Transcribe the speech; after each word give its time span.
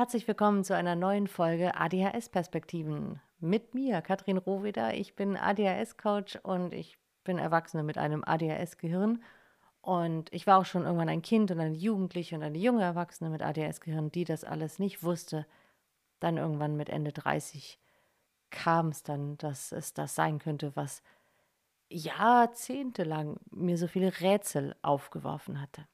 Herzlich 0.00 0.26
willkommen 0.26 0.64
zu 0.64 0.74
einer 0.74 0.96
neuen 0.96 1.26
Folge 1.26 1.74
ADHS-Perspektiven. 1.74 3.20
Mit 3.38 3.74
mir, 3.74 4.00
Katrin 4.00 4.38
Rohweder. 4.38 4.94
Ich 4.94 5.14
bin 5.14 5.36
ADHS-Coach 5.36 6.36
und 6.42 6.72
ich 6.72 6.96
bin 7.22 7.36
Erwachsene 7.36 7.82
mit 7.82 7.98
einem 7.98 8.24
ADHS-Gehirn. 8.24 9.22
Und 9.82 10.32
ich 10.32 10.46
war 10.46 10.58
auch 10.58 10.64
schon 10.64 10.84
irgendwann 10.84 11.10
ein 11.10 11.20
Kind 11.20 11.50
und 11.50 11.60
eine 11.60 11.74
Jugendliche 11.74 12.34
und 12.34 12.42
eine 12.42 12.56
junge 12.56 12.82
Erwachsene 12.82 13.28
mit 13.28 13.42
ADHS-Gehirn, 13.42 14.10
die 14.10 14.24
das 14.24 14.42
alles 14.42 14.78
nicht 14.78 15.02
wusste. 15.02 15.44
Dann 16.18 16.38
irgendwann 16.38 16.78
mit 16.78 16.88
Ende 16.88 17.12
30 17.12 17.78
kam 18.48 18.88
es 18.88 19.02
dann, 19.02 19.36
dass 19.36 19.70
es 19.70 19.92
das 19.92 20.14
sein 20.14 20.38
könnte, 20.38 20.74
was 20.76 21.02
jahrzehntelang 21.90 23.36
mir 23.50 23.76
so 23.76 23.86
viele 23.86 24.18
Rätsel 24.22 24.74
aufgeworfen 24.80 25.60
hatte. 25.60 25.86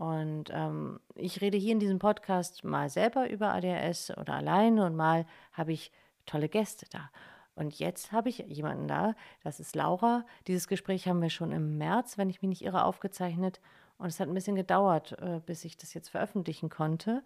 Und 0.00 0.44
ähm, 0.50 0.98
ich 1.14 1.42
rede 1.42 1.58
hier 1.58 1.72
in 1.72 1.78
diesem 1.78 1.98
Podcast 1.98 2.64
mal 2.64 2.88
selber 2.88 3.28
über 3.28 3.52
ADHS 3.52 4.16
oder 4.16 4.32
alleine 4.32 4.86
und 4.86 4.96
mal 4.96 5.26
habe 5.52 5.74
ich 5.74 5.92
tolle 6.24 6.48
Gäste 6.48 6.86
da. 6.88 7.10
Und 7.54 7.78
jetzt 7.78 8.10
habe 8.10 8.30
ich 8.30 8.38
jemanden 8.38 8.88
da, 8.88 9.14
das 9.44 9.60
ist 9.60 9.76
Laura. 9.76 10.24
Dieses 10.46 10.68
Gespräch 10.68 11.06
haben 11.06 11.20
wir 11.20 11.28
schon 11.28 11.52
im 11.52 11.76
März, 11.76 12.16
wenn 12.16 12.30
ich 12.30 12.40
mich 12.40 12.48
nicht 12.48 12.64
irre, 12.64 12.84
aufgezeichnet. 12.84 13.60
Und 13.98 14.06
es 14.06 14.18
hat 14.18 14.28
ein 14.28 14.32
bisschen 14.32 14.56
gedauert, 14.56 15.20
äh, 15.20 15.42
bis 15.44 15.66
ich 15.66 15.76
das 15.76 15.92
jetzt 15.92 16.08
veröffentlichen 16.08 16.70
konnte. 16.70 17.22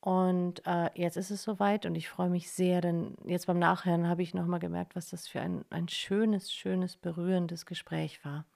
Und 0.00 0.66
äh, 0.66 0.90
jetzt 0.94 1.16
ist 1.16 1.30
es 1.30 1.44
soweit 1.44 1.86
und 1.86 1.94
ich 1.94 2.08
freue 2.08 2.28
mich 2.28 2.50
sehr, 2.50 2.80
denn 2.80 3.14
jetzt 3.24 3.46
beim 3.46 3.60
Nachhören 3.60 4.08
habe 4.08 4.22
ich 4.22 4.34
nochmal 4.34 4.58
gemerkt, 4.58 4.96
was 4.96 5.10
das 5.10 5.28
für 5.28 5.40
ein, 5.40 5.64
ein 5.70 5.86
schönes, 5.86 6.52
schönes, 6.52 6.96
berührendes 6.96 7.66
Gespräch 7.66 8.24
war. 8.24 8.46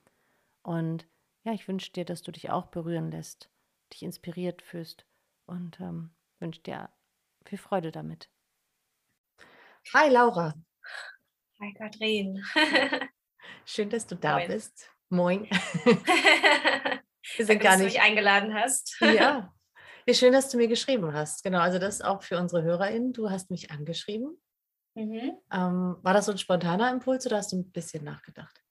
Und 0.65 1.07
ja, 1.45 1.53
ich 1.53 1.69
wünsche 1.69 1.93
dir, 1.93 2.05
dass 2.05 2.23
du 2.23 2.33
dich 2.33 2.51
auch 2.51 2.67
berühren 2.67 3.11
lässt, 3.11 3.51
dich 3.93 4.03
inspiriert 4.03 4.63
fühlst 4.63 5.07
und 5.47 5.79
ähm, 5.81 6.15
wünsche 6.41 6.63
dir 6.63 6.91
viel 7.45 7.59
Freude 7.59 7.93
damit. 7.93 8.31
Hi 9.93 10.09
Laura. 10.09 10.55
Hi 11.61 11.75
Katrin. 11.75 12.43
Schön, 13.67 13.91
dass 13.91 14.07
du 14.07 14.17
da 14.17 14.39
Moin. 14.39 14.49
bist. 14.49 14.91
Moin. 15.11 15.45
Wir 17.37 17.47
sind 17.47 17.63
Danke, 17.63 17.65
gar 17.65 17.73
dass 17.73 17.79
du 17.79 17.85
nicht. 17.85 17.95
mich 17.95 18.03
eingeladen 18.03 18.55
hast. 18.55 18.97
Ja. 19.01 19.55
ja, 20.07 20.15
schön, 20.15 20.33
dass 20.33 20.51
du 20.51 20.57
mir 20.57 20.69
geschrieben 20.69 21.13
hast. 21.13 21.43
Genau, 21.43 21.61
also 21.61 21.79
das 21.79 21.97
ist 21.97 22.05
auch 22.05 22.23
für 22.23 22.39
unsere 22.39 22.63
HörerInnen. 22.63 23.13
Du 23.13 23.31
hast 23.31 23.51
mich 23.51 23.71
angeschrieben. 23.71 24.41
Mhm. 24.95 25.39
Ähm, 25.51 25.97
war 26.03 26.15
das 26.15 26.27
so 26.27 26.33
ein 26.33 26.39
spontaner 26.39 26.91
Impuls 26.91 27.27
oder 27.27 27.39
hast 27.39 27.53
du 27.53 27.57
ein 27.57 27.71
bisschen 27.71 28.05
nachgedacht? 28.05 28.64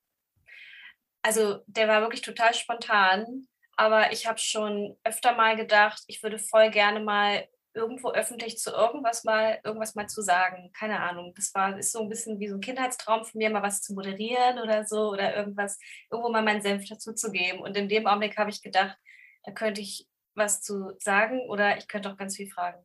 Also 1.24 1.60
der 1.68 1.88
war 1.88 2.02
wirklich 2.02 2.22
total 2.22 2.54
spontan, 2.54 3.48
aber 3.76 4.12
ich 4.12 4.28
habe 4.28 4.38
schon 4.38 4.98
öfter 5.04 5.34
mal 5.34 5.56
gedacht, 5.56 6.04
ich 6.08 6.22
würde 6.22 6.38
voll 6.38 6.70
gerne 6.70 7.00
mal 7.00 7.48
irgendwo 7.74 8.12
öffentlich 8.12 8.60
zu 8.60 8.72
irgendwas 8.72 9.24
mal 9.24 9.60
irgendwas 9.64 9.96
mal 9.96 10.08
zu 10.08 10.22
sagen. 10.22 10.72
Keine 10.74 11.00
Ahnung. 11.00 11.34
Das 11.36 11.54
war 11.56 11.78
ist 11.78 11.92
so 11.92 12.02
ein 12.02 12.10
bisschen 12.10 12.40
wie 12.40 12.48
so 12.48 12.56
ein 12.56 12.62
Kindheitstraum 12.62 13.26
von 13.26 13.40
mir, 13.40 13.50
mal 13.50 13.64
was 13.64 13.82
zu 13.82 13.94
moderieren 13.94 14.60
oder 14.60 14.86
so 14.86 15.10
oder 15.10 15.36
irgendwas, 15.36 15.80
irgendwo 16.12 16.30
mal 16.30 16.44
meinen 16.44 16.62
Senf 16.62 16.86
dazu 16.88 17.14
zu 17.14 17.32
geben. 17.32 17.60
Und 17.60 17.76
in 17.76 17.90
dem 17.90 18.06
Augenblick 18.06 18.38
habe 18.38 18.52
ich 18.52 18.62
gedacht, 18.62 18.96
da 19.44 19.52
könnte 19.52 19.82
ich 19.82 20.08
was 20.36 20.62
zu 20.62 20.94
sagen 21.00 21.42
oder 21.50 21.78
ich 21.78 21.88
könnte 21.88 22.12
auch 22.12 22.18
ganz 22.18 22.36
viel 22.36 22.50
fragen. 22.50 22.84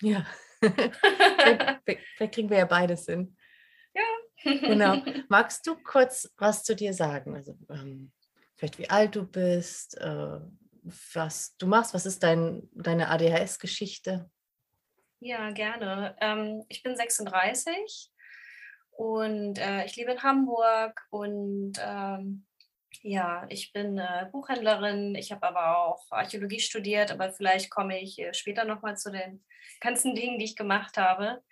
Ja. 0.00 0.26
vielleicht, 1.84 2.32
kriegen 2.32 2.50
wir 2.50 2.58
ja 2.58 2.64
beides 2.66 3.06
hin. 3.06 3.36
Genau. 4.42 4.96
Magst 5.28 5.66
du 5.66 5.76
kurz 5.76 6.32
was 6.36 6.62
zu 6.62 6.74
dir 6.74 6.94
sagen? 6.94 7.34
Also 7.36 7.56
ähm, 7.68 8.12
vielleicht 8.56 8.78
wie 8.78 8.90
alt 8.90 9.16
du 9.16 9.24
bist, 9.24 9.98
äh, 9.98 10.40
was 11.14 11.56
du 11.56 11.66
machst, 11.66 11.94
was 11.94 12.06
ist 12.06 12.22
dein, 12.22 12.68
deine 12.72 13.08
ADHS-Geschichte? 13.08 14.30
Ja, 15.20 15.50
gerne. 15.50 16.16
Ähm, 16.20 16.64
ich 16.68 16.82
bin 16.82 16.96
36 16.96 18.10
und 18.92 19.58
äh, 19.58 19.84
ich 19.84 19.96
lebe 19.96 20.12
in 20.12 20.22
Hamburg 20.22 21.06
und 21.10 21.74
ähm, 21.78 22.46
ja, 23.02 23.46
ich 23.48 23.72
bin 23.72 23.98
äh, 23.98 24.26
Buchhändlerin. 24.32 25.14
Ich 25.14 25.32
habe 25.32 25.46
aber 25.46 25.78
auch 25.78 26.04
Archäologie 26.10 26.60
studiert, 26.60 27.10
aber 27.10 27.32
vielleicht 27.32 27.70
komme 27.70 28.00
ich 28.00 28.18
äh, 28.18 28.34
später 28.34 28.64
nochmal 28.64 28.96
zu 28.96 29.10
den 29.10 29.44
ganzen 29.80 30.14
Dingen, 30.14 30.38
die 30.38 30.44
ich 30.44 30.56
gemacht 30.56 30.96
habe. 30.96 31.42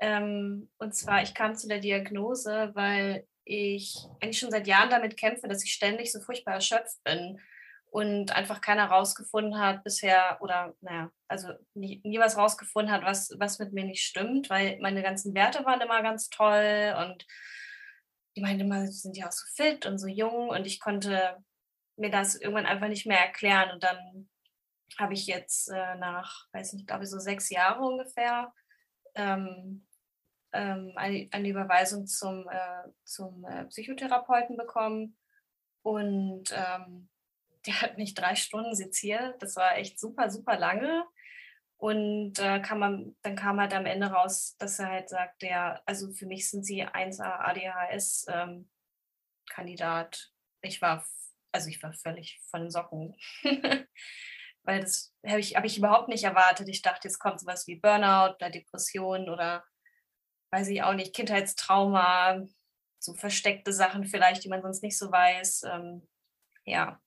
Ähm, 0.00 0.70
und 0.78 0.94
zwar, 0.94 1.22
ich 1.22 1.34
kam 1.34 1.56
zu 1.56 1.68
der 1.68 1.78
Diagnose, 1.78 2.70
weil 2.74 3.26
ich 3.44 3.96
eigentlich 4.20 4.38
schon 4.38 4.50
seit 4.50 4.66
Jahren 4.66 4.90
damit 4.90 5.16
kämpfe, 5.16 5.48
dass 5.48 5.64
ich 5.64 5.72
ständig 5.72 6.12
so 6.12 6.20
furchtbar 6.20 6.54
erschöpft 6.54 7.02
bin 7.04 7.40
und 7.86 8.34
einfach 8.34 8.60
keiner 8.60 8.86
rausgefunden 8.86 9.58
hat 9.58 9.84
bisher 9.84 10.38
oder 10.40 10.74
naja, 10.80 11.10
also 11.28 11.48
nie, 11.74 12.00
nie 12.04 12.18
was 12.18 12.36
rausgefunden 12.36 12.92
hat, 12.92 13.04
was, 13.04 13.30
was 13.38 13.58
mit 13.58 13.72
mir 13.72 13.84
nicht 13.84 14.04
stimmt, 14.04 14.50
weil 14.50 14.78
meine 14.80 15.02
ganzen 15.02 15.34
Werte 15.34 15.64
waren 15.64 15.80
immer 15.80 16.02
ganz 16.02 16.30
toll 16.30 16.94
und 16.98 17.26
die 18.36 18.40
meinten 18.40 18.62
immer, 18.62 18.86
sie 18.86 18.98
sind 18.98 19.16
ja 19.16 19.28
auch 19.28 19.32
so 19.32 19.44
fit 19.54 19.86
und 19.86 19.98
so 19.98 20.08
jung 20.08 20.48
und 20.48 20.66
ich 20.66 20.80
konnte 20.80 21.36
mir 21.96 22.10
das 22.10 22.34
irgendwann 22.34 22.66
einfach 22.66 22.88
nicht 22.88 23.06
mehr 23.06 23.20
erklären. 23.20 23.70
Und 23.70 23.84
dann 23.84 24.28
habe 24.98 25.14
ich 25.14 25.26
jetzt 25.26 25.68
äh, 25.68 25.94
nach, 25.96 26.46
weiß 26.52 26.72
nicht, 26.72 26.86
glaube 26.86 27.04
ich 27.04 27.10
so 27.10 27.18
sechs 27.18 27.50
Jahre 27.50 27.82
ungefähr 27.82 28.52
ähm, 29.14 29.86
ähm, 30.52 30.92
eine, 30.96 31.28
eine 31.32 31.48
Überweisung 31.48 32.06
zum, 32.06 32.48
äh, 32.48 32.88
zum 33.04 33.44
äh, 33.44 33.64
Psychotherapeuten 33.66 34.56
bekommen 34.56 35.16
und 35.82 36.52
ähm, 36.52 37.08
der 37.66 37.80
hat 37.80 37.98
mich 37.98 38.14
drei 38.14 38.34
Stunden 38.34 38.74
seziert. 38.74 39.42
Das 39.42 39.56
war 39.56 39.76
echt 39.76 39.98
super, 39.98 40.30
super 40.30 40.58
lange. 40.58 41.04
Und 41.76 42.38
äh, 42.38 42.60
kam 42.60 42.78
man, 42.78 43.16
dann 43.22 43.34
kam 43.36 43.60
halt 43.60 43.74
am 43.74 43.84
Ende 43.86 44.06
raus, 44.06 44.56
dass 44.58 44.78
er 44.78 44.90
halt 44.90 45.08
sagt, 45.08 45.42
der, 45.42 45.82
also 45.86 46.12
für 46.12 46.26
mich 46.26 46.48
sind 46.50 46.64
sie 46.64 46.86
1A 46.86 47.40
ADHS-Kandidat. 47.40 50.32
ich 50.62 50.80
war, 50.80 51.04
also 51.52 51.68
ich 51.68 51.82
war 51.82 51.92
völlig 51.92 52.40
von 52.50 52.60
den 52.62 52.70
Socken. 52.70 53.16
Weil 54.64 54.80
das 54.80 55.14
habe 55.26 55.40
ich, 55.40 55.56
hab 55.56 55.64
ich 55.64 55.78
überhaupt 55.78 56.08
nicht 56.08 56.24
erwartet. 56.24 56.68
Ich 56.68 56.82
dachte, 56.82 57.08
jetzt 57.08 57.18
kommt 57.18 57.40
sowas 57.40 57.66
wie 57.66 57.76
Burnout 57.76 58.34
oder 58.36 58.50
Depression 58.50 59.28
oder 59.28 59.64
weiß 60.50 60.68
ich 60.68 60.82
auch 60.82 60.94
nicht, 60.94 61.14
Kindheitstrauma, 61.14 62.42
so 62.98 63.14
versteckte 63.14 63.72
Sachen 63.72 64.04
vielleicht, 64.04 64.44
die 64.44 64.48
man 64.48 64.62
sonst 64.62 64.82
nicht 64.82 64.98
so 64.98 65.10
weiß. 65.10 65.64
Ähm, 65.64 66.08
ja. 66.64 67.00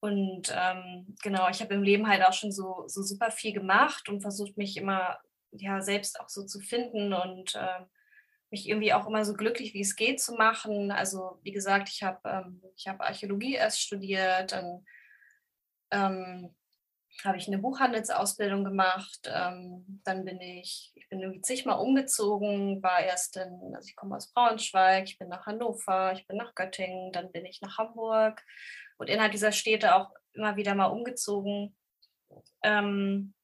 Und 0.00 0.54
ähm, 0.54 1.16
genau, 1.22 1.48
ich 1.48 1.60
habe 1.60 1.74
im 1.74 1.82
Leben 1.82 2.06
halt 2.06 2.24
auch 2.24 2.32
schon 2.32 2.52
so, 2.52 2.84
so 2.86 3.02
super 3.02 3.30
viel 3.30 3.52
gemacht 3.52 4.08
und 4.08 4.20
versucht 4.20 4.56
mich 4.56 4.76
immer 4.76 5.18
ja 5.50 5.80
selbst 5.80 6.20
auch 6.20 6.28
so 6.28 6.44
zu 6.44 6.60
finden 6.60 7.12
und 7.12 7.54
ähm, 7.56 7.86
mich 8.50 8.68
irgendwie 8.68 8.92
auch 8.92 9.06
immer 9.06 9.24
so 9.24 9.34
glücklich 9.34 9.74
wie 9.74 9.80
es 9.80 9.96
geht 9.96 10.20
zu 10.20 10.34
machen. 10.34 10.92
Also 10.92 11.38
wie 11.42 11.52
gesagt, 11.52 11.88
ich 11.88 12.02
habe 12.02 12.20
ähm, 12.28 12.62
habe 12.86 13.04
Archäologie 13.04 13.54
erst 13.54 13.80
studiert, 13.80 14.52
dann 14.52 14.84
ähm, 15.90 16.54
habe 17.24 17.38
ich 17.38 17.48
eine 17.48 17.58
Buchhandelsausbildung 17.58 18.64
gemacht. 18.64 19.20
Ähm, 19.26 20.00
dann 20.04 20.24
bin 20.24 20.40
ich, 20.40 20.92
ich 20.94 21.08
bin 21.08 21.42
zigmal 21.42 21.80
umgezogen, 21.80 22.82
war 22.82 23.00
erst 23.00 23.36
in, 23.36 23.74
also 23.74 23.88
ich 23.88 23.96
komme 23.96 24.16
aus 24.16 24.32
Braunschweig, 24.32 25.04
ich 25.04 25.18
bin 25.18 25.28
nach 25.28 25.46
Hannover, 25.46 26.12
ich 26.12 26.26
bin 26.26 26.36
nach 26.36 26.54
Göttingen, 26.54 27.12
dann 27.12 27.32
bin 27.32 27.44
ich 27.44 27.60
nach 27.60 27.78
Hamburg 27.78 28.44
und 28.98 29.08
innerhalb 29.08 29.32
dieser 29.32 29.52
Städte 29.52 29.94
auch 29.94 30.12
immer 30.32 30.56
wieder 30.56 30.74
mal 30.74 30.86
umgezogen. 30.86 31.76
Ähm, 32.62 33.34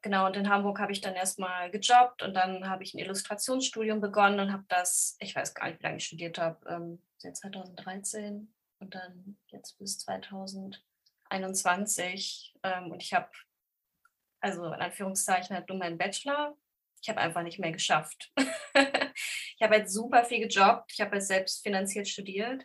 genau, 0.00 0.26
und 0.26 0.36
in 0.36 0.48
Hamburg 0.48 0.80
habe 0.80 0.92
ich 0.92 1.00
dann 1.00 1.14
erstmal 1.14 1.70
gejobbt 1.70 2.22
und 2.22 2.34
dann 2.34 2.68
habe 2.68 2.82
ich 2.82 2.94
ein 2.94 2.98
Illustrationsstudium 2.98 4.00
begonnen 4.00 4.40
und 4.40 4.52
habe 4.52 4.64
das, 4.68 5.16
ich 5.20 5.34
weiß 5.34 5.54
gar 5.54 5.68
nicht, 5.68 5.78
wie 5.78 5.84
lange 5.84 5.96
ich 5.98 6.06
studiert 6.06 6.38
habe, 6.38 6.58
ähm, 6.68 7.02
seit 7.18 7.36
2013 7.36 8.52
und 8.80 8.94
dann 8.94 9.38
jetzt 9.48 9.78
bis 9.78 9.98
2021. 11.32 12.54
Ähm, 12.62 12.90
und 12.90 13.02
ich 13.02 13.12
habe, 13.12 13.30
also 14.40 14.66
in 14.66 14.80
Anführungszeichen, 14.80 15.54
halt 15.54 15.68
nur 15.68 15.78
meinen 15.78 15.98
Bachelor. 15.98 16.56
Ich 17.00 17.08
habe 17.08 17.20
einfach 17.20 17.42
nicht 17.42 17.58
mehr 17.58 17.72
geschafft. 17.72 18.32
ich 18.36 19.62
habe 19.62 19.76
halt 19.76 19.90
super 19.90 20.24
viel 20.24 20.46
gejobbt. 20.46 20.92
Ich 20.92 21.00
habe 21.00 21.12
halt 21.12 21.24
selbst 21.24 21.62
finanziert 21.62 22.08
studiert. 22.08 22.64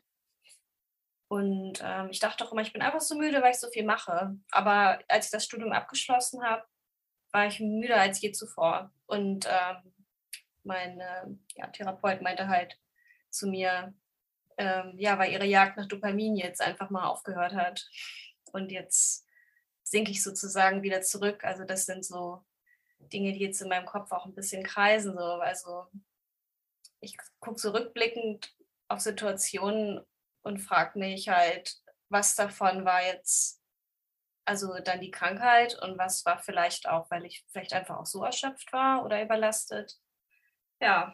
Und 1.30 1.81
ähm, 1.83 2.09
ich 2.09 2.19
dachte 2.19 2.45
auch 2.45 2.51
immer, 2.51 2.62
ich 2.62 2.71
bin 2.71 2.81
einfach 2.81 3.01
so 3.01 3.15
müde, 3.15 3.41
weil 3.41 3.51
ich 3.51 3.59
so 3.59 3.69
viel 3.69 3.83
mache. 3.83 4.38
Aber 4.51 5.00
als 5.07 5.25
ich 5.25 5.31
das 5.31 5.45
Studium 5.45 5.74
abgeschlossen 5.74 6.44
habe, 6.44 6.63
war 7.31 7.47
ich 7.47 7.59
müder 7.59 8.00
als 8.00 8.21
je 8.21 8.31
zuvor. 8.31 8.91
Und 9.07 9.45
ähm, 9.45 9.94
mein 10.63 11.00
äh, 11.00 11.25
ja, 11.56 11.68
Therapeut 11.68 12.21
meinte 12.21 12.47
halt 12.47 12.80
zu 13.30 13.47
mir, 13.47 13.94
ähm, 14.57 14.94
ja, 14.97 15.19
weil 15.19 15.31
ihre 15.31 15.45
Jagd 15.45 15.77
nach 15.77 15.88
Dopamin 15.88 16.36
jetzt 16.36 16.62
einfach 16.62 16.89
mal 16.89 17.07
aufgehört 17.07 17.53
hat. 17.53 17.88
Und 18.49 18.71
jetzt 18.71 19.25
sinke 19.83 20.11
ich 20.11 20.23
sozusagen 20.23 20.83
wieder 20.83 21.01
zurück. 21.01 21.44
Also 21.44 21.63
das 21.63 21.85
sind 21.85 22.05
so 22.05 22.44
Dinge, 22.99 23.33
die 23.33 23.39
jetzt 23.39 23.61
in 23.61 23.69
meinem 23.69 23.85
Kopf 23.85 24.11
auch 24.11 24.25
ein 24.25 24.35
bisschen 24.35 24.63
kreisen. 24.63 25.13
So. 25.17 25.23
Also 25.23 25.85
ich 26.99 27.17
gucke 27.39 27.59
so 27.59 27.71
rückblickend 27.71 28.53
auf 28.88 28.99
Situationen 28.99 30.05
und 30.41 30.59
frage 30.59 30.99
mich 30.99 31.29
halt, 31.29 31.81
was 32.09 32.35
davon 32.35 32.85
war 32.85 33.03
jetzt 33.03 33.57
also 34.47 34.79
dann 34.79 35.01
die 35.01 35.11
Krankheit 35.11 35.77
und 35.81 35.97
was 35.97 36.25
war 36.25 36.39
vielleicht 36.39 36.88
auch, 36.88 37.11
weil 37.11 37.25
ich 37.25 37.45
vielleicht 37.50 37.73
einfach 37.73 37.97
auch 37.97 38.05
so 38.05 38.23
erschöpft 38.23 38.71
war 38.71 39.03
oder 39.03 39.21
überlastet. 39.21 40.00
Ja, 40.79 41.13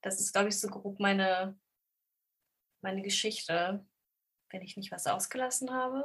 das 0.00 0.20
ist, 0.20 0.32
glaube 0.32 0.50
ich, 0.50 0.60
so 0.60 0.68
grob 0.68 1.00
meine, 1.00 1.58
meine 2.80 3.02
Geschichte, 3.02 3.84
wenn 4.54 4.62
ich 4.62 4.76
nicht 4.76 4.92
was 4.92 5.08
ausgelassen 5.08 5.72
habe. 5.72 6.04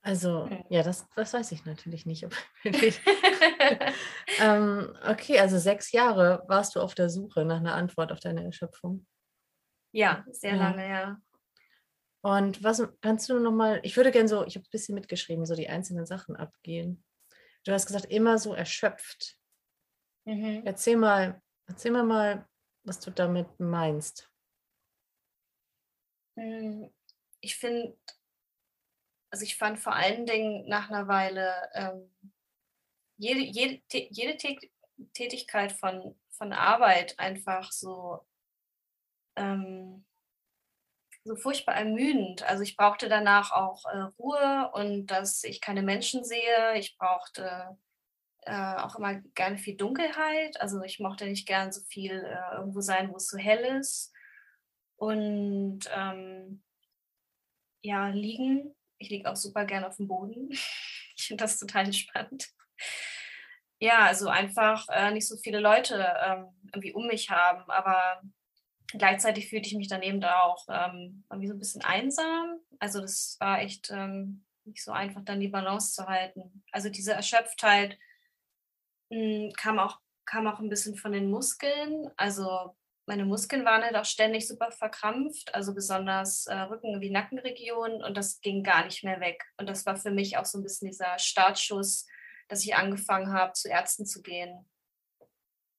Also, 0.00 0.48
hm. 0.48 0.64
ja, 0.68 0.84
das, 0.84 1.08
das 1.16 1.34
weiß 1.34 1.50
ich 1.50 1.64
natürlich 1.64 2.06
nicht. 2.06 2.24
ähm, 4.38 4.96
okay, 5.04 5.40
also 5.40 5.58
sechs 5.58 5.90
Jahre 5.90 6.44
warst 6.46 6.76
du 6.76 6.80
auf 6.80 6.94
der 6.94 7.10
Suche 7.10 7.44
nach 7.44 7.56
einer 7.58 7.74
Antwort 7.74 8.12
auf 8.12 8.20
deine 8.20 8.44
Erschöpfung. 8.44 9.04
Ja, 9.92 10.24
sehr 10.30 10.54
ja. 10.54 10.56
lange, 10.56 10.88
ja. 10.88 11.20
Und 12.22 12.62
was 12.62 12.86
kannst 13.00 13.28
du 13.28 13.40
nochmal, 13.40 13.80
ich 13.82 13.96
würde 13.96 14.12
gerne 14.12 14.28
so, 14.28 14.44
ich 14.46 14.54
habe 14.54 14.64
ein 14.64 14.70
bisschen 14.70 14.94
mitgeschrieben, 14.94 15.46
so 15.46 15.56
die 15.56 15.68
einzelnen 15.68 16.06
Sachen 16.06 16.36
abgehen. 16.36 17.04
Du 17.64 17.72
hast 17.72 17.86
gesagt, 17.86 18.06
immer 18.06 18.38
so 18.38 18.54
erschöpft. 18.54 19.36
Mhm. 20.24 20.62
Erzähl 20.64 20.96
mal, 20.96 21.42
erzähl 21.66 21.90
mal 21.90 22.04
mal, 22.04 22.48
was 22.84 23.00
du 23.00 23.10
damit 23.10 23.48
meinst. 23.58 24.30
Hm, 26.36 26.90
ich 27.40 27.56
finde, 27.56 27.96
also 29.30 29.44
ich 29.44 29.56
fand 29.56 29.78
vor 29.78 29.94
allen 29.94 30.26
Dingen 30.26 30.68
nach 30.68 30.88
einer 30.90 31.08
Weile 31.08 31.70
ähm, 31.74 32.14
jede, 33.18 33.40
jede, 33.40 33.80
jede 33.90 34.36
Tätigkeit 35.12 35.72
von, 35.72 36.18
von 36.30 36.52
Arbeit 36.52 37.18
einfach 37.18 37.72
so 37.72 38.26
ähm, 39.36 40.04
so 41.26 41.36
furchtbar 41.36 41.74
ermüdend. 41.74 42.42
Also 42.44 42.62
ich 42.62 42.76
brauchte 42.76 43.08
danach 43.08 43.52
auch 43.52 43.84
äh, 43.86 43.98
Ruhe 44.18 44.70
und 44.74 45.08
dass 45.08 45.44
ich 45.44 45.60
keine 45.60 45.82
Menschen 45.82 46.24
sehe. 46.24 46.76
Ich 46.76 46.96
brauchte 46.96 47.76
äh, 48.42 48.76
auch 48.76 48.96
immer 48.96 49.16
gerne 49.34 49.58
viel 49.58 49.76
Dunkelheit. 49.76 50.60
Also 50.60 50.82
ich 50.82 51.00
mochte 51.00 51.26
nicht 51.26 51.46
gern 51.46 51.72
so 51.72 51.82
viel 51.82 52.12
äh, 52.12 52.56
irgendwo 52.56 52.80
sein, 52.80 53.10
wo 53.10 53.16
es 53.16 53.28
so 53.28 53.38
hell 53.38 53.78
ist. 53.78 54.12
Und 54.96 55.80
ähm, 55.94 56.62
ja, 57.82 58.08
liegen. 58.08 58.74
Ich 58.98 59.10
liege 59.10 59.30
auch 59.30 59.36
super 59.36 59.64
gern 59.64 59.84
auf 59.84 59.96
dem 59.96 60.08
Boden. 60.08 60.48
ich 61.16 61.26
finde 61.26 61.44
das 61.44 61.58
total 61.58 61.86
entspannt. 61.86 62.48
Ja, 63.78 64.06
also 64.06 64.28
einfach 64.28 64.86
äh, 64.88 65.10
nicht 65.10 65.28
so 65.28 65.36
viele 65.36 65.60
Leute 65.60 66.14
ähm, 66.24 66.48
irgendwie 66.72 66.94
um 66.94 67.06
mich 67.06 67.30
haben, 67.30 67.70
aber 67.70 68.22
gleichzeitig 68.88 69.48
fühlte 69.48 69.68
ich 69.68 69.74
mich 69.74 69.88
daneben 69.88 70.20
da 70.20 70.40
auch 70.40 70.66
ähm, 70.68 71.24
irgendwie 71.30 71.48
so 71.48 71.54
ein 71.54 71.58
bisschen 71.58 71.84
einsam. 71.84 72.58
Also 72.78 73.00
das 73.00 73.36
war 73.38 73.60
echt 73.60 73.90
ähm, 73.90 74.46
nicht 74.64 74.82
so 74.82 74.92
einfach, 74.92 75.22
dann 75.24 75.40
die 75.40 75.48
Balance 75.48 75.92
zu 75.92 76.06
halten. 76.06 76.64
Also 76.72 76.88
diese 76.88 77.12
Erschöpftheit 77.12 77.98
mh, 79.10 79.18
hm, 79.18 79.52
kam, 79.56 79.78
auch, 79.78 80.00
kam 80.24 80.46
auch 80.46 80.58
ein 80.58 80.70
bisschen 80.70 80.96
von 80.96 81.12
den 81.12 81.30
Muskeln. 81.30 82.10
Also 82.16 82.74
meine 83.06 83.24
Muskeln 83.24 83.64
waren 83.64 83.82
halt 83.82 83.96
auch 83.96 84.04
ständig 84.04 84.48
super 84.48 84.72
verkrampft, 84.72 85.54
also 85.54 85.74
besonders 85.74 86.46
äh, 86.46 86.54
Rücken- 86.54 87.00
wie 87.00 87.10
Nackenregion 87.10 88.02
und 88.02 88.16
das 88.16 88.40
ging 88.40 88.62
gar 88.62 88.84
nicht 88.84 89.04
mehr 89.04 89.20
weg. 89.20 89.44
Und 89.56 89.68
das 89.68 89.86
war 89.86 89.96
für 89.96 90.10
mich 90.10 90.36
auch 90.36 90.44
so 90.44 90.58
ein 90.58 90.62
bisschen 90.62 90.88
dieser 90.88 91.18
Startschuss, 91.18 92.06
dass 92.48 92.64
ich 92.64 92.74
angefangen 92.74 93.32
habe, 93.32 93.52
zu 93.52 93.68
Ärzten 93.68 94.06
zu 94.06 94.22
gehen. 94.22 94.68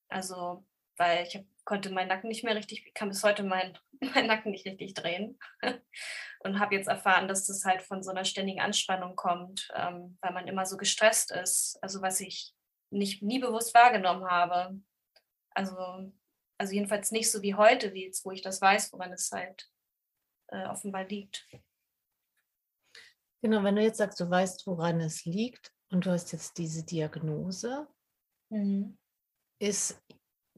Also, 0.09 0.65
weil 0.95 1.25
ich 1.27 1.35
habe 1.35 1.45
konnte 1.67 1.91
meinen 1.91 2.07
Nacken 2.07 2.29
nicht 2.29 2.45
mehr 2.45 2.55
richtig, 2.55 2.93
kann 2.95 3.09
bis 3.09 3.23
heute 3.23 3.43
meinen 3.43 3.77
mein 3.99 4.27
Nacken 4.27 4.51
nicht 4.51 4.65
richtig 4.65 4.93
drehen. 4.93 5.37
Und 6.39 6.59
habe 6.59 6.75
jetzt 6.75 6.87
erfahren, 6.87 7.27
dass 7.27 7.47
das 7.47 7.65
halt 7.65 7.81
von 7.81 8.01
so 8.03 8.11
einer 8.11 8.23
ständigen 8.23 8.61
Anspannung 8.61 9.15
kommt, 9.15 9.67
ähm, 9.75 10.17
weil 10.21 10.33
man 10.33 10.47
immer 10.47 10.65
so 10.65 10.77
gestresst 10.77 11.31
ist. 11.31 11.77
Also 11.81 12.01
was 12.01 12.19
ich 12.21 12.53
nicht, 12.89 13.21
nie 13.21 13.39
bewusst 13.39 13.73
wahrgenommen 13.73 14.29
habe. 14.29 14.79
Also, 15.49 16.13
also 16.57 16.73
jedenfalls 16.73 17.11
nicht 17.11 17.31
so 17.31 17.41
wie 17.41 17.55
heute, 17.55 17.93
wie 17.93 18.05
jetzt, 18.05 18.25
wo 18.25 18.31
ich 18.31 18.41
das 18.41 18.61
weiß, 18.61 18.91
woran 18.93 19.11
es 19.11 19.31
halt 19.31 19.69
äh, 20.47 20.65
offenbar 20.67 21.05
liegt. 21.05 21.47
Genau, 23.41 23.63
wenn 23.63 23.75
du 23.75 23.83
jetzt 23.83 23.97
sagst, 23.97 24.19
du 24.19 24.29
weißt, 24.29 24.65
woran 24.65 24.99
es 24.99 25.25
liegt 25.25 25.71
und 25.91 26.05
du 26.05 26.11
hast 26.11 26.31
jetzt 26.31 26.57
diese 26.57 26.83
Diagnose, 26.83 27.87
mhm. 28.49 28.97
ist 29.59 30.01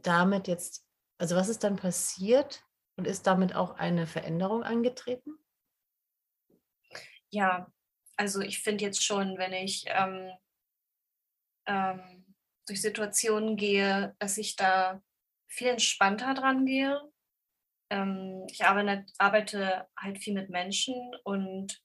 damit 0.02 0.48
jetzt 0.48 0.90
also 1.20 1.36
was 1.36 1.50
ist 1.50 1.64
dann 1.64 1.76
passiert 1.76 2.66
und 2.96 3.06
ist 3.06 3.28
damit 3.28 3.54
auch 3.54 3.76
eine 3.76 4.08
Veränderung 4.08 4.64
angetreten? 4.64 5.38
Ja, 7.30 7.72
also 8.16 8.40
ich 8.40 8.64
finde 8.64 8.86
jetzt 8.86 9.04
schon, 9.04 9.38
wenn 9.38 9.54
ich 9.54 9.86
ähm, 9.88 10.32
ähm, 11.68 12.34
durch 12.66 12.82
Situationen 12.82 13.58
gehe, 13.58 14.16
dass 14.20 14.38
ich 14.38 14.56
da 14.56 15.04
viel 15.50 15.68
entspannter 15.68 16.34
dran 16.34 16.66
gehe. 16.66 17.02
Ähm, 17.90 18.46
ich 18.50 18.64
arbeite, 18.64 19.06
arbeite 19.18 19.88
halt 19.98 20.20
viel 20.20 20.34
mit 20.34 20.50
Menschen 20.50 20.96
und 21.24 21.82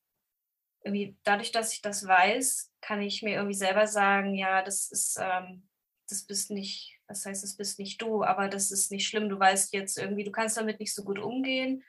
irgendwie 0.84 1.16
dadurch, 1.24 1.50
dass 1.50 1.72
ich 1.72 1.82
das 1.82 2.06
weiß, 2.06 2.72
kann 2.80 3.00
ich 3.00 3.22
mir 3.22 3.34
irgendwie 3.34 3.54
selber 3.54 3.86
sagen, 3.86 4.34
ja, 4.34 4.62
das 4.62 4.90
ist, 4.92 5.18
ähm, 5.20 5.68
das 6.08 6.26
bist 6.26 6.50
nicht 6.50 6.94
das 7.06 7.26
heißt, 7.26 7.44
es 7.44 7.56
bist 7.56 7.78
nicht 7.78 8.00
du, 8.00 8.24
aber 8.24 8.48
das 8.48 8.70
ist 8.70 8.90
nicht 8.90 9.06
schlimm. 9.06 9.28
Du 9.28 9.38
weißt 9.38 9.74
jetzt 9.74 9.98
irgendwie, 9.98 10.24
du 10.24 10.32
kannst 10.32 10.56
damit 10.56 10.80
nicht 10.80 10.94
so 10.94 11.04
gut 11.04 11.18
umgehen 11.18 11.84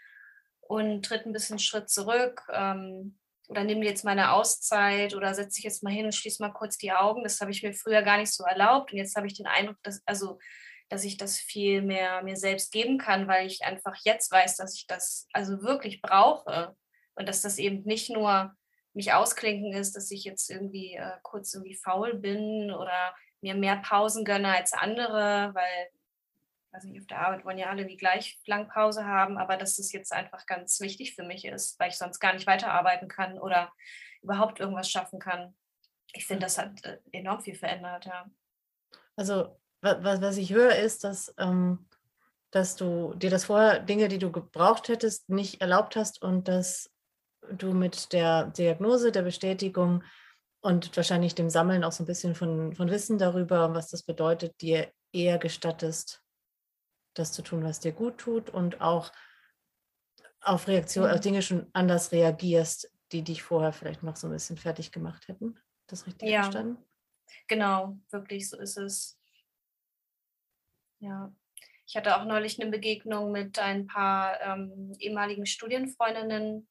und 0.61 1.05
tritt 1.05 1.25
ein 1.25 1.33
bisschen 1.33 1.59
Schritt 1.59 1.89
zurück. 1.89 2.43
Ähm, 2.51 3.17
oder 3.47 3.63
nimm 3.63 3.79
dir 3.81 3.89
jetzt 3.89 4.03
mal 4.03 4.11
eine 4.11 4.33
Auszeit 4.33 5.15
oder 5.15 5.33
setz 5.33 5.55
dich 5.55 5.63
jetzt 5.63 5.83
mal 5.83 5.93
hin 5.93 6.05
und 6.05 6.15
schließ 6.15 6.39
mal 6.39 6.51
kurz 6.51 6.77
die 6.77 6.91
Augen. 6.91 7.23
Das 7.23 7.39
habe 7.39 7.51
ich 7.51 7.63
mir 7.63 7.73
früher 7.73 8.01
gar 8.01 8.17
nicht 8.17 8.33
so 8.33 8.43
erlaubt. 8.43 8.91
Und 8.91 8.97
jetzt 8.97 9.15
habe 9.15 9.27
ich 9.27 9.35
den 9.35 9.47
Eindruck, 9.47 9.77
dass, 9.83 10.01
also, 10.05 10.39
dass 10.89 11.03
ich 11.03 11.17
das 11.17 11.37
viel 11.37 11.81
mehr 11.81 12.21
mir 12.23 12.35
selbst 12.35 12.71
geben 12.71 12.97
kann, 12.97 13.27
weil 13.27 13.47
ich 13.47 13.63
einfach 13.63 13.95
jetzt 14.03 14.31
weiß, 14.31 14.57
dass 14.57 14.75
ich 14.75 14.87
das 14.87 15.27
also 15.33 15.61
wirklich 15.61 16.01
brauche. 16.01 16.75
Und 17.15 17.29
dass 17.29 17.41
das 17.41 17.57
eben 17.57 17.83
nicht 17.83 18.09
nur 18.09 18.53
mich 18.93 19.13
ausklinken 19.13 19.73
ist, 19.73 19.95
dass 19.95 20.11
ich 20.11 20.23
jetzt 20.23 20.49
irgendwie 20.49 20.95
äh, 20.95 21.17
kurz 21.23 21.53
irgendwie 21.53 21.75
faul 21.75 22.13
bin 22.15 22.71
oder 22.71 23.15
mir 23.41 23.55
mehr 23.55 23.77
Pausen 23.77 24.25
gönne 24.25 24.55
als 24.55 24.73
andere, 24.73 25.51
weil 25.53 25.89
weiß 26.75 26.83
nicht, 26.85 26.99
auf 26.99 27.07
der 27.07 27.21
Arbeit 27.25 27.45
wollen 27.45 27.57
ja 27.57 27.69
alle 27.69 27.85
die 27.85 27.97
gleich 27.97 28.39
lang 28.45 28.67
Pause 28.67 29.05
haben, 29.05 29.37
aber 29.37 29.57
dass 29.57 29.77
das 29.77 29.91
jetzt 29.91 30.11
einfach 30.11 30.45
ganz 30.45 30.79
wichtig 30.81 31.15
für 31.15 31.23
mich 31.23 31.45
ist, 31.45 31.79
weil 31.79 31.89
ich 31.89 31.97
sonst 31.97 32.19
gar 32.19 32.33
nicht 32.33 32.47
weiterarbeiten 32.47 33.07
kann 33.07 33.39
oder 33.39 33.71
überhaupt 34.21 34.59
irgendwas 34.59 34.89
schaffen 34.89 35.19
kann. 35.19 35.55
Ich 36.13 36.25
finde, 36.25 36.45
das 36.45 36.57
hat 36.57 36.83
äh, 36.83 36.99
enorm 37.11 37.41
viel 37.41 37.55
verändert, 37.55 38.05
ja. 38.05 38.29
Also, 39.15 39.57
was, 39.85 40.21
was 40.21 40.37
ich 40.37 40.53
höre, 40.53 40.75
ist, 40.75 41.03
dass, 41.03 41.33
ähm, 41.37 41.85
dass 42.51 42.75
du 42.75 43.13
dir 43.15 43.29
das 43.29 43.45
vorher, 43.45 43.79
Dinge, 43.79 44.07
die 44.07 44.19
du 44.19 44.31
gebraucht 44.31 44.87
hättest, 44.87 45.29
nicht 45.29 45.61
erlaubt 45.61 45.95
hast 45.95 46.21
und 46.21 46.47
dass 46.47 46.89
du 47.51 47.73
mit 47.73 48.11
der 48.13 48.45
Diagnose, 48.47 49.11
der 49.11 49.21
Bestätigung 49.21 50.03
und 50.61 50.95
wahrscheinlich 50.97 51.35
dem 51.35 51.49
Sammeln 51.49 51.83
auch 51.83 51.91
so 51.91 52.03
ein 52.03 52.07
bisschen 52.07 52.33
von, 52.33 52.73
von 52.73 52.89
Wissen 52.89 53.17
darüber, 53.17 53.73
was 53.75 53.89
das 53.89 54.03
bedeutet, 54.03 54.59
dir 54.61 54.91
eher 55.11 55.37
gestattest, 55.37 56.23
das 57.13 57.31
zu 57.31 57.43
tun, 57.43 57.63
was 57.63 57.79
dir 57.79 57.91
gut 57.91 58.17
tut 58.17 58.49
und 58.49 58.81
auch 58.81 59.11
auf 60.41 60.67
Reaktion, 60.67 61.07
mhm. 61.07 61.13
auf 61.13 61.19
Dinge 61.19 61.41
schon 61.41 61.67
anders 61.73 62.11
reagierst, 62.11 62.91
die 63.11 63.21
dich 63.21 63.43
vorher 63.43 63.73
vielleicht 63.73 64.03
noch 64.03 64.15
so 64.15 64.27
ein 64.27 64.33
bisschen 64.33 64.57
fertig 64.57 64.91
gemacht 64.91 65.27
hätten. 65.27 65.59
Das 65.87 66.07
richtig 66.07 66.29
ja, 66.29 66.43
verstanden? 66.43 66.77
Genau, 67.47 67.99
wirklich 68.11 68.49
so 68.49 68.57
ist 68.57 68.77
es. 68.77 69.14
Ja. 70.99 71.33
Ich 71.87 71.95
hatte 71.95 72.17
auch 72.17 72.25
neulich 72.25 72.59
eine 72.59 72.71
Begegnung 72.71 73.31
mit 73.31 73.59
ein 73.59 73.85
paar 73.85 74.41
ähm, 74.41 74.93
ehemaligen 74.99 75.45
Studienfreundinnen, 75.45 76.67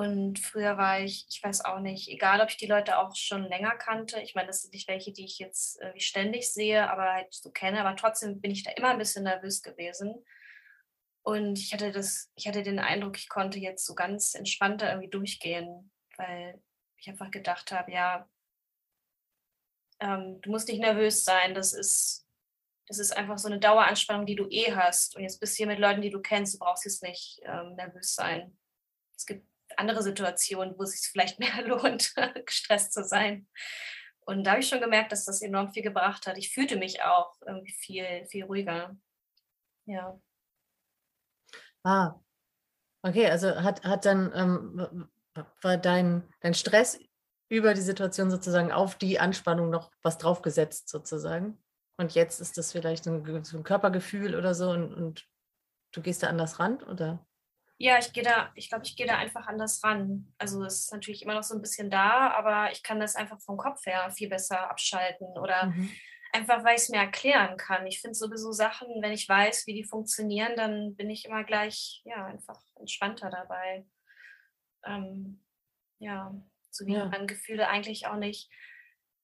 und 0.00 0.38
früher 0.38 0.78
war 0.78 1.00
ich, 1.00 1.26
ich 1.28 1.42
weiß 1.42 1.64
auch 1.64 1.80
nicht, 1.80 2.08
egal 2.08 2.40
ob 2.40 2.48
ich 2.48 2.56
die 2.56 2.66
Leute 2.66 2.98
auch 2.98 3.14
schon 3.14 3.44
länger 3.44 3.76
kannte. 3.76 4.20
Ich 4.20 4.34
meine, 4.34 4.46
das 4.46 4.62
sind 4.62 4.72
nicht 4.72 4.88
welche, 4.88 5.12
die 5.12 5.24
ich 5.24 5.38
jetzt 5.38 5.80
äh, 5.82 5.98
ständig 5.98 6.50
sehe, 6.52 6.90
aber 6.90 7.12
halt 7.12 7.34
so 7.34 7.50
kenne. 7.50 7.80
Aber 7.80 7.96
trotzdem 7.96 8.40
bin 8.40 8.50
ich 8.50 8.62
da 8.62 8.70
immer 8.70 8.88
ein 8.90 8.98
bisschen 8.98 9.24
nervös 9.24 9.62
gewesen. 9.62 10.24
Und 11.22 11.58
ich 11.58 11.74
hatte 11.74 11.90
das, 11.92 12.32
ich 12.34 12.48
hatte 12.48 12.62
den 12.62 12.78
Eindruck, 12.78 13.18
ich 13.18 13.28
konnte 13.28 13.58
jetzt 13.58 13.84
so 13.84 13.94
ganz 13.94 14.34
entspannter 14.34 14.88
irgendwie 14.88 15.10
durchgehen, 15.10 15.90
weil 16.16 16.62
ich 16.96 17.08
einfach 17.08 17.30
gedacht 17.30 17.72
habe, 17.72 17.92
ja, 17.92 18.28
ähm, 19.98 20.40
du 20.40 20.50
musst 20.50 20.68
nicht 20.68 20.80
nervös 20.80 21.24
sein. 21.24 21.54
Das 21.54 21.74
ist, 21.74 22.26
das 22.90 22.98
ist 22.98 23.16
einfach 23.16 23.38
so 23.38 23.46
eine 23.46 23.60
Daueranspannung, 23.60 24.26
die 24.26 24.34
du 24.34 24.48
eh 24.50 24.74
hast. 24.74 25.14
Und 25.14 25.22
jetzt 25.22 25.38
bist 25.38 25.54
du 25.54 25.58
hier 25.58 25.68
mit 25.68 25.78
Leuten, 25.78 26.02
die 26.02 26.10
du 26.10 26.20
kennst, 26.20 26.54
du 26.54 26.58
brauchst 26.58 26.84
jetzt 26.84 27.04
nicht 27.04 27.40
ähm, 27.44 27.76
nervös 27.76 28.16
sein. 28.16 28.58
Es 29.16 29.26
gibt 29.26 29.46
andere 29.76 30.02
Situationen, 30.02 30.76
wo 30.76 30.82
es 30.82 30.90
sich 30.90 31.08
vielleicht 31.08 31.38
mehr 31.38 31.62
lohnt, 31.62 32.12
gestresst 32.46 32.92
zu 32.92 33.04
sein. 33.04 33.46
Und 34.22 34.42
da 34.42 34.52
habe 34.52 34.60
ich 34.60 34.68
schon 34.68 34.80
gemerkt, 34.80 35.12
dass 35.12 35.24
das 35.24 35.40
enorm 35.40 35.72
viel 35.72 35.84
gebracht 35.84 36.26
hat. 36.26 36.36
Ich 36.36 36.52
fühlte 36.52 36.76
mich 36.76 37.00
auch 37.04 37.32
irgendwie 37.46 37.70
viel, 37.70 38.26
viel 38.26 38.44
ruhiger. 38.44 38.96
Ja. 39.86 40.20
Ah, 41.84 42.20
okay, 43.02 43.28
also 43.30 43.54
hat, 43.62 43.84
hat 43.84 44.04
dann, 44.04 44.32
ähm, 44.34 45.08
war 45.62 45.76
dein, 45.76 46.28
dein 46.40 46.54
Stress 46.54 46.98
über 47.48 47.72
die 47.72 47.82
Situation 47.82 48.32
sozusagen 48.32 48.72
auf 48.72 48.96
die 48.96 49.20
Anspannung 49.20 49.70
noch 49.70 49.92
was 50.02 50.18
draufgesetzt 50.18 50.88
sozusagen. 50.88 51.62
Und 52.00 52.14
jetzt 52.14 52.40
ist 52.40 52.56
das 52.56 52.72
vielleicht 52.72 53.06
ein, 53.06 53.44
so 53.44 53.58
ein 53.58 53.62
Körpergefühl 53.62 54.34
oder 54.34 54.54
so 54.54 54.70
und, 54.70 54.94
und 54.94 55.28
du 55.92 56.00
gehst 56.00 56.22
da 56.22 56.28
anders 56.28 56.58
ran, 56.58 56.82
oder? 56.84 57.26
Ja, 57.76 57.98
ich 57.98 58.14
gehe 58.14 58.22
da, 58.22 58.50
ich 58.54 58.70
glaube, 58.70 58.86
ich 58.86 58.96
gehe 58.96 59.06
da 59.06 59.18
einfach 59.18 59.46
anders 59.46 59.84
ran. 59.84 60.32
Also 60.38 60.64
es 60.64 60.84
ist 60.84 60.92
natürlich 60.94 61.20
immer 61.20 61.34
noch 61.34 61.42
so 61.42 61.54
ein 61.54 61.60
bisschen 61.60 61.90
da, 61.90 62.30
aber 62.30 62.72
ich 62.72 62.82
kann 62.82 63.00
das 63.00 63.16
einfach 63.16 63.38
vom 63.42 63.58
Kopf 63.58 63.84
her 63.84 64.10
viel 64.12 64.30
besser 64.30 64.70
abschalten 64.70 65.26
oder 65.38 65.66
mhm. 65.66 65.90
einfach, 66.32 66.64
weil 66.64 66.76
ich 66.76 66.84
es 66.84 66.88
mir 66.88 67.00
erklären 67.00 67.58
kann. 67.58 67.86
Ich 67.86 68.00
finde 68.00 68.14
sowieso 68.14 68.50
Sachen, 68.52 68.88
wenn 69.02 69.12
ich 69.12 69.28
weiß, 69.28 69.66
wie 69.66 69.74
die 69.74 69.84
funktionieren, 69.84 70.56
dann 70.56 70.96
bin 70.96 71.10
ich 71.10 71.26
immer 71.26 71.44
gleich, 71.44 72.00
ja, 72.06 72.24
einfach 72.24 72.62
entspannter 72.76 73.28
dabei. 73.28 73.84
Ähm, 74.86 75.44
ja, 75.98 76.34
so 76.70 76.86
wie 76.86 76.94
ja. 76.94 77.04
man 77.04 77.26
Gefühle 77.26 77.68
eigentlich 77.68 78.06
auch 78.06 78.16
nicht 78.16 78.48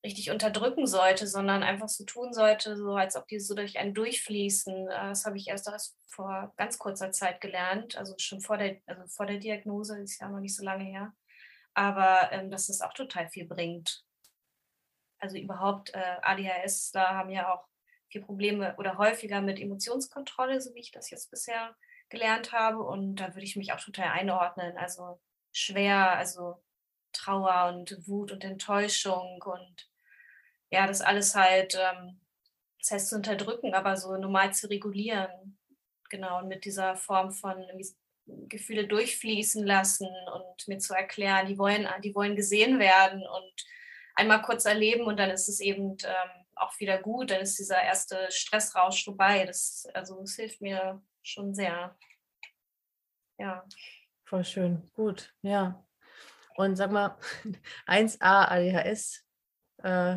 richtig 0.05 0.31
unterdrücken 0.31 0.87
sollte, 0.87 1.27
sondern 1.27 1.63
einfach 1.63 1.89
so 1.89 2.05
tun 2.05 2.33
sollte, 2.33 2.77
so 2.77 2.95
als 2.95 3.17
ob 3.17 3.27
die 3.29 3.41
so 3.41 3.55
durch 3.55 3.79
einen 3.79 3.95
durchfließen. 3.95 4.89
Äh, 4.89 5.09
das 5.09 5.25
habe 5.25 5.37
ich 5.37 5.49
erst, 5.49 5.95
vor 6.09 6.55
ganz 6.57 6.79
kurzer 6.79 7.13
Zeit 7.13 7.41
gelernt, 7.41 7.97
also 7.99 8.15
schon 8.19 8.41
vor 8.41 8.57
der, 8.57 8.81
also 8.87 9.07
vor 9.07 9.27
der 9.27 9.37
Diagnose, 9.37 10.01
das 10.01 10.13
ist 10.13 10.21
ja 10.21 10.29
noch 10.29 10.41
nicht 10.41 10.57
so 10.57 10.65
lange 10.65 10.85
her. 10.85 11.13
Aber 11.75 12.33
ähm, 12.33 12.51
dass 12.51 12.71
es 12.71 12.81
auch 12.81 12.95
total 12.95 13.29
viel 13.29 13.47
bringt. 13.47 14.03
Also 15.19 15.37
überhaupt 15.37 15.93
äh, 15.95 16.17
ADHS, 16.23 16.93
da 16.93 17.15
haben 17.15 17.31
ja 17.31 17.53
auch 17.53 17.67
viel 18.09 18.23
Probleme 18.23 18.75
oder 18.79 18.97
häufiger 18.97 19.43
mit 19.43 19.61
Emotionskontrolle, 19.61 20.61
so 20.61 20.75
wie 20.75 20.81
ich 20.81 20.91
das 20.91 21.11
jetzt 21.11 21.31
bisher 21.31 21.77
gelernt 22.09 22.53
habe. 22.53 22.83
Und 22.83 23.17
da 23.17 23.35
würde 23.35 23.45
ich 23.45 23.57
mich 23.57 23.73
auch 23.73 23.81
total 23.81 24.09
einordnen. 24.09 24.79
Also 24.79 25.21
schwer, 25.53 26.13
also 26.13 26.63
Trauer 27.17 27.75
und 27.75 28.07
Wut 28.07 28.33
und 28.33 28.45
Enttäuschung 28.45 29.43
und 29.45 29.89
ja, 30.71 30.87
das 30.87 31.01
alles 31.01 31.35
halt, 31.35 31.75
ähm, 31.75 32.21
das 32.81 32.91
heißt 32.91 33.09
zu 33.11 33.17
unterdrücken, 33.17 33.75
aber 33.75 33.97
so 33.97 34.17
normal 34.17 34.53
zu 34.53 34.69
regulieren. 34.69 35.59
Genau, 36.11 36.39
und 36.39 36.49
mit 36.49 36.65
dieser 36.65 36.97
Form 36.97 37.33
von 37.33 37.65
Gefühle 38.27 38.87
durchfließen 38.87 39.65
lassen 39.65 40.09
und 40.35 40.69
mir 40.69 40.79
zu 40.79 40.95
erklären, 40.95 41.47
die 41.47 41.59
wollen, 41.59 41.89
die 42.03 42.15
wollen 42.15 42.37
gesehen 42.37 42.79
werden 42.79 43.23
und 43.27 43.67
einmal 44.15 44.43
kurz 44.43 44.65
erleben 44.65 45.05
und 45.05 45.19
dann 45.19 45.31
ist 45.31 45.49
es 45.49 45.61
eben 45.61 45.97
ähm, 46.05 46.47
auch 46.55 46.79
wieder 46.81 46.99
gut, 46.99 47.31
dann 47.31 47.41
ist 47.41 47.59
dieser 47.59 47.83
erste 47.83 48.31
Stressrausch 48.31 49.05
vorbei. 49.05 49.45
Das, 49.45 49.87
also 49.95 50.21
das 50.21 50.35
hilft 50.35 50.61
mir 50.61 51.03
schon 51.23 51.55
sehr. 51.55 51.97
Ja. 53.39 53.65
Voll 54.25 54.45
schön, 54.45 54.91
gut, 54.95 55.35
ja. 55.43 55.86
Und 56.57 56.77
sag 56.77 56.91
mal, 56.91 57.17
1a 57.87 58.19
ADHS, 58.21 59.25
äh, 59.83 60.17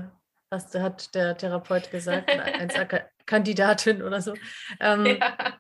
was 0.50 0.74
hat 0.74 1.14
der 1.14 1.38
Therapeut 1.38 1.92
gesagt, 1.92 2.30
1a-Kandidatin 2.30 4.02
oder 4.06 4.22
so. 4.22 4.34
Ähm, 4.80 5.06
ja. 5.06 5.60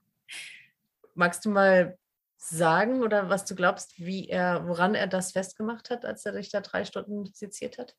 Magst 1.13 1.45
du 1.45 1.50
mal 1.50 1.98
sagen 2.38 3.03
oder 3.03 3.29
was 3.29 3.45
du 3.45 3.53
glaubst, 3.55 4.00
wie 4.00 4.29
er, 4.29 4.67
woran 4.67 4.95
er 4.95 5.07
das 5.07 5.33
festgemacht 5.33 5.89
hat, 5.89 6.05
als 6.05 6.25
er 6.25 6.31
dich 6.31 6.50
da 6.50 6.62
drei 6.62 6.86
Stunden 6.86 7.25
seziert 7.33 7.77
hat? 7.77 7.95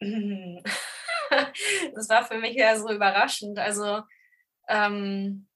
Das 1.94 2.08
war 2.08 2.24
für 2.24 2.38
mich 2.38 2.56
ja 2.56 2.76
so 2.76 2.90
überraschend. 2.90 3.56
Also 3.60 4.02
ähm, 4.66 5.46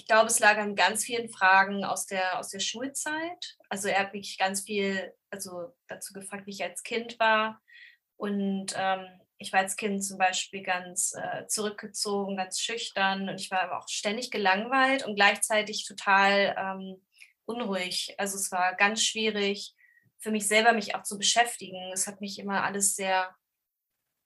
ich 0.00 0.06
glaube, 0.06 0.28
es 0.28 0.38
lag 0.38 0.56
an 0.56 0.76
ganz 0.76 1.04
vielen 1.04 1.28
Fragen 1.28 1.84
aus 1.84 2.06
der, 2.06 2.38
aus 2.38 2.48
der 2.48 2.60
Schulzeit. 2.60 3.58
Also 3.68 3.88
er 3.88 4.00
hat 4.00 4.14
mich 4.14 4.38
ganz 4.38 4.62
viel 4.62 5.12
also 5.28 5.74
dazu 5.88 6.14
gefragt, 6.14 6.46
wie 6.46 6.52
ich 6.52 6.62
als 6.62 6.82
Kind 6.82 7.18
war. 7.18 7.60
Und 8.16 8.72
ähm, 8.78 9.06
ich 9.36 9.52
war 9.52 9.60
als 9.60 9.76
Kind 9.76 10.02
zum 10.02 10.16
Beispiel 10.16 10.62
ganz 10.62 11.12
äh, 11.14 11.46
zurückgezogen, 11.48 12.38
ganz 12.38 12.60
schüchtern 12.60 13.28
und 13.28 13.38
ich 13.38 13.50
war 13.50 13.60
aber 13.60 13.78
auch 13.78 13.88
ständig 13.88 14.30
gelangweilt 14.30 15.04
und 15.04 15.16
gleichzeitig 15.16 15.86
total 15.86 16.54
ähm, 16.58 17.06
unruhig. 17.44 18.14
Also 18.16 18.38
es 18.38 18.50
war 18.50 18.74
ganz 18.76 19.02
schwierig 19.02 19.74
für 20.18 20.30
mich 20.30 20.48
selber, 20.48 20.72
mich 20.72 20.94
auch 20.94 21.02
zu 21.02 21.18
beschäftigen. 21.18 21.92
Es 21.92 22.06
hat 22.06 22.22
mich 22.22 22.38
immer 22.38 22.64
alles 22.64 22.96
sehr, 22.96 23.36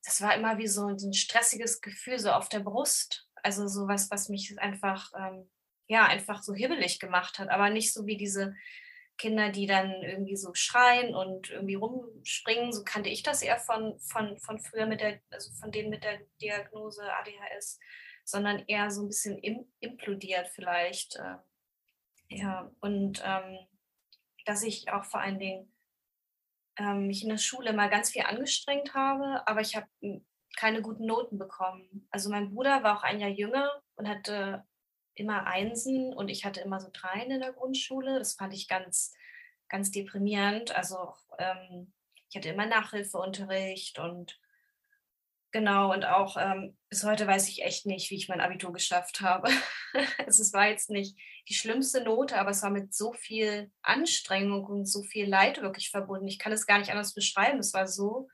das 0.04 0.20
war 0.20 0.36
immer 0.36 0.56
wie 0.58 0.68
so 0.68 0.86
ein 0.86 1.12
stressiges 1.12 1.80
Gefühl 1.80 2.20
so 2.20 2.30
auf 2.30 2.48
der 2.48 2.60
Brust. 2.60 3.28
Also 3.42 3.66
sowas, 3.66 4.08
was 4.12 4.28
mich 4.28 4.56
einfach 4.60 5.10
ähm, 5.18 5.50
ja, 5.86 6.06
einfach 6.06 6.42
so 6.42 6.54
hibbelig 6.54 6.98
gemacht 6.98 7.38
hat, 7.38 7.48
aber 7.48 7.70
nicht 7.70 7.92
so 7.92 8.06
wie 8.06 8.16
diese 8.16 8.54
Kinder, 9.16 9.50
die 9.50 9.66
dann 9.66 9.90
irgendwie 10.02 10.36
so 10.36 10.54
schreien 10.54 11.14
und 11.14 11.50
irgendwie 11.50 11.74
rumspringen. 11.74 12.72
So 12.72 12.84
kannte 12.84 13.10
ich 13.10 13.22
das 13.22 13.42
eher 13.42 13.58
von, 13.58 13.98
von, 14.00 14.38
von 14.38 14.58
früher 14.58 14.86
mit 14.86 15.00
der, 15.00 15.20
also 15.30 15.52
von 15.52 15.70
denen 15.70 15.90
mit 15.90 16.04
der 16.04 16.18
Diagnose 16.40 17.02
ADHS, 17.02 17.78
sondern 18.24 18.64
eher 18.66 18.90
so 18.90 19.02
ein 19.02 19.08
bisschen 19.08 19.38
im, 19.38 19.66
implodiert 19.80 20.48
vielleicht. 20.48 21.16
Äh, 21.16 21.36
ja, 22.28 22.70
und 22.80 23.22
ähm, 23.24 23.58
dass 24.46 24.62
ich 24.62 24.90
auch 24.90 25.04
vor 25.04 25.20
allen 25.20 25.38
Dingen 25.38 25.72
ähm, 26.76 27.06
mich 27.06 27.22
in 27.22 27.28
der 27.28 27.38
Schule 27.38 27.72
mal 27.72 27.90
ganz 27.90 28.10
viel 28.10 28.22
angestrengt 28.22 28.94
habe, 28.94 29.46
aber 29.46 29.60
ich 29.60 29.76
habe 29.76 29.86
hm, 30.00 30.26
keine 30.56 30.82
guten 30.82 31.06
Noten 31.06 31.38
bekommen. 31.38 32.06
Also 32.10 32.30
mein 32.30 32.52
Bruder 32.52 32.82
war 32.82 32.98
auch 32.98 33.02
ein 33.02 33.20
Jahr 33.20 33.30
jünger 33.30 33.70
und 33.96 34.08
hatte 34.08 34.64
immer 35.14 35.46
Einsen 35.46 36.12
und 36.12 36.28
ich 36.28 36.44
hatte 36.44 36.60
immer 36.60 36.80
so 36.80 36.88
Dreien 36.92 37.30
in 37.30 37.40
der 37.40 37.52
Grundschule. 37.52 38.18
Das 38.18 38.34
fand 38.34 38.54
ich 38.54 38.68
ganz, 38.68 39.14
ganz 39.68 39.90
deprimierend. 39.90 40.74
Also 40.76 41.14
ähm, 41.38 41.92
ich 42.28 42.36
hatte 42.36 42.48
immer 42.48 42.66
Nachhilfeunterricht 42.66 43.98
und 43.98 44.40
genau, 45.52 45.92
und 45.92 46.04
auch 46.04 46.36
ähm, 46.36 46.76
bis 46.88 47.04
heute 47.04 47.26
weiß 47.26 47.48
ich 47.48 47.62
echt 47.62 47.86
nicht, 47.86 48.10
wie 48.10 48.16
ich 48.16 48.28
mein 48.28 48.40
Abitur 48.40 48.72
geschafft 48.72 49.20
habe. 49.20 49.50
es 50.26 50.52
war 50.52 50.68
jetzt 50.68 50.90
nicht 50.90 51.16
die 51.48 51.54
schlimmste 51.54 52.02
Note, 52.02 52.38
aber 52.38 52.50
es 52.50 52.62
war 52.62 52.70
mit 52.70 52.92
so 52.92 53.12
viel 53.12 53.70
Anstrengung 53.82 54.64
und 54.64 54.86
so 54.86 55.02
viel 55.02 55.28
Leid 55.28 55.62
wirklich 55.62 55.90
verbunden. 55.90 56.26
Ich 56.26 56.38
kann 56.38 56.52
es 56.52 56.66
gar 56.66 56.78
nicht 56.78 56.90
anders 56.90 57.14
beschreiben. 57.14 57.60
Es 57.60 57.72
war 57.72 57.86
so 57.86 58.28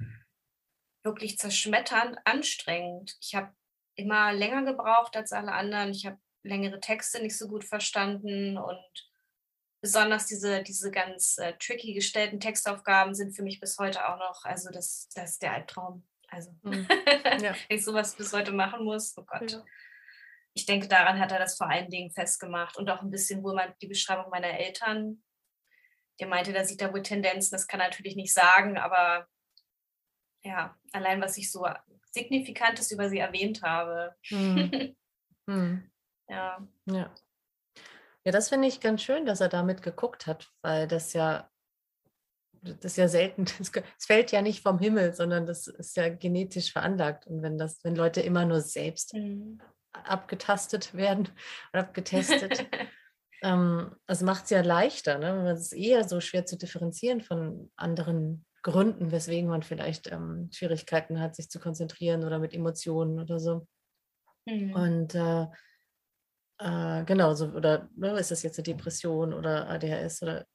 wirklich 1.02 1.38
zerschmetternd 1.38 2.18
anstrengend. 2.24 3.16
Ich 3.20 3.34
habe 3.34 3.52
immer 3.94 4.32
länger 4.32 4.64
gebraucht 4.64 5.16
als 5.16 5.32
alle 5.32 5.52
anderen. 5.52 5.90
Ich 5.90 6.06
habe 6.06 6.18
längere 6.42 6.80
Texte 6.80 7.22
nicht 7.22 7.36
so 7.36 7.48
gut 7.48 7.64
verstanden 7.64 8.56
und 8.56 9.10
besonders 9.80 10.26
diese, 10.26 10.62
diese 10.62 10.90
ganz 10.90 11.38
äh, 11.38 11.54
tricky 11.58 11.94
gestellten 11.94 12.40
Textaufgaben 12.40 13.14
sind 13.14 13.32
für 13.32 13.42
mich 13.42 13.60
bis 13.60 13.78
heute 13.78 14.06
auch 14.08 14.18
noch, 14.18 14.44
also 14.44 14.70
das, 14.70 15.08
das 15.14 15.32
ist 15.32 15.42
der 15.42 15.54
Albtraum. 15.54 16.06
Also, 16.28 16.54
mhm. 16.62 16.86
ja. 17.40 17.54
wenn 17.68 17.78
ich 17.78 17.84
sowas 17.84 18.14
bis 18.14 18.32
heute 18.32 18.52
machen 18.52 18.84
muss, 18.84 19.16
oh 19.16 19.24
Gott. 19.24 19.50
Ja. 19.50 19.64
Ich 20.52 20.66
denke, 20.66 20.88
daran 20.88 21.18
hat 21.18 21.32
er 21.32 21.38
das 21.38 21.56
vor 21.56 21.68
allen 21.68 21.90
Dingen 21.90 22.10
festgemacht 22.10 22.76
und 22.76 22.90
auch 22.90 23.02
ein 23.02 23.10
bisschen 23.10 23.42
wohl 23.42 23.58
die 23.80 23.86
Beschreibung 23.86 24.30
meiner 24.30 24.58
Eltern. 24.58 25.22
Der 26.18 26.26
meinte, 26.26 26.52
da 26.52 26.64
sieht 26.64 26.82
er 26.82 26.92
wohl 26.92 27.02
Tendenzen, 27.02 27.54
das 27.54 27.66
kann 27.66 27.80
er 27.80 27.88
natürlich 27.88 28.16
nicht 28.16 28.34
sagen, 28.34 28.76
aber 28.76 29.28
ja, 30.42 30.76
allein 30.92 31.20
was 31.20 31.36
ich 31.36 31.50
so 31.50 31.66
Signifikantes 32.12 32.90
über 32.90 33.08
sie 33.08 33.18
erwähnt 33.18 33.62
habe. 33.62 34.14
Mhm. 34.30 34.96
mhm. 35.46 35.86
Ja. 36.30 36.66
Ja. 36.86 37.14
Ja, 38.24 38.32
das 38.32 38.50
finde 38.50 38.68
ich 38.68 38.80
ganz 38.80 39.02
schön, 39.02 39.24
dass 39.24 39.40
er 39.40 39.48
damit 39.48 39.82
geguckt 39.82 40.26
hat, 40.26 40.50
weil 40.62 40.86
das 40.86 41.14
ja, 41.14 41.50
das 42.62 42.92
ist 42.92 42.96
ja 42.96 43.08
selten, 43.08 43.44
es 43.60 43.72
fällt 44.06 44.30
ja 44.32 44.42
nicht 44.42 44.62
vom 44.62 44.78
Himmel, 44.78 45.14
sondern 45.14 45.46
das 45.46 45.66
ist 45.66 45.96
ja 45.96 46.08
genetisch 46.08 46.72
veranlagt. 46.72 47.26
Und 47.26 47.42
wenn 47.42 47.56
das, 47.56 47.82
wenn 47.82 47.96
Leute 47.96 48.20
immer 48.20 48.44
nur 48.44 48.60
selbst 48.60 49.14
mhm. 49.14 49.60
abgetastet 49.92 50.94
werden 50.94 51.28
oder 51.72 51.82
abgetestet, 51.82 52.66
ähm, 53.42 53.96
das 54.06 54.20
macht 54.20 54.44
es 54.44 54.50
ja 54.50 54.60
leichter. 54.60 55.18
Ne? 55.18 55.50
Es 55.50 55.60
ist 55.60 55.72
eher 55.72 56.06
so 56.06 56.20
schwer 56.20 56.44
zu 56.44 56.58
differenzieren 56.58 57.22
von 57.22 57.72
anderen 57.76 58.44
Gründen, 58.62 59.10
weswegen 59.10 59.48
man 59.48 59.62
vielleicht 59.62 60.12
ähm, 60.12 60.50
Schwierigkeiten 60.52 61.18
hat, 61.20 61.36
sich 61.36 61.48
zu 61.48 61.58
konzentrieren 61.58 62.24
oder 62.24 62.38
mit 62.38 62.52
Emotionen 62.52 63.18
oder 63.18 63.40
so. 63.40 63.66
Mhm. 64.44 64.74
Und 64.74 65.14
äh, 65.14 65.46
äh, 66.60 67.04
genau, 67.04 67.34
so, 67.34 67.46
oder 67.46 67.88
ne, 67.96 68.18
ist 68.18 68.30
das 68.30 68.42
jetzt 68.42 68.58
eine 68.58 68.64
Depression 68.64 69.32
oder 69.32 69.68
ADHS 69.68 70.22
oder 70.22 70.46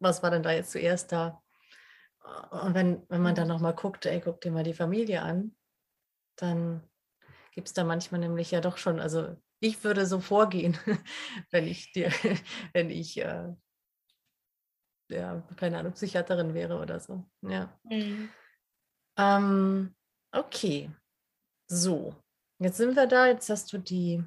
was 0.00 0.22
war 0.22 0.30
denn 0.30 0.42
da 0.42 0.52
jetzt 0.52 0.72
zuerst 0.72 1.10
da? 1.10 1.42
Und 2.50 2.74
wenn, 2.74 3.02
wenn 3.08 3.22
man 3.22 3.34
dann 3.34 3.48
nochmal 3.48 3.74
guckt, 3.74 4.04
ey, 4.06 4.20
guck 4.20 4.40
dir 4.40 4.50
mal 4.52 4.62
die 4.62 4.74
Familie 4.74 5.22
an, 5.22 5.56
dann 6.36 6.82
gibt 7.52 7.68
es 7.68 7.74
da 7.74 7.84
manchmal 7.84 8.20
nämlich 8.20 8.50
ja 8.50 8.60
doch 8.60 8.76
schon, 8.76 9.00
also 9.00 9.36
ich 9.60 9.82
würde 9.82 10.06
so 10.06 10.20
vorgehen, 10.20 10.76
wenn 11.50 11.66
ich 11.66 11.92
dir, 11.92 12.10
wenn 12.74 12.90
ich 12.90 13.18
äh, 13.18 13.54
ja, 15.10 15.42
keine 15.56 15.78
Ahnung, 15.78 15.92
Psychiaterin 15.92 16.52
wäre 16.54 16.78
oder 16.78 17.00
so. 17.00 17.24
Ja. 17.40 17.72
Mhm. 17.84 18.28
Ähm, 19.16 19.94
okay. 20.32 20.90
So, 21.66 22.14
jetzt 22.58 22.76
sind 22.76 22.94
wir 22.94 23.06
da, 23.06 23.26
jetzt 23.26 23.48
hast 23.48 23.72
du 23.72 23.78
die 23.78 24.22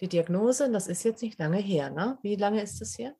die 0.00 0.08
Diagnose, 0.08 0.70
das 0.70 0.86
ist 0.88 1.02
jetzt 1.04 1.22
nicht 1.22 1.38
lange 1.38 1.58
her, 1.58 1.90
ne? 1.90 2.18
Wie 2.22 2.36
lange 2.36 2.62
ist 2.62 2.80
das 2.80 2.98
her? 2.98 3.14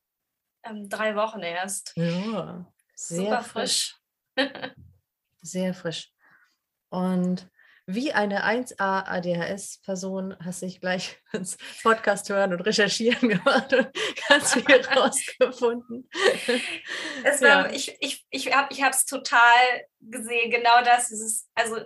ähm, 0.66 0.88
drei 0.88 1.14
Wochen 1.14 1.40
erst. 1.40 1.92
Ja, 1.96 2.66
sehr 2.94 3.18
Super 3.18 3.42
frisch. 3.42 3.96
frisch. 4.34 4.50
Sehr 5.42 5.74
frisch. 5.74 6.10
Und 6.88 7.50
wie 7.86 8.14
eine 8.14 8.46
1A 8.46 9.04
ADHS-Person 9.04 10.34
hast 10.42 10.62
du 10.62 10.66
dich 10.66 10.80
gleich 10.80 11.20
ins 11.32 11.58
Podcast 11.82 12.30
hören 12.30 12.54
und 12.54 12.62
recherchieren 12.62 13.28
gemacht 13.28 13.74
und 13.74 13.90
ganz 14.26 14.54
viel 14.54 14.80
rausgefunden. 14.86 16.08
Es 17.24 17.42
war, 17.42 17.70
Ich, 17.74 17.94
ich, 18.00 18.24
ich 18.30 18.50
habe 18.52 18.70
es 18.90 19.04
total 19.04 19.84
gesehen, 20.00 20.50
genau 20.50 20.82
das. 20.82 21.08
Dieses, 21.10 21.46
also 21.54 21.80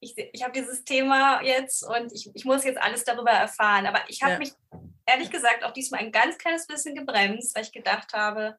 ich, 0.00 0.16
ich 0.16 0.42
habe 0.42 0.52
dieses 0.52 0.84
Thema 0.84 1.42
jetzt 1.42 1.82
und 1.82 2.12
ich, 2.12 2.30
ich 2.34 2.44
muss 2.44 2.64
jetzt 2.64 2.80
alles 2.80 3.04
darüber 3.04 3.30
erfahren. 3.30 3.86
Aber 3.86 4.00
ich 4.08 4.22
habe 4.22 4.34
ja. 4.34 4.38
mich 4.38 4.52
ehrlich 5.06 5.30
gesagt 5.30 5.64
auch 5.64 5.72
diesmal 5.72 6.00
ein 6.00 6.12
ganz 6.12 6.38
kleines 6.38 6.66
bisschen 6.66 6.94
gebremst, 6.94 7.54
weil 7.54 7.64
ich 7.64 7.72
gedacht 7.72 8.12
habe, 8.12 8.56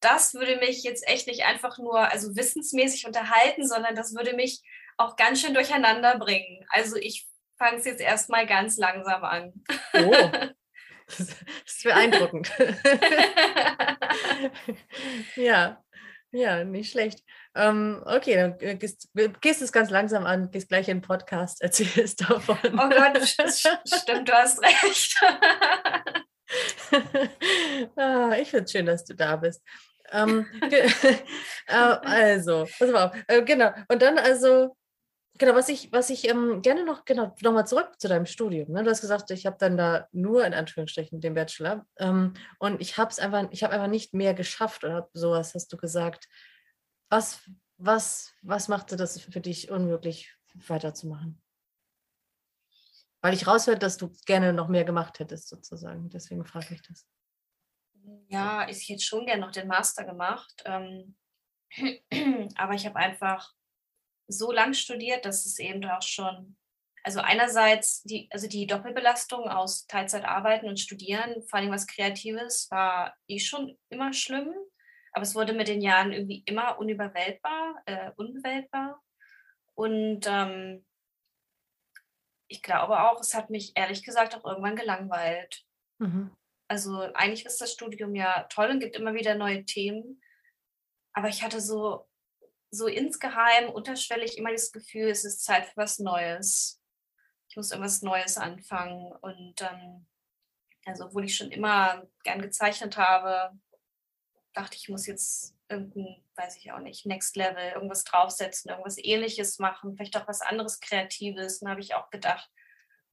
das 0.00 0.34
würde 0.34 0.56
mich 0.56 0.82
jetzt 0.82 1.06
echt 1.06 1.26
nicht 1.26 1.44
einfach 1.44 1.78
nur 1.78 1.98
also 1.98 2.34
wissensmäßig 2.36 3.06
unterhalten, 3.06 3.66
sondern 3.66 3.94
das 3.94 4.14
würde 4.14 4.34
mich 4.34 4.62
auch 4.96 5.16
ganz 5.16 5.40
schön 5.40 5.54
durcheinander 5.54 6.18
bringen. 6.18 6.64
Also 6.70 6.96
ich 6.96 7.28
fange 7.58 7.78
es 7.78 7.84
jetzt 7.84 8.00
erstmal 8.00 8.46
ganz 8.46 8.76
langsam 8.76 9.24
an. 9.24 9.52
Oh. 9.94 10.14
Das 11.18 11.28
ist 11.66 11.82
beeindruckend. 11.82 12.52
ja, 15.34 15.82
ja, 16.30 16.64
nicht 16.64 16.92
schlecht. 16.92 17.24
Ähm, 17.54 18.02
okay, 18.04 18.36
dann 18.36 18.78
gehst, 18.78 19.08
gehst 19.40 19.62
es 19.62 19.72
ganz 19.72 19.90
langsam 19.90 20.24
an, 20.24 20.50
gehst 20.50 20.68
gleich 20.68 20.88
in 20.88 20.98
den 20.98 21.02
Podcast, 21.02 21.60
erzählst 21.62 22.22
davon. 22.22 22.58
Oh 22.64 22.88
Gott, 22.88 23.18
stimmt, 23.26 24.28
du 24.28 24.32
hast 24.32 24.62
recht. 24.62 25.16
ah, 27.96 28.34
ich 28.40 28.50
finde 28.50 28.64
es 28.64 28.72
schön, 28.72 28.86
dass 28.86 29.04
du 29.04 29.14
da 29.14 29.36
bist. 29.36 29.62
Ähm, 30.12 30.46
äh, 31.66 31.74
also, 31.74 32.66
pass 32.78 32.90
mal 32.90 33.08
auf. 33.08 33.16
Äh, 33.26 33.42
genau. 33.42 33.72
Und 33.88 34.02
dann 34.02 34.18
also, 34.18 34.76
genau, 35.38 35.54
was 35.54 35.68
ich, 35.68 35.92
was 35.92 36.10
ich 36.10 36.28
ähm, 36.28 36.62
gerne 36.62 36.84
noch, 36.84 37.04
genau, 37.04 37.34
nochmal 37.42 37.66
zurück 37.66 37.92
zu 37.98 38.08
deinem 38.08 38.26
Studium. 38.26 38.72
Ne? 38.72 38.82
Du 38.82 38.90
hast 38.90 39.00
gesagt, 39.00 39.30
ich 39.30 39.46
habe 39.46 39.56
dann 39.58 39.76
da 39.76 40.08
nur 40.12 40.44
in 40.44 40.54
Anführungsstrichen 40.54 41.20
den 41.20 41.34
Bachelor. 41.34 41.86
Ähm, 41.98 42.34
und 42.58 42.80
ich 42.80 42.96
habe 42.98 43.10
es 43.10 43.18
einfach, 43.18 43.48
ich 43.50 43.62
habe 43.62 43.74
einfach 43.74 43.88
nicht 43.88 44.14
mehr 44.14 44.34
geschafft 44.34 44.84
oder 44.84 45.08
sowas, 45.12 45.54
hast 45.54 45.72
du 45.72 45.76
gesagt. 45.76 46.28
Was, 47.10 47.40
was, 47.76 48.32
was 48.42 48.68
machte 48.68 48.96
das 48.96 49.20
für 49.20 49.40
dich 49.40 49.70
unmöglich 49.70 50.32
weiterzumachen? 50.54 51.42
Weil 53.20 53.34
ich 53.34 53.46
raushöre, 53.46 53.78
dass 53.78 53.98
du 53.98 54.12
gerne 54.26 54.52
noch 54.52 54.68
mehr 54.68 54.84
gemacht 54.84 55.18
hättest, 55.18 55.48
sozusagen. 55.48 56.08
Deswegen 56.08 56.44
frage 56.46 56.74
ich 56.74 56.82
das. 56.82 57.06
Ja, 58.28 58.66
ich 58.68 58.88
hätte 58.88 59.02
schon 59.02 59.26
gerne 59.26 59.42
noch 59.42 59.50
den 59.50 59.68
Master 59.68 60.04
gemacht. 60.04 60.62
Ähm, 60.64 61.16
aber 62.56 62.74
ich 62.74 62.86
habe 62.86 62.96
einfach 62.96 63.52
so 64.26 64.52
lang 64.52 64.72
studiert, 64.74 65.24
dass 65.24 65.44
es 65.44 65.58
eben 65.58 65.84
auch 65.84 66.02
schon, 66.02 66.56
also 67.02 67.20
einerseits 67.20 68.02
die, 68.04 68.28
also 68.30 68.46
die 68.46 68.66
Doppelbelastung 68.66 69.48
aus 69.48 69.86
Teilzeit 69.86 70.24
arbeiten 70.24 70.68
und 70.68 70.80
studieren, 70.80 71.42
vor 71.42 71.58
allem 71.58 71.72
was 71.72 71.86
Kreatives, 71.86 72.70
war 72.70 73.14
eh 73.26 73.38
schon 73.38 73.76
immer 73.90 74.12
schlimm. 74.12 74.54
Aber 75.12 75.22
es 75.22 75.34
wurde 75.34 75.52
mit 75.52 75.68
den 75.68 75.80
Jahren 75.80 76.12
irgendwie 76.12 76.42
immer 76.46 76.78
unüberwältbar, 76.78 77.82
äh, 77.86 78.10
unbewältbar. 78.16 79.02
Und 79.74 80.26
ähm, 80.26 80.84
ich 82.48 82.62
glaube 82.62 83.00
auch, 83.00 83.20
es 83.20 83.34
hat 83.34 83.50
mich 83.50 83.72
ehrlich 83.76 84.04
gesagt 84.04 84.34
auch 84.34 84.44
irgendwann 84.44 84.76
gelangweilt. 84.76 85.64
Mhm. 85.98 86.36
Also 86.68 87.00
eigentlich 87.14 87.46
ist 87.46 87.60
das 87.60 87.72
Studium 87.72 88.14
ja 88.14 88.44
toll 88.44 88.70
und 88.70 88.80
gibt 88.80 88.96
immer 88.96 89.14
wieder 89.14 89.34
neue 89.34 89.64
Themen. 89.64 90.22
Aber 91.12 91.28
ich 91.28 91.42
hatte 91.42 91.60
so, 91.60 92.08
so 92.70 92.86
insgeheim, 92.86 93.70
unterschwellig 93.70 94.38
immer 94.38 94.52
das 94.52 94.70
Gefühl, 94.70 95.08
es 95.08 95.24
ist 95.24 95.44
Zeit 95.44 95.66
für 95.66 95.76
was 95.76 95.98
Neues. 95.98 96.80
Ich 97.48 97.56
muss 97.56 97.72
irgendwas 97.72 98.02
Neues 98.02 98.36
anfangen. 98.36 99.12
Und 99.20 99.62
ähm, 99.62 100.06
also, 100.86 101.06
obwohl 101.06 101.24
ich 101.24 101.36
schon 101.36 101.50
immer 101.50 102.06
gern 102.22 102.40
gezeichnet 102.40 102.96
habe, 102.96 103.58
dachte 104.52 104.76
ich, 104.76 104.88
muss 104.88 105.06
jetzt 105.06 105.54
irgendein, 105.68 106.24
weiß 106.36 106.56
ich 106.56 106.72
auch 106.72 106.80
nicht, 106.80 107.06
Next 107.06 107.36
Level, 107.36 107.72
irgendwas 107.74 108.04
draufsetzen, 108.04 108.70
irgendwas 108.70 108.98
ähnliches 108.98 109.58
machen, 109.58 109.96
vielleicht 109.96 110.16
auch 110.16 110.26
was 110.26 110.40
anderes 110.40 110.80
Kreatives. 110.80 111.60
Dann 111.60 111.70
habe 111.70 111.80
ich 111.80 111.94
auch 111.94 112.10
gedacht, 112.10 112.50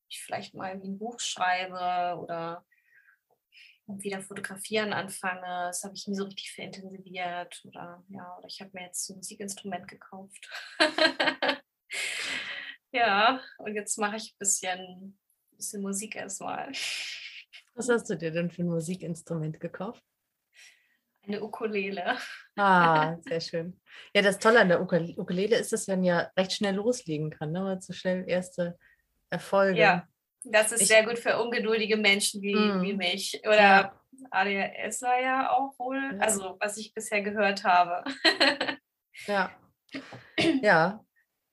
ich 0.10 0.22
vielleicht 0.22 0.54
mal 0.54 0.72
ein 0.72 0.98
Buch 0.98 1.20
schreibe 1.20 2.20
oder 2.20 2.66
wieder 3.88 4.22
fotografieren 4.22 4.94
anfange. 4.94 5.68
Das 5.68 5.84
habe 5.84 5.96
ich 5.96 6.08
nie 6.08 6.16
so 6.16 6.26
richtig 6.26 6.52
für 6.52 6.64
intensiviert. 6.64 7.62
Oder 7.66 8.04
ja, 8.10 8.38
oder 8.38 8.48
ich 8.48 8.60
habe 8.62 8.72
mir 8.74 8.86
jetzt 8.86 9.10
ein 9.10 9.18
Musikinstrument 9.18 9.88
gekauft. 9.88 10.50
ja, 12.92 13.42
und 13.60 13.76
jetzt 13.76 13.98
mache 13.98 14.18
ich 14.18 14.34
ein 14.34 14.40
bisschen, 14.40 15.20
bisschen 15.52 15.82
Musik 15.82 16.16
erstmal. 16.16 16.72
Was 17.76 17.90
hast 17.90 18.10
du 18.10 18.16
dir 18.16 18.32
denn 18.32 18.50
für 18.50 18.64
ein 18.64 18.70
Musikinstrument 18.70 19.60
gekauft? 19.60 20.04
Eine 21.28 21.44
Ukulele. 21.44 22.18
Ah, 22.56 23.18
sehr 23.28 23.42
schön. 23.42 23.80
Ja, 24.14 24.22
das 24.22 24.40
Tolle 24.40 24.62
an 24.62 24.70
der 24.70 24.82
Ukulele 24.82 25.58
ist, 25.58 25.74
dass 25.74 25.88
man 25.88 26.04
ja 26.04 26.32
recht 26.38 26.54
schnell 26.54 26.76
loslegen 26.76 27.30
kann, 27.32 27.52
ne? 27.52 27.62
man 27.62 27.82
so 27.82 27.94
schnell 27.94 28.24
erste 28.28 28.78
Erfolge. 29.30 29.80
Ja, 29.80 30.08
das 30.44 30.72
ist 30.72 30.84
ich, 30.84 30.88
sehr 30.88 31.06
gut 31.06 31.20
für 31.20 31.42
ungeduldige 31.42 31.98
Menschen 31.98 32.42
wie, 32.42 32.56
mm, 32.56 32.82
wie 32.82 32.94
mich. 32.94 33.42
Oder 33.44 33.58
ja. 33.58 34.02
ADHS 34.32 35.02
war 35.02 35.22
ja 35.22 35.52
auch 35.52 35.78
wohl, 35.78 36.02
ja. 36.14 36.20
also 36.20 36.56
was 36.60 36.78
ich 36.78 36.94
bisher 36.94 37.22
gehört 37.22 37.64
habe. 37.64 38.04
ja. 39.28 39.52
Ja. 40.62 41.04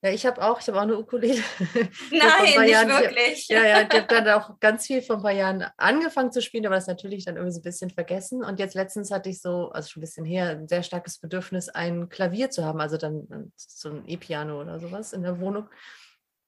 Ja, 0.05 0.11
ich 0.11 0.27
habe 0.27 0.43
auch, 0.43 0.61
ich 0.61 0.69
habe 0.69 0.77
auch 0.77 0.83
eine 0.83 0.99
Ukulele. 0.99 1.41
Nein, 2.11 2.61
nicht 2.61 2.71
Jahren, 2.71 2.89
wirklich. 2.91 3.49
Ja, 3.49 3.65
ja, 3.65 3.81
ich 3.81 3.89
habe 3.89 4.07
dann 4.09 4.29
auch 4.29 4.61
ganz 4.61 4.87
viel 4.87 5.01
vor 5.01 5.17
ein 5.17 5.23
paar 5.23 5.33
Jahren 5.33 5.65
angefangen 5.79 6.31
zu 6.31 6.43
spielen, 6.43 6.67
aber 6.67 6.75
das 6.75 6.87
natürlich 6.87 7.25
dann 7.25 7.37
irgendwie 7.37 7.55
so 7.55 7.61
ein 7.61 7.63
bisschen 7.63 7.89
vergessen. 7.89 8.45
Und 8.45 8.59
jetzt 8.59 8.75
letztens 8.75 9.11
hatte 9.11 9.31
ich 9.31 9.41
so, 9.41 9.71
also 9.71 9.89
schon 9.89 10.01
ein 10.01 10.05
bisschen 10.05 10.27
her, 10.27 10.51
ein 10.51 10.69
sehr 10.69 10.83
starkes 10.83 11.19
Bedürfnis, 11.21 11.71
ein 11.71 12.11
Klavier 12.11 12.51
zu 12.51 12.67
haben, 12.67 12.83
also 12.83 12.99
dann 12.99 13.21
äh, 13.31 13.51
so 13.57 13.89
ein 13.89 14.07
E-Piano 14.07 14.61
oder 14.61 14.79
sowas 14.79 15.15
in 15.15 15.23
der 15.23 15.41
Wohnung. 15.41 15.71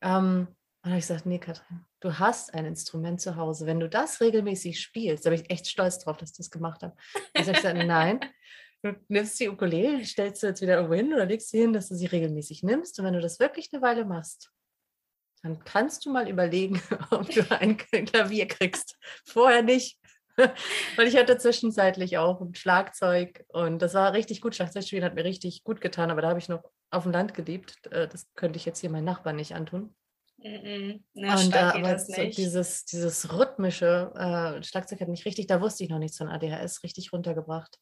Ähm, 0.03 0.49
und 0.83 0.91
habe 0.91 0.99
ich 0.99 1.07
gesagt, 1.07 1.25
nee, 1.25 1.39
Katrin, 1.39 1.87
du 2.01 2.19
hast 2.19 2.53
ein 2.53 2.67
Instrument 2.67 3.23
zu 3.23 3.37
Hause. 3.37 3.65
Wenn 3.65 3.81
du 3.81 3.89
das 3.89 4.21
regelmäßig 4.21 4.79
spielst, 4.79 5.25
da 5.25 5.31
bin 5.31 5.41
ich 5.41 5.51
echt 5.51 5.67
stolz 5.67 5.99
drauf, 5.99 6.19
dass 6.19 6.33
ich 6.33 6.37
das 6.37 6.51
gemacht 6.51 6.83
habe. 6.83 6.95
Ich 7.33 7.49
habe 7.49 7.55
gesagt, 7.55 7.79
nein, 7.79 8.21
du 8.93 9.01
nimmst 9.09 9.39
die 9.41 9.49
Ukulele, 9.49 10.05
stellst 10.05 10.43
du 10.43 10.49
jetzt 10.49 10.61
wieder 10.61 10.77
irgendwo 10.77 10.95
hin 10.95 11.13
oder 11.13 11.27
legst 11.27 11.51
sie 11.51 11.61
hin, 11.61 11.73
dass 11.73 11.89
du 11.89 11.95
sie 11.95 12.07
regelmäßig 12.07 12.63
nimmst. 12.63 12.99
Und 12.99 13.05
wenn 13.05 13.15
du 13.15 13.21
das 13.21 13.39
wirklich 13.39 13.69
eine 13.73 13.83
Weile 13.83 14.05
machst, 14.05 14.51
dann 15.43 15.63
kannst 15.65 16.05
du 16.05 16.11
mal 16.11 16.29
überlegen, 16.29 16.81
ob 17.11 17.29
du 17.31 17.49
ein 17.51 17.77
Klavier 17.77 18.47
kriegst. 18.47 18.99
Vorher 19.25 19.63
nicht. 19.63 19.99
Weil 20.97 21.09
ich 21.09 21.17
hatte 21.17 21.39
zwischenzeitlich 21.39 22.19
auch 22.19 22.41
ein 22.41 22.55
Schlagzeug 22.55 23.45
und 23.49 23.81
das 23.81 23.95
war 23.95 24.13
richtig 24.13 24.43
gut. 24.43 24.55
Schlagzeugspielen 24.55 25.05
hat 25.05 25.15
mir 25.15 25.25
richtig 25.25 25.65
gut 25.65 25.81
getan, 25.81 26.11
aber 26.11 26.21
da 26.21 26.29
habe 26.29 26.39
ich 26.39 26.49
noch 26.49 26.63
auf 26.91 27.05
dem 27.05 27.13
Land 27.13 27.33
gelebt. 27.33 27.87
Äh, 27.91 28.09
das 28.09 28.27
könnte 28.35 28.59
ich 28.59 28.67
jetzt 28.67 28.81
hier 28.81 28.91
meinen 28.91 29.05
Nachbarn 29.05 29.37
nicht 29.37 29.55
antun. 29.55 29.95
Mm 30.39 31.01
Na, 31.15 31.41
und 31.41 31.55
äh, 31.55 31.59
aber 31.59 31.99
so 31.99 32.13
dieses, 32.23 32.85
dieses 32.85 33.33
rhythmische 33.33 34.13
äh, 34.15 34.63
Schlagzeug 34.63 35.01
hat 35.01 35.09
mich 35.09 35.25
richtig, 35.25 35.47
da 35.47 35.61
wusste 35.61 35.85
ich 35.85 35.91
noch 35.91 35.99
nichts 35.99 36.19
von 36.19 36.29
ADHS, 36.29 36.83
richtig 36.83 37.13
runtergebracht. 37.13 37.79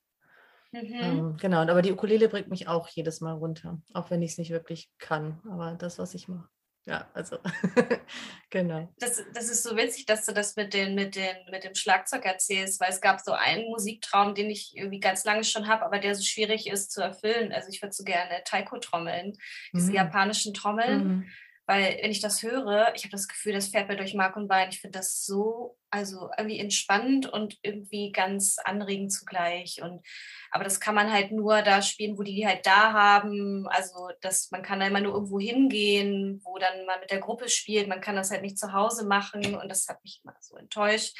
Mhm. 0.75 1.01
Ähm, 1.01 1.37
genau, 1.41 1.59
aber 1.59 1.83
die 1.83 1.93
Ukulele 1.93 2.29
bringt 2.29 2.49
mich 2.49 2.67
auch 2.67 2.89
jedes 2.89 3.21
Mal 3.21 3.33
runter, 3.33 3.81
auch 3.93 4.11
wenn 4.11 4.23
ich 4.23 4.33
es 4.33 4.39
nicht 4.39 4.51
wirklich 4.51 4.91
kann. 4.99 5.41
Aber 5.49 5.75
das, 5.75 5.99
was 5.99 6.15
ich 6.15 6.29
mache. 6.29 6.49
Ja, 6.87 7.09
also 7.15 7.39
genau. 8.51 8.93
Das, 8.99 9.23
das 9.33 9.49
ist 9.49 9.63
so 9.63 9.75
witzig, 9.75 10.05
dass 10.05 10.27
du 10.27 10.33
das 10.33 10.55
mit, 10.57 10.75
den, 10.75 10.95
mit, 10.95 11.17
den, 11.17 11.35
mit 11.51 11.65
dem 11.65 11.75
Schlagzeug 11.75 12.27
erzählst, 12.27 12.79
weil 12.79 12.91
es 12.91 13.01
gab 13.01 13.21
so 13.21 13.33
einen 13.33 13.65
Musiktraum, 13.71 14.35
den 14.35 14.51
ich 14.51 14.77
irgendwie 14.77 15.01
ganz 15.01 15.25
lange 15.25 15.45
schon 15.45 15.67
habe, 15.67 15.85
aber 15.85 15.99
der 15.99 16.15
so 16.15 16.23
schwierig 16.23 16.67
ist 16.67 16.93
zu 16.93 17.01
erfüllen. 17.01 17.53
Also 17.53 17.71
ich 17.71 17.81
würde 17.81 17.95
so 17.95 18.05
gerne 18.05 18.43
Taiko 18.45 18.79
trommeln, 18.79 19.33
diese 19.73 19.91
mhm. 19.91 19.97
japanischen 19.97 20.53
Trommeln. 20.53 21.09
Mhm. 21.09 21.31
Weil 21.67 21.99
wenn 22.03 22.11
ich 22.11 22.21
das 22.21 22.43
höre, 22.43 22.93
ich 22.95 23.05
habe 23.05 23.13
das 23.13 23.29
Gefühl, 23.29 23.55
das 23.55 23.69
fährt 23.69 23.89
mir 23.89 23.97
durch 23.97 24.13
Mark 24.13 24.37
und 24.37 24.49
Bein. 24.49 24.69
Ich 24.69 24.81
finde 24.81 24.99
das 24.99 25.25
so, 25.25 25.79
also 25.95 26.29
irgendwie 26.37 26.59
entspannend 26.59 27.33
und 27.33 27.57
irgendwie 27.63 28.11
ganz 28.11 28.57
anregend 28.65 29.13
zugleich. 29.13 29.81
Und 29.81 30.05
aber 30.51 30.65
das 30.65 30.81
kann 30.81 30.97
man 30.97 31.13
halt 31.13 31.31
nur 31.31 31.63
da 31.63 31.83
spielen, 31.83 32.19
wo 32.19 32.23
die 32.25 32.35
die 32.35 32.47
halt 32.47 32.67
da 32.67 32.93
haben. 32.93 33.69
Also 33.69 34.11
das, 34.21 34.51
man 34.51 34.63
kann 34.63 34.81
da 34.81 34.89
immer 34.89 35.01
nur 35.01 35.15
irgendwo 35.15 35.39
hingehen, 35.39 36.41
wo 36.45 36.59
dann 36.59 36.85
man 36.85 36.99
mit 36.99 37.13
der 37.13 37.21
Gruppe 37.21 37.49
spielt. 37.49 37.87
Man 37.87 38.01
kann 38.01 38.17
das 38.17 38.33
halt 38.33 38.43
nicht 38.43 38.59
zu 38.59 38.73
Hause 38.73 39.07
machen 39.07 39.55
und 39.55 39.69
das 39.69 39.87
hat 39.87 40.03
mich 40.03 40.21
immer 40.25 40.35
so 40.41 40.57
enttäuscht, 40.57 41.17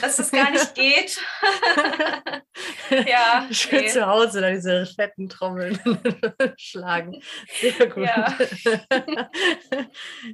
dass 0.00 0.16
das 0.16 0.32
gar 0.32 0.50
nicht 0.50 0.74
geht. 0.74 1.20
ja. 3.06 3.46
Schön 3.52 3.82
nee. 3.82 3.88
zu 3.88 4.04
Hause 4.04 4.40
da 4.40 4.50
diese 4.50 4.84
fetten 4.84 5.28
Trommeln 5.28 5.78
schlagen. 6.58 7.22
Sehr 7.60 7.86
gut. 7.86 8.04
Ja, 8.04 8.36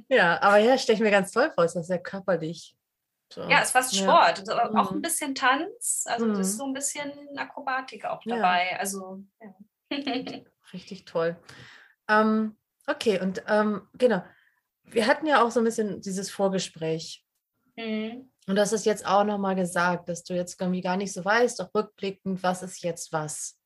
ja 0.09 0.41
aber 0.41 0.57
ja, 0.57 0.75
stelle 0.79 0.95
ich 0.95 1.03
mir 1.03 1.11
ganz 1.11 1.31
toll 1.31 1.51
vor, 1.53 1.65
ist 1.65 1.75
das 1.75 1.85
sehr 1.85 2.01
körperlich. 2.01 2.75
So. 3.31 3.41
Ja, 3.41 3.59
es 3.59 3.65
ist 3.65 3.71
fast 3.71 3.95
Sport, 3.95 4.43
ja. 4.47 4.71
auch 4.75 4.91
mhm. 4.91 4.97
ein 4.97 5.01
bisschen 5.01 5.35
Tanz, 5.35 6.05
also 6.07 6.25
mhm. 6.25 6.39
ist 6.39 6.57
so 6.57 6.65
ein 6.65 6.73
bisschen 6.73 7.11
Akrobatik 7.37 8.05
auch 8.05 8.21
dabei. 8.25 8.69
Ja. 8.71 8.77
Also 8.77 9.23
ja. 9.41 9.55
richtig 10.73 11.05
toll. 11.05 11.37
Ähm, 12.07 12.55
okay, 12.87 13.19
und 13.19 13.43
ähm, 13.47 13.87
genau, 13.93 14.23
wir 14.83 15.07
hatten 15.07 15.25
ja 15.25 15.43
auch 15.43 15.51
so 15.51 15.59
ein 15.59 15.65
bisschen 15.65 16.01
dieses 16.01 16.29
Vorgespräch. 16.29 17.25
Mhm. 17.75 18.31
Und 18.47 18.55
das 18.55 18.73
ist 18.73 18.85
jetzt 18.85 19.05
auch 19.05 19.23
nochmal 19.23 19.55
gesagt, 19.55 20.07
dass 20.07 20.23
du 20.23 20.35
jetzt 20.35 20.61
irgendwie 20.61 20.81
gar 20.81 20.97
nicht 20.97 21.11
so 21.11 21.25
weißt, 21.25 21.61
auch 21.61 21.73
rückblickend, 21.73 22.43
was 22.43 22.61
ist 22.61 22.83
jetzt 22.83 23.11
was. 23.11 23.59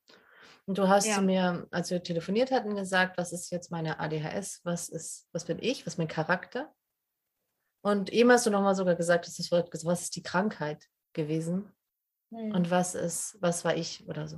Und 0.65 0.77
du 0.77 0.87
hast 0.87 1.07
ja. 1.07 1.15
zu 1.15 1.21
mir, 1.21 1.67
als 1.71 1.89
wir 1.89 2.01
telefoniert 2.01 2.51
hatten, 2.51 2.75
gesagt, 2.75 3.17
was 3.17 3.33
ist 3.33 3.51
jetzt 3.51 3.71
meine 3.71 3.99
ADHS, 3.99 4.61
was 4.63 4.87
ist, 4.87 5.27
was 5.31 5.45
bin 5.45 5.57
ich, 5.59 5.85
was 5.85 5.93
ist 5.93 5.97
mein 5.97 6.07
Charakter? 6.07 6.73
Und 7.81 8.11
eben 8.11 8.31
hast 8.31 8.45
du 8.45 8.49
nochmal 8.49 8.75
sogar 8.75 8.95
gesagt, 8.95 9.27
dass 9.27 9.37
das 9.37 9.51
Wort, 9.51 9.69
was 9.85 10.01
ist 10.01 10.15
die 10.15 10.23
Krankheit 10.23 10.85
gewesen? 11.13 11.71
Mhm. 12.29 12.53
Und 12.53 12.71
was 12.71 12.95
ist, 12.95 13.37
was 13.39 13.63
war 13.63 13.75
ich 13.75 14.07
oder 14.07 14.27
so? 14.27 14.37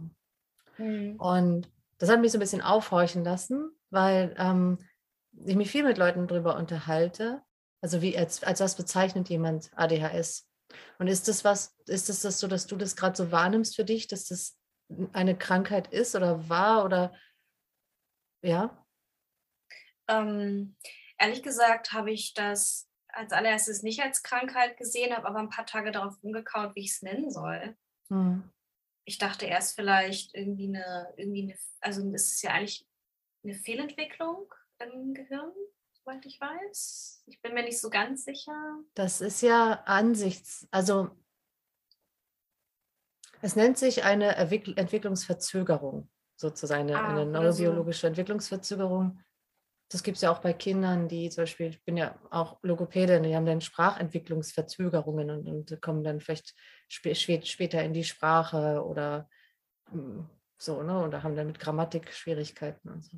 Mhm. 0.77 1.15
Und 1.19 1.71
das 1.97 2.10
hat 2.10 2.21
mich 2.21 2.32
so 2.32 2.38
ein 2.38 2.41
bisschen 2.41 2.62
aufhorchen 2.62 3.23
lassen, 3.23 3.71
weil 3.89 4.36
ähm, 4.38 4.77
ich 5.45 5.56
mich 5.56 5.71
viel 5.71 5.84
mit 5.84 5.97
Leuten 5.97 6.27
darüber 6.27 6.56
unterhalte. 6.56 7.41
Also 7.82 8.01
wie 8.01 8.17
als, 8.17 8.43
als 8.43 8.60
was 8.60 8.75
bezeichnet 8.75 9.30
jemand 9.30 9.71
ADHS? 9.75 10.47
Und 10.99 11.08
ist 11.08 11.27
das 11.27 11.43
was, 11.43 11.75
ist 11.88 12.10
das, 12.10 12.21
das 12.21 12.39
so, 12.39 12.47
dass 12.47 12.67
du 12.67 12.75
das 12.75 12.95
gerade 12.95 13.15
so 13.15 13.32
wahrnimmst 13.32 13.75
für 13.75 13.86
dich, 13.86 14.08
dass 14.08 14.25
das 14.25 14.58
eine 15.13 15.38
Krankheit 15.38 15.91
ist 15.91 16.15
oder 16.15 16.47
war 16.49 16.86
oder 16.86 17.13
ja? 18.41 18.86
Ähm, 20.08 20.75
ehrlich 21.17 21.43
gesagt 21.43 21.93
habe 21.93 22.12
ich 22.12 22.34
das 22.34 22.90
als 23.13 23.34
allererstes 23.34 23.84
nicht 23.84 24.02
als 24.02 24.24
Krankheit 24.24 24.78
gesehen, 24.78 25.15
habe 25.15 25.28
aber 25.28 25.39
ein 25.39 25.50
paar 25.50 25.65
Tage 25.65 25.91
darauf 25.91 26.21
rumgekaut, 26.24 26.76
wie 26.76 26.82
ich 26.82 26.91
es 26.91 27.02
nennen 27.02 27.32
soll. 27.32 27.76
Hm. 28.10 28.43
Ich 29.06 29.17
dachte 29.17 29.45
erst 29.45 29.76
vielleicht 29.76 30.36
irgendwie 30.36 30.67
eine, 30.67 31.13
irgendwie 31.17 31.43
eine, 31.43 31.56
also 31.80 32.08
es 32.13 32.32
ist 32.32 32.41
ja 32.43 32.52
eigentlich 32.52 32.88
eine 33.43 33.56
Fehlentwicklung 33.56 34.54
im 34.80 35.13
Gehirn, 35.13 35.52
soweit 35.93 36.26
ich 36.26 36.39
weiß. 36.39 37.24
Ich 37.28 37.41
bin 37.41 37.54
mir 37.54 37.63
nicht 37.63 37.80
so 37.80 37.89
ganz 37.89 38.26
sicher. 38.26 38.80
Das 38.93 39.21
ist 39.21 39.41
ja 39.41 39.84
Ansichts, 39.86 40.67
also 40.71 41.12
es 43.41 43.56
nennt 43.56 43.78
sich 43.78 44.04
eine 44.04 44.36
Entwicklungsverzögerung, 44.36 46.10
sozusagen 46.36 46.84
eine, 46.84 47.00
ah, 47.00 47.10
eine 47.10 47.26
neurobiologische 47.26 48.02
so. 48.02 48.08
Entwicklungsverzögerung. 48.08 49.19
Das 49.91 50.04
gibt 50.04 50.15
es 50.15 50.21
ja 50.21 50.32
auch 50.32 50.39
bei 50.39 50.54
Kindern, 50.54 51.10
die 51.10 51.30
zum 51.30 51.41
Beispiel, 51.41 51.67
ich 51.67 51.84
bin 51.84 51.97
ja 51.97 52.17
auch 52.30 52.58
Logopädin, 52.63 53.23
die 53.23 53.36
haben 53.36 53.45
dann 53.45 53.60
Sprachentwicklungsverzögerungen 53.60 55.30
und, 55.30 55.47
und 55.49 55.82
kommen 55.82 56.01
dann 56.01 56.21
vielleicht 56.21 56.56
sp 56.88 57.12
später 57.43 57.84
in 57.84 57.91
die 57.91 58.06
Sprache 58.06 58.86
oder 58.86 59.30
hm, 59.89 60.30
so, 60.58 60.82
ne? 60.82 61.04
Oder 61.04 61.23
haben 61.23 61.36
dann 61.36 61.47
mit 61.47 61.60
Grammatik 61.60 62.13
Schwierigkeiten 62.13 62.88
und 62.88 63.04
so. 63.04 63.17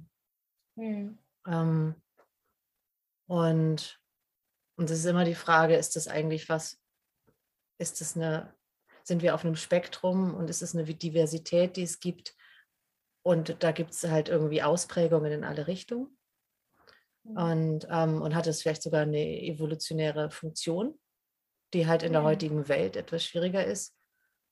Mhm. 0.76 1.20
Ähm, 1.46 1.96
und, 3.28 4.00
und 4.76 4.90
es 4.90 5.00
ist 5.00 5.06
immer 5.06 5.26
die 5.26 5.36
Frage, 5.36 5.76
ist 5.76 5.96
das 5.96 6.08
eigentlich 6.08 6.50
was, 6.50 6.82
ist 7.78 8.02
das 8.02 8.16
eine, 8.16 8.56
sind 9.04 9.22
wir 9.22 9.36
auf 9.36 9.46
einem 9.46 9.58
Spektrum 9.58 10.34
und 10.34 10.50
ist 10.50 10.64
es 10.64 10.76
eine 10.76 10.86
Diversität, 10.86 11.78
die 11.78 11.84
es 11.84 12.00
gibt? 12.00 12.36
Und 13.22 13.62
da 13.62 13.72
gibt 13.72 13.92
es 13.92 14.04
halt 14.04 14.28
irgendwie 14.28 14.64
Ausprägungen 14.64 15.32
in 15.32 15.44
alle 15.44 15.68
Richtungen. 15.68 16.18
Mhm. 17.24 17.38
Und, 17.38 17.88
ähm, 17.90 18.22
und 18.22 18.36
hat 18.36 18.48
es 18.48 18.62
vielleicht 18.62 18.84
sogar 18.84 19.02
eine 19.02 19.42
evolutionäre 19.42 20.30
Funktion, 20.30 21.00
die 21.74 21.88
halt 21.88 22.04
in 22.04 22.14
der 22.14 22.24
heutigen 22.24 22.68
Welt 22.68 22.96
etwas 22.96 23.24
schwieriger 23.24 23.66
ist. 23.66 23.96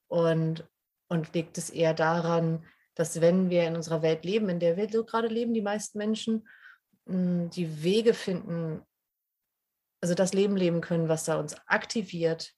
Und, 0.07 0.67
und 1.07 1.34
liegt 1.34 1.57
es 1.57 1.69
eher 1.69 1.93
daran, 1.93 2.65
dass 2.95 3.21
wenn 3.21 3.49
wir 3.49 3.67
in 3.67 3.75
unserer 3.75 4.01
Welt 4.01 4.25
leben, 4.25 4.49
in 4.49 4.60
der 4.60 4.77
wir 4.77 4.89
so 4.89 5.05
gerade 5.05 5.27
leben, 5.27 5.53
die 5.53 5.62
meisten 5.62 5.97
Menschen, 5.97 6.47
hm, 7.07 7.49
die 7.49 7.84
Wege 7.84 8.13
finden, 8.13 8.81
also 10.01 10.15
das 10.15 10.34
Leben 10.34 10.57
leben 10.57 10.81
können, 10.81 11.10
was 11.10 11.25
da 11.25 11.39
uns 11.39 11.55
aktiviert, 11.67 12.53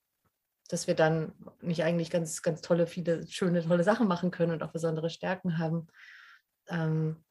dass 0.69 0.87
wir 0.87 0.95
dann 0.95 1.33
nicht 1.61 1.83
eigentlich 1.83 2.09
ganz, 2.09 2.41
ganz 2.41 2.61
tolle, 2.61 2.87
viele 2.87 3.27
schöne, 3.27 3.61
tolle 3.61 3.83
Sachen 3.83 4.07
machen 4.07 4.31
können 4.31 4.53
und 4.53 4.63
auch 4.63 4.71
besondere 4.71 5.09
Stärken 5.09 5.57
haben. 5.57 5.87
Ähm, 6.69 7.23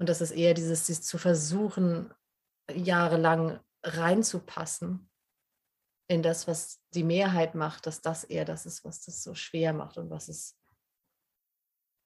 und 0.00 0.08
das 0.08 0.22
ist 0.22 0.30
eher 0.30 0.54
dieses, 0.54 0.86
dieses 0.86 1.02
zu 1.02 1.18
versuchen, 1.18 2.12
jahrelang 2.72 3.60
reinzupassen 3.84 5.10
in 6.08 6.22
das, 6.22 6.48
was 6.48 6.82
die 6.94 7.04
Mehrheit 7.04 7.54
macht, 7.54 7.86
dass 7.86 8.00
das 8.00 8.24
eher 8.24 8.46
das 8.46 8.64
ist, 8.64 8.82
was 8.82 9.04
das 9.04 9.22
so 9.22 9.34
schwer 9.34 9.74
macht 9.74 9.98
und 9.98 10.08
was 10.08 10.28
es 10.28 10.58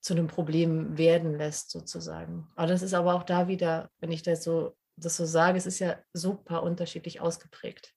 zu 0.02 0.12
einem 0.12 0.26
Problem 0.26 0.98
werden 0.98 1.38
lässt, 1.38 1.70
sozusagen. 1.70 2.50
Aber 2.56 2.66
das 2.66 2.82
ist 2.82 2.94
aber 2.94 3.14
auch 3.14 3.22
da 3.22 3.46
wieder, 3.46 3.88
wenn 4.00 4.10
ich 4.10 4.22
das 4.22 4.42
so, 4.42 4.76
das 4.96 5.16
so 5.16 5.24
sage, 5.24 5.56
es 5.56 5.64
ist 5.64 5.78
ja 5.78 5.96
super 6.12 6.64
unterschiedlich 6.64 7.20
ausgeprägt. 7.20 7.94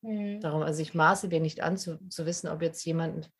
Mhm. 0.00 0.40
Darum, 0.40 0.62
also 0.62 0.80
ich 0.80 0.94
maße 0.94 1.28
mir 1.28 1.40
nicht 1.40 1.60
an, 1.60 1.76
zu, 1.76 1.98
zu 2.08 2.24
wissen, 2.24 2.48
ob 2.48 2.62
jetzt 2.62 2.84
jemand 2.86 3.30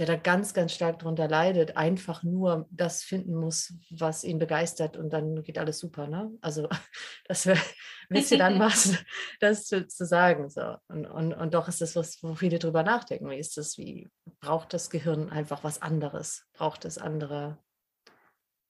der 0.00 0.06
da 0.06 0.16
ganz, 0.16 0.54
ganz 0.54 0.72
stark 0.72 1.00
darunter 1.00 1.28
leidet, 1.28 1.76
einfach 1.76 2.22
nur 2.22 2.66
das 2.70 3.02
finden 3.02 3.34
muss, 3.34 3.74
was 3.90 4.24
ihn 4.24 4.38
begeistert 4.38 4.96
und 4.96 5.10
dann 5.10 5.42
geht 5.42 5.58
alles 5.58 5.78
super. 5.78 6.06
Ne? 6.06 6.32
Also 6.40 6.70
das 7.26 7.44
wäre 7.44 7.58
ein 7.58 8.14
bisschen 8.14 8.40
anmaßen, 8.40 8.96
das 9.40 9.66
zu, 9.66 9.86
zu, 9.86 10.06
sagen. 10.06 10.48
So. 10.48 10.76
Und, 10.88 11.04
und, 11.04 11.34
und 11.34 11.52
doch 11.52 11.68
ist 11.68 11.82
das 11.82 11.96
was, 11.96 12.22
wo 12.22 12.34
viele 12.34 12.58
drüber 12.58 12.82
nachdenken. 12.82 13.28
Wie 13.28 13.38
ist 13.38 13.58
das, 13.58 13.76
wie 13.76 14.10
braucht 14.40 14.72
das 14.72 14.88
Gehirn 14.88 15.28
einfach 15.28 15.64
was 15.64 15.82
anderes? 15.82 16.46
Braucht 16.54 16.86
es 16.86 16.96
andere, 16.96 17.58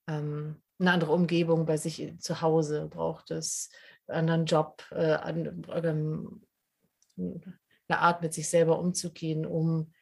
ähm, 0.08 0.60
eine 0.80 0.90
andere 0.90 1.12
Umgebung 1.12 1.64
bei 1.64 1.76
sich 1.76 2.12
zu 2.18 2.40
Hause? 2.40 2.88
Braucht 2.90 3.30
es 3.30 3.70
einen 4.08 4.30
anderen 4.30 4.46
Job, 4.46 4.82
äh, 4.90 5.12
an, 5.12 5.64
ähm, 5.72 6.42
eine 7.16 8.00
Art 8.00 8.20
mit 8.20 8.34
sich 8.34 8.48
selber 8.48 8.80
umzugehen, 8.80 9.46
um 9.46 9.92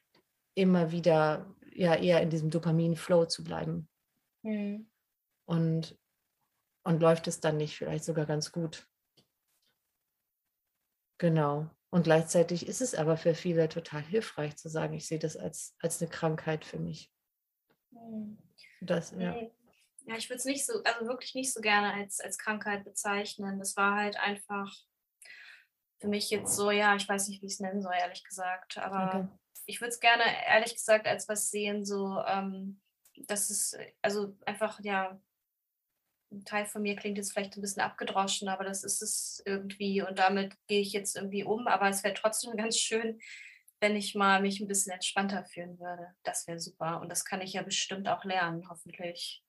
immer 0.58 0.90
wieder 0.90 1.54
ja 1.72 1.94
eher 1.94 2.20
in 2.20 2.30
diesem 2.30 2.50
Dopamin-Flow 2.50 3.26
zu 3.26 3.44
bleiben. 3.44 3.88
Mhm. 4.42 4.90
Und, 5.46 5.96
und 6.82 7.00
läuft 7.00 7.28
es 7.28 7.40
dann 7.40 7.56
nicht 7.56 7.76
vielleicht 7.76 8.04
sogar 8.04 8.26
ganz 8.26 8.52
gut. 8.52 8.86
Genau. 11.18 11.70
Und 11.90 12.02
gleichzeitig 12.02 12.66
ist 12.66 12.80
es 12.80 12.94
aber 12.94 13.16
für 13.16 13.34
viele 13.34 13.68
total 13.68 14.02
hilfreich 14.02 14.56
zu 14.56 14.68
sagen, 14.68 14.94
ich 14.94 15.06
sehe 15.06 15.18
das 15.18 15.36
als, 15.36 15.74
als 15.80 16.02
eine 16.02 16.10
Krankheit 16.10 16.64
für 16.64 16.78
mich. 16.78 17.10
Mhm. 17.90 18.38
Das, 18.80 19.12
ja. 19.12 19.34
ja, 20.04 20.16
ich 20.16 20.28
würde 20.28 20.38
es 20.38 20.44
nicht 20.44 20.66
so, 20.66 20.82
also 20.84 21.06
wirklich 21.06 21.34
nicht 21.34 21.52
so 21.52 21.60
gerne 21.60 21.94
als, 21.94 22.20
als 22.20 22.38
Krankheit 22.38 22.84
bezeichnen. 22.84 23.58
Das 23.58 23.76
war 23.76 23.96
halt 23.96 24.16
einfach 24.16 24.72
für 26.00 26.08
mich 26.08 26.30
jetzt 26.30 26.54
so, 26.54 26.70
ja, 26.70 26.94
ich 26.94 27.08
weiß 27.08 27.28
nicht, 27.28 27.42
wie 27.42 27.46
ich 27.46 27.54
es 27.54 27.60
nennen 27.60 27.82
soll, 27.82 27.94
ehrlich 27.98 28.22
gesagt. 28.22 28.78
Aber 28.78 29.20
okay 29.20 29.28
ich 29.68 29.82
würde 29.82 29.90
es 29.90 30.00
gerne, 30.00 30.24
ehrlich 30.46 30.74
gesagt, 30.74 31.06
als 31.06 31.28
was 31.28 31.50
sehen, 31.50 31.84
so, 31.84 32.18
ähm, 32.26 32.80
dass 33.26 33.50
es, 33.50 33.76
also 34.00 34.34
einfach, 34.46 34.80
ja, 34.80 35.20
ein 36.32 36.44
Teil 36.44 36.64
von 36.64 36.82
mir 36.82 36.96
klingt 36.96 37.18
jetzt 37.18 37.32
vielleicht 37.32 37.56
ein 37.56 37.60
bisschen 37.60 37.82
abgedroschen, 37.82 38.48
aber 38.48 38.64
das 38.64 38.82
ist 38.82 39.02
es 39.02 39.42
irgendwie 39.44 40.02
und 40.02 40.18
damit 40.18 40.54
gehe 40.68 40.80
ich 40.80 40.92
jetzt 40.92 41.16
irgendwie 41.16 41.44
um. 41.44 41.66
Aber 41.66 41.88
es 41.88 42.02
wäre 42.02 42.14
trotzdem 42.14 42.56
ganz 42.56 42.78
schön, 42.78 43.20
wenn 43.80 43.94
ich 43.94 44.14
mal 44.14 44.40
mich 44.40 44.58
ein 44.60 44.68
bisschen 44.68 44.92
entspannter 44.92 45.44
fühlen 45.44 45.78
würde. 45.78 46.14
Das 46.22 46.46
wäre 46.46 46.60
super. 46.60 47.00
Und 47.00 47.10
das 47.10 47.26
kann 47.26 47.42
ich 47.42 47.52
ja 47.52 47.62
bestimmt 47.62 48.08
auch 48.08 48.24
lernen, 48.24 48.68
hoffentlich. 48.70 49.44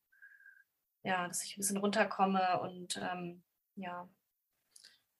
Ja, 1.03 1.27
dass 1.29 1.45
ich 1.45 1.55
ein 1.55 1.61
bisschen 1.61 1.77
runterkomme 1.77 2.59
und 2.59 2.97
ähm, 2.97 3.41
ja. 3.75 4.09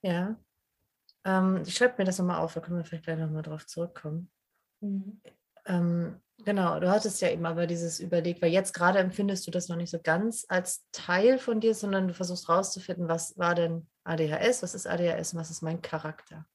Ja. 0.01 0.37
Ähm, 1.23 1.63
ich 1.65 1.75
schreibe 1.75 1.95
mir 1.99 2.05
das 2.05 2.19
nochmal 2.19 2.41
auf, 2.41 2.53
da 2.53 2.59
können 2.59 2.77
wir 2.77 2.83
vielleicht 2.83 3.05
gleich 3.05 3.17
nochmal 3.17 3.43
drauf 3.43 3.65
zurückkommen. 3.65 4.29
Mhm. 4.81 5.21
Ähm, 5.65 6.21
genau, 6.45 6.79
du 6.79 6.89
hattest 6.89 7.21
ja 7.21 7.29
eben 7.29 7.45
aber 7.45 7.67
dieses 7.67 7.99
überlegt, 7.99 8.41
weil 8.41 8.51
jetzt 8.51 8.73
gerade 8.73 8.99
empfindest 8.99 9.45
du 9.45 9.51
das 9.51 9.69
noch 9.69 9.75
nicht 9.75 9.91
so 9.91 9.99
ganz 10.01 10.45
als 10.49 10.85
Teil 10.91 11.37
von 11.37 11.59
dir, 11.59 11.75
sondern 11.75 12.07
du 12.07 12.13
versuchst 12.13 12.49
rauszufinden, 12.49 13.07
was 13.07 13.37
war 13.37 13.55
denn 13.55 13.87
ADHS, 14.03 14.63
was 14.63 14.73
ist 14.73 14.87
ADHS 14.87 15.33
und 15.33 15.39
was 15.39 15.51
ist 15.51 15.61
mein 15.61 15.81
Charakter. 15.81 16.45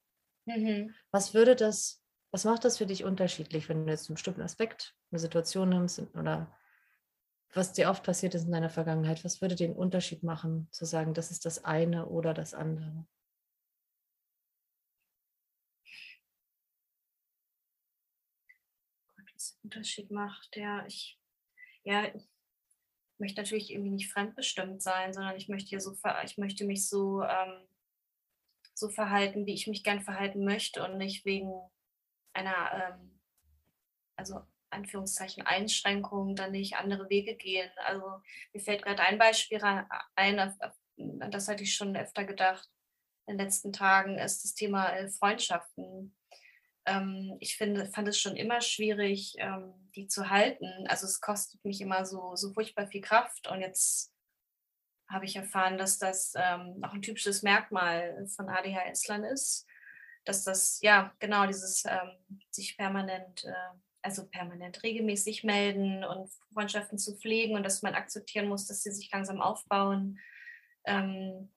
Mhm. 0.47 0.95
Was 1.11 1.35
würde 1.35 1.57
das, 1.57 2.03
was 2.31 2.45
macht 2.45 2.65
das 2.65 2.79
für 2.79 2.87
dich 2.87 3.05
unterschiedlich, 3.05 3.69
wenn 3.69 3.87
du 3.87 3.93
jetzt 3.93 4.09
einen 4.09 4.15
bestimmten 4.15 4.43
Aspekt, 4.43 4.95
eine 5.11 5.19
Situation 5.19 5.69
nimmst 5.69 6.03
oder 6.15 6.53
was 7.53 7.73
dir 7.73 7.89
oft 7.89 8.03
passiert 8.03 8.35
ist 8.35 8.47
in 8.47 8.53
deiner 8.53 8.71
Vergangenheit, 8.71 9.25
was 9.25 9.41
würde 9.41 9.55
den 9.55 9.75
Unterschied 9.75 10.25
machen, 10.25 10.67
zu 10.73 10.85
sagen, 10.85 11.15
das 11.15 11.31
ist 11.31 11.47
das 11.47 11.65
eine 11.65 12.07
oder 12.07 12.35
das 12.35 12.53
andere? 12.53 13.07
Unterschied 19.65 20.11
macht. 20.11 20.57
Ja, 20.57 20.87
ich, 20.87 21.19
ja, 21.83 22.05
ich 22.15 22.23
möchte 23.19 23.41
natürlich 23.41 23.73
irgendwie 23.73 23.91
nicht 23.91 24.13
fremdbestimmt 24.13 24.83
sein, 24.83 25.13
sondern 25.13 25.37
ich 25.37 25.49
möchte 25.49 25.71
ja 25.71 25.81
so, 25.81 25.97
ich 26.25 26.39
möchte 26.39 26.65
mich 26.65 26.89
so 26.89 27.23
ähm, 27.23 27.67
so 28.75 28.89
verhalten, 28.89 29.47
wie 29.47 29.55
ich 29.55 29.67
mich 29.67 29.85
gern 29.85 30.03
verhalten 30.03 30.45
möchte 30.45 30.85
und 30.85 30.99
nicht 30.99 31.25
wegen 31.25 31.53
einer, 32.33 32.97
ähm, 32.99 33.21
also 34.17 34.41
Anführungszeichen 34.71 35.47
Einschränkung, 35.47 36.35
dann 36.35 36.51
nicht 36.51 36.75
andere 36.77 37.09
Wege 37.09 37.37
gehen. 37.37 37.71
Also 37.87 38.21
mir 38.53 38.61
fällt 38.61 38.83
gerade 38.83 39.03
ein 39.03 39.19
Beispiel 39.19 39.61
ein, 40.17 40.59
das 41.31 41.49
hatte 41.49 41.63
ich 41.63 41.75
schon 41.75 41.97
öfter 41.97 42.25
gedacht 42.25 42.69
in 43.27 43.39
den 43.39 43.47
letzten 43.47 43.73
Tagen, 43.73 44.19
ist 44.19 44.45
das 44.45 44.55
Thema 44.55 44.89
äh, 44.91 45.09
Freundschaften. 45.09 46.15
Ähm, 46.87 47.37
ich 47.41 47.57
finde, 47.57 47.87
fand 47.87 48.09
es 48.09 48.19
schon 48.19 48.37
immer 48.37 48.61
schwierig, 48.61 49.35
ähm, 49.39 49.73
die 49.95 50.07
zu 50.07 50.31
halten. 50.31 50.87
Also 50.89 51.07
es 51.07 51.21
kostet 51.21 51.65
mich 51.65 51.81
immer 51.81 52.05
so, 52.05 52.37
so 52.37 52.53
furchtbar 52.53 52.87
viel 52.87 53.01
Kraft 53.01 53.49
und 53.49 53.61
jetzt 53.61 54.13
habe 55.09 55.25
ich 55.25 55.37
erfahren, 55.37 55.79
dass 55.79 55.99
das 55.99 56.33
ähm, 56.37 56.83
auch 56.83 56.93
ein 56.93 57.03
typisches 57.03 57.43
Merkmal 57.43 58.27
von 58.29 58.49
ADHS-Lern 58.49 59.25
ist, 59.25 59.67
dass 60.25 60.45
das, 60.45 60.81
ja, 60.83 61.13
genau, 61.19 61.47
dieses 61.47 61.85
ähm, 61.85 62.43
sich 62.51 62.77
permanent, 62.77 63.45
äh, 63.45 63.79
also 64.03 64.27
permanent 64.27 64.83
regelmäßig 64.83 65.45
melden 65.45 66.05
und 66.05 66.31
Freundschaften 66.53 66.99
zu 66.99 67.17
pflegen 67.17 67.55
und 67.57 67.63
dass 67.63 67.83
man 67.83 67.95
akzeptieren 67.95 68.49
muss, 68.49 68.67
dass 68.67 68.83
sie 68.83 68.93
sich 68.93 69.11
langsam 69.13 69.41
aufbauen. 69.41 70.19
Ähm, 70.87 71.51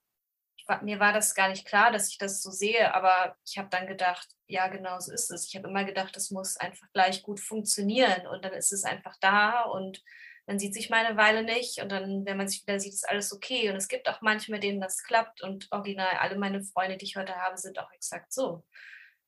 mir 0.82 1.00
war 1.00 1.14
das 1.14 1.36
gar 1.36 1.50
nicht 1.50 1.66
klar, 1.66 1.92
dass 1.92 2.10
ich 2.10 2.18
das 2.18 2.42
so 2.42 2.52
sehe, 2.52 2.94
aber 2.94 3.36
ich 3.46 3.58
habe 3.58 3.70
dann 3.70 3.88
gedacht, 3.88 4.28
ja, 4.48 4.68
genau 4.68 5.00
so 5.00 5.14
ist 5.14 5.32
es. 5.32 5.48
Ich 5.48 5.56
habe 5.56 5.68
immer 5.68 5.84
gedacht, 5.84 6.16
das 6.16 6.32
muss 6.32 6.58
einfach 6.58 6.88
gleich 6.94 7.24
gut 7.24 7.40
funktionieren 7.40 8.28
und 8.28 8.44
dann 8.44 8.54
ist 8.54 8.72
es 8.72 8.84
einfach 8.84 9.16
da 9.20 9.64
und 9.64 10.04
man 10.46 10.60
sieht 10.60 10.74
sich 10.74 10.90
mal 10.90 11.06
eine 11.06 11.18
Weile 11.18 11.44
nicht 11.44 11.82
und 11.82 11.92
dann, 11.92 12.26
wenn 12.26 12.38
man 12.38 12.48
sich 12.48 12.66
wieder 12.66 12.80
sieht, 12.80 12.94
ist 12.94 13.08
alles 13.10 13.34
okay. 13.34 13.70
Und 13.70 13.76
es 13.76 13.90
gibt 13.90 14.08
auch 14.08 14.22
manche, 14.22 14.52
mit 14.52 14.64
denen 14.64 14.80
das 14.80 15.04
klappt 15.04 15.42
und 15.44 15.68
original 15.72 16.18
alle 16.20 16.38
meine 16.38 16.64
Freunde, 16.64 16.96
die 16.98 17.06
ich 17.06 17.18
heute 17.18 17.36
habe, 17.36 17.58
sind 17.58 17.78
auch 17.80 17.92
exakt 17.92 18.32
so. 18.32 18.64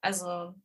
Also 0.02 0.56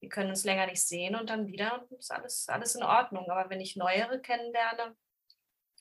wir 0.00 0.08
können 0.08 0.30
uns 0.30 0.44
länger 0.44 0.66
nicht 0.66 0.82
sehen 0.82 1.14
und 1.14 1.30
dann 1.30 1.46
wieder 1.46 1.86
und 1.90 1.98
ist 1.98 2.10
alles, 2.12 2.48
alles 2.48 2.74
in 2.74 2.82
Ordnung. 2.82 3.30
Aber 3.30 3.50
wenn 3.50 3.60
ich 3.60 3.76
neuere 3.76 4.20
kennenlerne, 4.20 4.96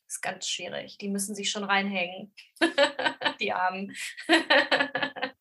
ist 0.07 0.21
ganz 0.21 0.47
schwierig. 0.47 0.97
Die 0.97 1.09
müssen 1.09 1.35
sich 1.35 1.51
schon 1.51 1.63
reinhängen. 1.63 2.33
die 3.39 3.53
Armen. 3.53 3.95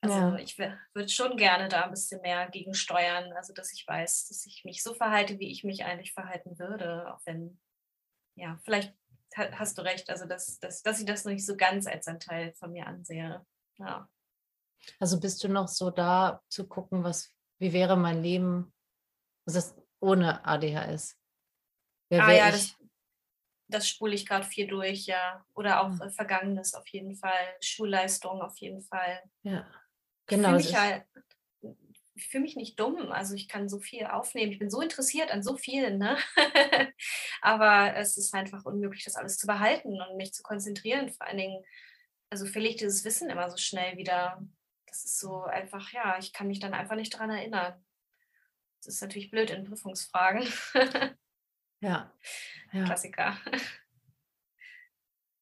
Also 0.00 0.14
ja. 0.14 0.36
ich 0.36 0.56
würde 0.56 1.08
schon 1.08 1.36
gerne 1.36 1.68
da 1.68 1.82
ein 1.82 1.90
bisschen 1.90 2.20
mehr 2.20 2.48
gegensteuern, 2.50 3.32
also 3.32 3.52
dass 3.52 3.72
ich 3.72 3.86
weiß, 3.86 4.28
dass 4.28 4.46
ich 4.46 4.64
mich 4.64 4.82
so 4.84 4.94
verhalte, 4.94 5.40
wie 5.40 5.50
ich 5.50 5.64
mich 5.64 5.84
eigentlich 5.84 6.12
verhalten 6.12 6.56
würde, 6.56 7.12
auch 7.12 7.20
wenn, 7.24 7.58
ja, 8.36 8.60
vielleicht 8.64 8.94
hast 9.34 9.76
du 9.76 9.82
recht, 9.82 10.08
also 10.08 10.24
dass, 10.24 10.60
dass, 10.60 10.82
dass 10.82 11.00
ich 11.00 11.04
das 11.04 11.24
noch 11.24 11.32
nicht 11.32 11.44
so 11.44 11.56
ganz 11.56 11.88
als 11.88 12.06
ein 12.06 12.20
Teil 12.20 12.54
von 12.54 12.70
mir 12.70 12.86
ansehe. 12.86 13.44
Ja. 13.78 14.08
Also 15.00 15.18
bist 15.18 15.42
du 15.42 15.48
noch 15.48 15.66
so 15.66 15.90
da 15.90 16.42
zu 16.48 16.68
gucken, 16.68 17.02
was, 17.02 17.34
wie 17.58 17.72
wäre 17.72 17.96
mein 17.96 18.22
Leben 18.22 18.72
also 19.46 19.74
ohne 20.00 20.44
ADHS? 20.44 21.16
Wer 22.08 22.24
ah 22.24 22.32
ja, 22.32 22.50
das, 22.50 22.74
das 23.68 23.88
spule 23.88 24.14
ich 24.14 24.26
gerade 24.26 24.46
viel 24.46 24.66
durch, 24.66 25.06
ja. 25.06 25.44
Oder 25.54 25.82
auch 25.82 25.88
mhm. 25.88 26.10
Vergangenes 26.10 26.74
auf 26.74 26.86
jeden 26.88 27.14
Fall, 27.14 27.56
Schulleistung 27.60 28.40
auf 28.40 28.56
jeden 28.58 28.82
Fall. 28.82 29.22
Ja. 29.42 29.66
Genau. 30.26 30.56
Ich 30.56 30.68
fühle 30.68 30.72
mich, 30.72 30.76
halt, 30.76 31.04
fühl 32.16 32.40
mich 32.40 32.56
nicht 32.56 32.80
dumm. 32.80 33.12
Also 33.12 33.34
ich 33.34 33.48
kann 33.48 33.68
so 33.68 33.78
viel 33.78 34.06
aufnehmen. 34.06 34.52
Ich 34.52 34.58
bin 34.58 34.70
so 34.70 34.80
interessiert 34.80 35.30
an 35.30 35.42
so 35.42 35.56
vielen. 35.56 35.98
Ne? 35.98 36.16
Aber 37.40 37.94
es 37.96 38.16
ist 38.16 38.34
einfach 38.34 38.64
unmöglich, 38.64 39.04
das 39.04 39.16
alles 39.16 39.36
zu 39.36 39.46
behalten 39.46 40.00
und 40.00 40.16
mich 40.16 40.32
zu 40.32 40.42
konzentrieren. 40.42 41.10
Vor 41.10 41.26
allen 41.26 41.38
Dingen, 41.38 41.64
also 42.30 42.46
verliere 42.46 42.72
ich 42.72 42.78
dieses 42.78 43.04
Wissen 43.04 43.30
immer 43.30 43.50
so 43.50 43.56
schnell 43.56 43.96
wieder. 43.96 44.42
Das 44.86 45.04
ist 45.04 45.18
so 45.18 45.42
einfach, 45.42 45.92
ja, 45.92 46.18
ich 46.18 46.32
kann 46.32 46.48
mich 46.48 46.60
dann 46.60 46.74
einfach 46.74 46.96
nicht 46.96 47.14
daran 47.14 47.30
erinnern. 47.30 47.84
Das 48.82 48.94
ist 48.94 49.02
natürlich 49.02 49.30
blöd 49.30 49.50
in 49.50 49.64
Prüfungsfragen. 49.64 50.46
ja. 51.80 52.12
ja. 52.72 52.84
Klassiker. 52.84 53.36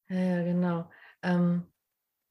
Ja, 0.09 0.19
ja 0.19 0.43
genau. 0.43 0.89
Ähm, 1.21 1.67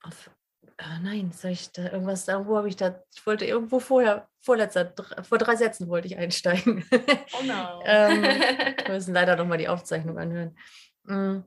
auf, 0.01 0.31
ah, 0.79 0.99
nein, 0.99 1.31
soll 1.33 1.51
ich 1.51 1.73
da 1.73 1.93
irgendwas 1.93 2.25
sagen? 2.25 2.47
Wo 2.47 2.57
habe 2.57 2.69
ich 2.69 2.77
da? 2.77 3.03
Ich 3.15 3.27
wollte 3.27 3.45
irgendwo 3.45 3.81
vorher, 3.81 4.31
vorletzter, 4.41 4.95
vor 5.23 5.37
drei 5.37 5.57
Sätzen 5.57 5.87
wollte 5.89 6.07
ich 6.07 6.17
einsteigen. 6.17 6.87
Oh 6.91 7.43
no. 7.45 7.83
ähm, 7.85 8.23
wir 8.87 8.95
müssen 8.95 9.13
leider 9.13 9.37
nochmal 9.37 9.59
die 9.59 9.69
Aufzeichnung 9.69 10.19
anhören. 10.19 10.57
Mhm. 11.05 11.45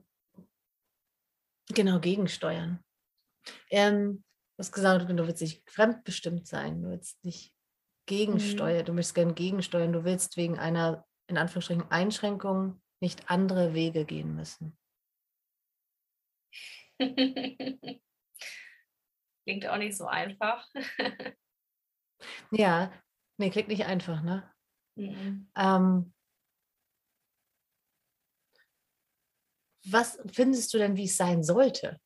Genau, 1.72 2.00
gegensteuern. 2.00 2.82
Ähm, 3.70 4.24
du 4.56 4.58
hast 4.58 4.72
gesagt, 4.72 5.08
du 5.08 5.26
willst 5.26 5.40
nicht 5.40 5.68
fremdbestimmt 5.70 6.46
sein, 6.46 6.82
du 6.82 6.90
willst 6.90 7.24
nicht 7.24 7.54
gegensteuern, 8.06 8.82
mhm. 8.82 8.86
du 8.86 8.92
möchtest 8.94 9.14
gerne 9.14 9.34
gegensteuern, 9.34 9.92
du 9.92 10.04
willst 10.04 10.36
wegen 10.36 10.58
einer, 10.58 11.06
in 11.30 11.38
Anführungsstrichen, 11.38 11.90
Einschränkung 11.90 12.82
nicht 13.00 13.30
andere 13.30 13.72
Wege 13.72 14.04
gehen 14.04 14.34
müssen. 14.34 14.76
Klingt 19.46 19.66
auch 19.66 19.78
nicht 19.78 19.96
so 19.96 20.06
einfach. 20.06 20.68
ja, 22.50 22.92
nee, 23.38 23.50
klingt 23.50 23.68
nicht 23.68 23.86
einfach, 23.86 24.22
ne? 24.22 24.52
Mhm. 24.96 25.50
Ähm, 25.56 26.12
was 29.86 30.20
findest 30.30 30.74
du 30.74 30.78
denn, 30.78 30.96
wie 30.96 31.04
es 31.04 31.16
sein 31.16 31.42
sollte? 31.42 31.98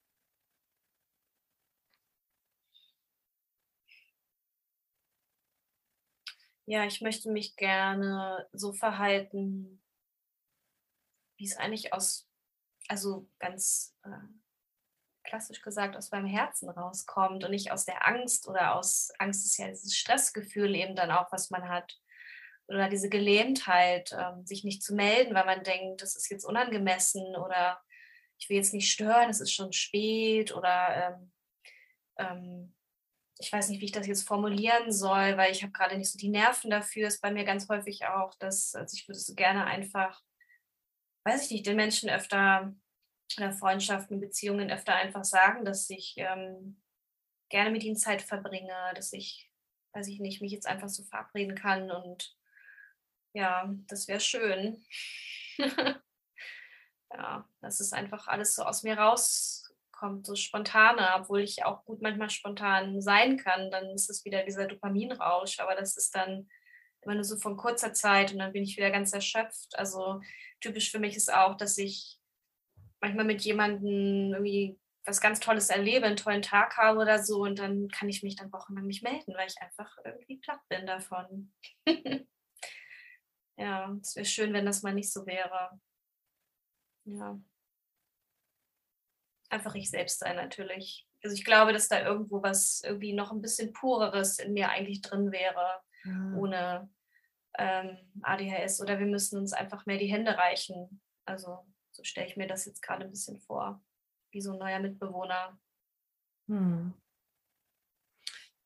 Ja, 6.66 6.84
ich 6.84 7.02
möchte 7.02 7.30
mich 7.30 7.56
gerne 7.56 8.48
so 8.52 8.72
verhalten, 8.72 9.82
wie 11.36 11.44
es 11.44 11.56
eigentlich 11.56 11.92
aus, 11.92 12.26
also 12.88 13.28
ganz 13.38 13.94
äh, 14.02 14.08
klassisch 15.24 15.60
gesagt 15.60 15.96
aus 15.96 16.10
meinem 16.10 16.26
Herzen 16.26 16.70
rauskommt 16.70 17.44
und 17.44 17.50
nicht 17.50 17.70
aus 17.70 17.84
der 17.84 18.06
Angst 18.06 18.48
oder 18.48 18.76
aus 18.76 19.10
Angst 19.18 19.44
ist 19.44 19.58
ja 19.58 19.68
dieses 19.68 19.96
Stressgefühl 19.96 20.74
eben 20.74 20.96
dann 20.96 21.10
auch, 21.10 21.30
was 21.32 21.50
man 21.50 21.68
hat. 21.68 21.98
Oder 22.66 22.88
diese 22.88 23.10
Gelähmtheit, 23.10 24.16
ähm, 24.18 24.46
sich 24.46 24.64
nicht 24.64 24.82
zu 24.82 24.94
melden, 24.94 25.34
weil 25.34 25.44
man 25.44 25.64
denkt, 25.64 26.00
das 26.00 26.16
ist 26.16 26.30
jetzt 26.30 26.46
unangemessen 26.46 27.36
oder 27.36 27.78
ich 28.38 28.48
will 28.48 28.56
jetzt 28.56 28.72
nicht 28.72 28.90
stören, 28.90 29.28
es 29.28 29.40
ist 29.40 29.52
schon 29.52 29.74
spät 29.74 30.54
oder 30.54 31.18
ähm, 31.18 31.32
ähm, 32.16 32.74
ich 33.38 33.52
weiß 33.52 33.68
nicht, 33.68 33.80
wie 33.80 33.86
ich 33.86 33.92
das 33.92 34.06
jetzt 34.06 34.26
formulieren 34.26 34.92
soll, 34.92 35.36
weil 35.36 35.50
ich 35.50 35.62
habe 35.62 35.72
gerade 35.72 35.96
nicht 35.96 36.10
so 36.10 36.18
die 36.18 36.28
Nerven 36.28 36.70
dafür. 36.70 37.08
Ist 37.08 37.20
bei 37.20 37.32
mir 37.32 37.44
ganz 37.44 37.68
häufig 37.68 38.06
auch, 38.06 38.34
dass 38.36 38.74
also 38.74 38.94
ich 38.96 39.08
würde 39.08 39.18
so 39.18 39.34
gerne 39.34 39.64
einfach, 39.64 40.22
weiß 41.24 41.44
ich 41.46 41.50
nicht, 41.50 41.66
den 41.66 41.76
Menschen 41.76 42.10
öfter 42.10 42.74
oder 43.36 43.52
Freundschaften, 43.52 44.20
Beziehungen 44.20 44.70
öfter 44.70 44.94
einfach 44.94 45.24
sagen, 45.24 45.64
dass 45.64 45.90
ich 45.90 46.14
ähm, 46.16 46.80
gerne 47.48 47.70
mit 47.70 47.82
ihnen 47.82 47.96
Zeit 47.96 48.22
verbringe, 48.22 48.92
dass 48.94 49.12
ich, 49.12 49.50
weiß 49.92 50.06
ich 50.08 50.20
nicht, 50.20 50.40
mich 50.40 50.52
jetzt 50.52 50.66
einfach 50.66 50.88
so 50.88 51.02
verabreden 51.04 51.56
kann 51.56 51.90
und 51.90 52.36
ja, 53.32 53.68
das 53.88 54.06
wäre 54.06 54.20
schön. 54.20 54.84
ja, 57.12 57.48
dass 57.60 57.80
es 57.80 57.92
einfach 57.92 58.28
alles 58.28 58.54
so 58.54 58.62
aus 58.62 58.84
mir 58.84 58.94
rauskommt, 60.04 60.26
so 60.26 60.34
spontaner, 60.34 61.16
obwohl 61.20 61.40
ich 61.40 61.64
auch 61.64 61.84
gut 61.84 62.02
manchmal 62.02 62.30
spontan 62.30 63.00
sein 63.00 63.36
kann, 63.38 63.70
dann 63.70 63.90
ist 63.90 64.10
es 64.10 64.24
wieder 64.24 64.44
dieser 64.44 64.66
Dopaminrausch, 64.66 65.60
aber 65.60 65.74
das 65.74 65.96
ist 65.96 66.14
dann 66.14 66.48
immer 67.02 67.14
nur 67.14 67.24
so 67.24 67.36
von 67.36 67.56
kurzer 67.56 67.92
Zeit 67.92 68.32
und 68.32 68.38
dann 68.38 68.52
bin 68.52 68.62
ich 68.62 68.76
wieder 68.76 68.90
ganz 68.90 69.12
erschöpft. 69.12 69.76
Also 69.78 70.20
typisch 70.60 70.90
für 70.90 70.98
mich 70.98 71.16
ist 71.16 71.32
auch, 71.32 71.56
dass 71.56 71.76
ich 71.78 72.18
manchmal 73.00 73.26
mit 73.26 73.42
jemandem 73.42 74.32
irgendwie 74.32 74.78
was 75.06 75.20
ganz 75.20 75.38
Tolles 75.38 75.68
erlebe, 75.68 76.06
einen 76.06 76.16
tollen 76.16 76.40
Tag 76.40 76.78
habe 76.78 77.00
oder 77.00 77.22
so 77.22 77.42
und 77.42 77.58
dann 77.58 77.88
kann 77.88 78.08
ich 78.08 78.22
mich 78.22 78.36
dann 78.36 78.52
wochenlang 78.52 78.86
nicht 78.86 79.02
melden, 79.02 79.34
weil 79.34 79.48
ich 79.48 79.60
einfach 79.60 79.94
irgendwie 80.02 80.38
platt 80.38 80.60
bin 80.70 80.86
davon. 80.86 81.52
ja, 83.58 83.94
es 84.00 84.16
wäre 84.16 84.24
schön, 84.24 84.54
wenn 84.54 84.64
das 84.64 84.82
mal 84.82 84.94
nicht 84.94 85.12
so 85.12 85.26
wäre. 85.26 85.78
Ja. 87.04 87.38
Einfach 89.54 89.76
ich 89.76 89.88
selbst 89.88 90.18
sein 90.18 90.34
natürlich. 90.34 91.06
Also 91.22 91.36
ich 91.36 91.44
glaube, 91.44 91.72
dass 91.72 91.86
da 91.86 92.04
irgendwo 92.04 92.42
was 92.42 92.82
irgendwie 92.84 93.12
noch 93.12 93.30
ein 93.30 93.40
bisschen 93.40 93.72
pureres 93.72 94.40
in 94.40 94.52
mir 94.52 94.68
eigentlich 94.68 95.00
drin 95.00 95.30
wäre, 95.30 95.80
ja. 96.02 96.34
ohne 96.36 96.90
ähm, 97.56 97.96
ADHS. 98.22 98.80
Oder 98.80 98.98
wir 98.98 99.06
müssen 99.06 99.38
uns 99.38 99.52
einfach 99.52 99.86
mehr 99.86 99.98
die 99.98 100.12
Hände 100.12 100.36
reichen. 100.36 101.00
Also 101.24 101.64
so 101.92 102.02
stelle 102.02 102.26
ich 102.26 102.36
mir 102.36 102.48
das 102.48 102.64
jetzt 102.64 102.82
gerade 102.82 103.04
ein 103.04 103.10
bisschen 103.10 103.38
vor, 103.38 103.80
wie 104.32 104.40
so 104.40 104.54
ein 104.54 104.58
neuer 104.58 104.80
Mitbewohner. 104.80 105.56
Hm. 106.48 106.92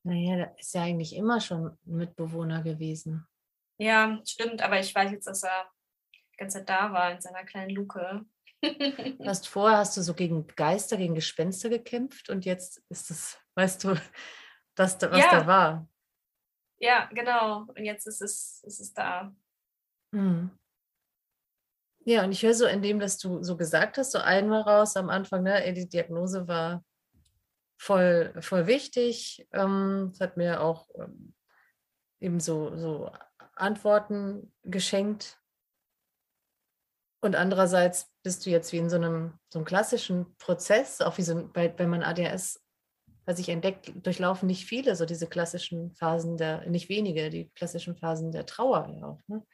Naja, 0.04 0.38
da 0.38 0.44
ist 0.56 0.74
ja 0.74 0.84
eigentlich 0.84 1.14
immer 1.14 1.42
schon 1.42 1.66
ein 1.66 1.78
Mitbewohner 1.84 2.62
gewesen. 2.62 3.26
Ja, 3.76 4.18
stimmt, 4.24 4.62
aber 4.62 4.80
ich 4.80 4.94
weiß 4.94 5.12
jetzt, 5.12 5.26
dass 5.26 5.42
er 5.42 5.70
die 6.14 6.38
ganze 6.38 6.58
Zeit 6.58 6.68
da 6.70 6.94
war 6.94 7.12
in 7.12 7.20
seiner 7.20 7.44
kleinen 7.44 7.70
Luke. 7.76 8.24
hast 9.24 9.48
vorher 9.48 9.78
hast 9.78 9.96
du 9.96 10.02
so 10.02 10.14
gegen 10.14 10.46
Geister, 10.48 10.96
gegen 10.96 11.14
Gespenster 11.14 11.68
gekämpft 11.68 12.28
und 12.30 12.44
jetzt 12.44 12.82
ist 12.88 13.10
es, 13.10 13.38
weißt 13.54 13.84
du, 13.84 13.94
das, 14.74 15.00
was 15.00 15.18
ja. 15.18 15.30
da 15.30 15.46
war. 15.46 15.88
Ja, 16.80 17.08
genau. 17.12 17.66
Und 17.76 17.84
jetzt 17.84 18.06
ist 18.06 18.22
es, 18.22 18.62
ist 18.64 18.80
es 18.80 18.94
da. 18.94 19.34
Hm. 20.14 20.50
Ja, 22.04 22.24
und 22.24 22.32
ich 22.32 22.42
höre 22.42 22.54
so 22.54 22.66
in 22.66 22.80
dem, 22.80 23.00
dass 23.00 23.18
du 23.18 23.42
so 23.42 23.56
gesagt 23.56 23.98
hast, 23.98 24.12
so 24.12 24.18
einmal 24.18 24.62
raus 24.62 24.96
am 24.96 25.10
Anfang, 25.10 25.42
ne, 25.42 25.72
die 25.74 25.88
Diagnose 25.88 26.48
war 26.48 26.84
voll, 27.78 28.32
voll 28.40 28.66
wichtig. 28.66 29.46
Ähm, 29.52 30.10
es 30.12 30.20
hat 30.20 30.36
mir 30.36 30.62
auch 30.62 30.88
ähm, 30.94 31.34
eben 32.20 32.40
so, 32.40 32.76
so 32.76 33.12
Antworten 33.54 34.52
geschenkt. 34.62 35.38
Und 37.20 37.34
andererseits 37.34 38.10
bist 38.22 38.46
du 38.46 38.50
jetzt 38.50 38.72
wie 38.72 38.78
in 38.78 38.90
so 38.90 38.96
einem, 38.96 39.38
so 39.52 39.58
einem 39.58 39.66
klassischen 39.66 40.36
Prozess, 40.38 41.00
auch 41.00 41.18
wie 41.18 41.22
so, 41.22 41.48
bei, 41.52 41.72
wenn 41.76 41.90
man 41.90 42.02
ADHS 42.02 42.60
was 43.28 43.38
ich 43.38 43.50
entdeckt, 43.50 43.92
durchlaufen 43.94 44.46
nicht 44.46 44.64
viele 44.64 44.96
so 44.96 45.04
diese 45.04 45.26
klassischen 45.26 45.92
Phasen 45.92 46.38
der, 46.38 46.66
nicht 46.66 46.88
wenige, 46.88 47.28
die 47.28 47.50
klassischen 47.54 47.94
Phasen 47.94 48.32
der 48.32 48.46
Trauer 48.46 48.88
ja 48.88 49.06
auch. 49.06 49.20
Ne? 49.26 49.44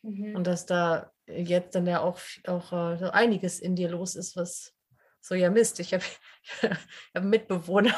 Mhm. 0.00 0.36
Und 0.36 0.46
dass 0.46 0.64
da 0.64 1.12
jetzt 1.26 1.74
dann 1.74 1.86
ja 1.86 2.00
auch, 2.00 2.18
auch 2.46 2.72
uh, 2.72 2.96
so 2.96 3.10
einiges 3.10 3.60
in 3.60 3.76
dir 3.76 3.90
los 3.90 4.16
ist, 4.16 4.36
was 4.36 4.72
so 5.20 5.34
ja 5.34 5.50
Mist. 5.50 5.80
Ich 5.80 5.92
habe 5.92 6.02
hab 6.62 6.78
einen 7.12 7.28
Mitbewohner, 7.28 7.92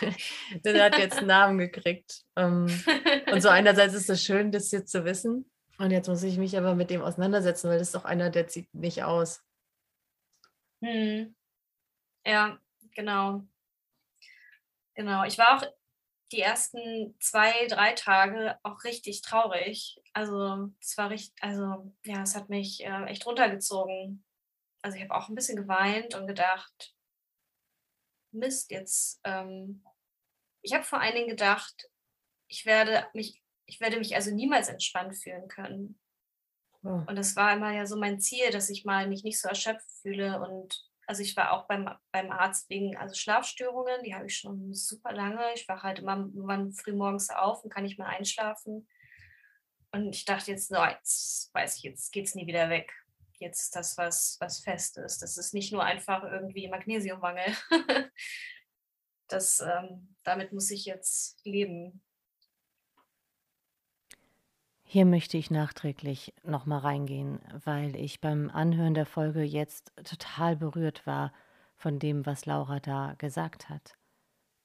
der 0.64 0.82
hat 0.82 0.98
jetzt 0.98 1.18
einen 1.18 1.26
Namen 1.26 1.58
gekriegt. 1.58 2.22
Ähm, 2.34 2.68
und 3.30 3.42
so 3.42 3.50
einerseits 3.50 3.92
ist 3.92 4.08
es 4.08 4.24
schön, 4.24 4.50
das 4.50 4.70
jetzt 4.70 4.90
zu 4.90 5.04
wissen. 5.04 5.50
Und 5.78 5.92
jetzt 5.92 6.08
muss 6.08 6.22
ich 6.22 6.38
mich 6.38 6.56
aber 6.58 6.74
mit 6.74 6.90
dem 6.90 7.02
auseinandersetzen, 7.02 7.68
weil 7.68 7.78
das 7.78 7.88
ist 7.88 7.94
doch 7.94 8.04
einer, 8.04 8.30
der 8.30 8.48
zieht 8.48 8.72
nicht 8.74 9.04
aus. 9.04 9.44
Hm. 10.82 11.34
Ja, 12.26 12.58
genau. 12.94 13.46
Genau, 14.94 15.24
ich 15.24 15.38
war 15.38 15.56
auch 15.56 15.66
die 16.32 16.40
ersten 16.40 17.14
zwei, 17.20 17.66
drei 17.68 17.92
Tage 17.92 18.58
auch 18.62 18.84
richtig 18.84 19.22
traurig. 19.22 20.00
Also 20.12 20.70
es 20.80 20.98
war 20.98 21.10
richtig, 21.10 21.40
also 21.42 21.94
ja, 22.04 22.22
es 22.22 22.34
hat 22.34 22.48
mich 22.48 22.84
äh, 22.84 23.04
echt 23.04 23.24
runtergezogen. 23.24 24.24
Also 24.82 24.96
ich 24.96 25.04
habe 25.04 25.14
auch 25.14 25.28
ein 25.28 25.34
bisschen 25.34 25.56
geweint 25.56 26.14
und 26.14 26.26
gedacht, 26.26 26.94
Mist, 28.32 28.70
jetzt, 28.70 29.20
ähm, 29.24 29.84
ich 30.62 30.74
habe 30.74 30.84
vor 30.84 31.00
allen 31.00 31.14
Dingen 31.14 31.28
gedacht, 31.28 31.88
ich 32.48 32.66
werde 32.66 33.06
mich, 33.14 33.42
ich 33.68 33.80
werde 33.80 33.98
mich 33.98 34.16
also 34.16 34.34
niemals 34.34 34.68
entspannt 34.68 35.14
fühlen 35.16 35.46
können. 35.46 36.00
Oh. 36.82 37.02
Und 37.06 37.16
das 37.16 37.36
war 37.36 37.52
immer 37.52 37.72
ja 37.72 37.86
so 37.86 37.96
mein 37.96 38.18
Ziel, 38.18 38.50
dass 38.50 38.70
ich 38.70 38.84
mal 38.84 39.06
mich 39.06 39.22
nicht 39.22 39.40
so 39.40 39.48
erschöpft 39.48 39.90
fühle 40.02 40.40
und 40.40 40.88
also 41.06 41.22
ich 41.22 41.36
war 41.38 41.52
auch 41.52 41.66
beim, 41.66 41.88
beim 42.12 42.30
Arzt 42.30 42.68
wegen 42.68 42.96
also 42.98 43.14
Schlafstörungen, 43.14 44.02
die 44.04 44.14
habe 44.14 44.26
ich 44.26 44.36
schon 44.36 44.74
super 44.74 45.12
lange. 45.12 45.42
Ich 45.54 45.66
wache 45.66 45.82
halt 45.82 46.00
immer 46.00 46.16
irgendwann 46.16 46.72
früh 46.72 46.92
morgens 46.92 47.30
auf 47.30 47.64
und 47.64 47.72
kann 47.72 47.84
nicht 47.84 47.98
mehr 47.98 48.08
einschlafen. 48.08 48.86
Und 49.90 50.14
ich 50.14 50.26
dachte 50.26 50.50
jetzt, 50.50 50.70
no, 50.70 50.84
jetzt 50.84 51.52
weiß 51.54 51.76
ich, 51.76 51.82
jetzt 51.84 52.12
geht 52.12 52.26
es 52.26 52.34
nie 52.34 52.46
wieder 52.46 52.68
weg. 52.68 52.92
Jetzt 53.38 53.62
ist 53.62 53.76
das 53.76 53.96
was, 53.96 54.36
was 54.40 54.60
fest 54.60 54.98
ist. 54.98 55.22
Das 55.22 55.38
ist 55.38 55.54
nicht 55.54 55.72
nur 55.72 55.82
einfach 55.82 56.24
irgendwie 56.24 56.68
Magnesiummangel. 56.68 57.56
das, 59.28 59.60
ähm, 59.60 60.14
damit 60.24 60.52
muss 60.52 60.70
ich 60.70 60.84
jetzt 60.84 61.40
leben. 61.46 62.02
Hier 64.90 65.04
möchte 65.04 65.36
ich 65.36 65.50
nachträglich 65.50 66.32
nochmal 66.44 66.78
reingehen, 66.78 67.40
weil 67.62 67.94
ich 67.94 68.22
beim 68.22 68.48
Anhören 68.48 68.94
der 68.94 69.04
Folge 69.04 69.42
jetzt 69.42 69.92
total 70.02 70.56
berührt 70.56 71.06
war 71.06 71.34
von 71.76 71.98
dem, 71.98 72.24
was 72.24 72.46
Laura 72.46 72.80
da 72.80 73.14
gesagt 73.18 73.68
hat. 73.68 73.98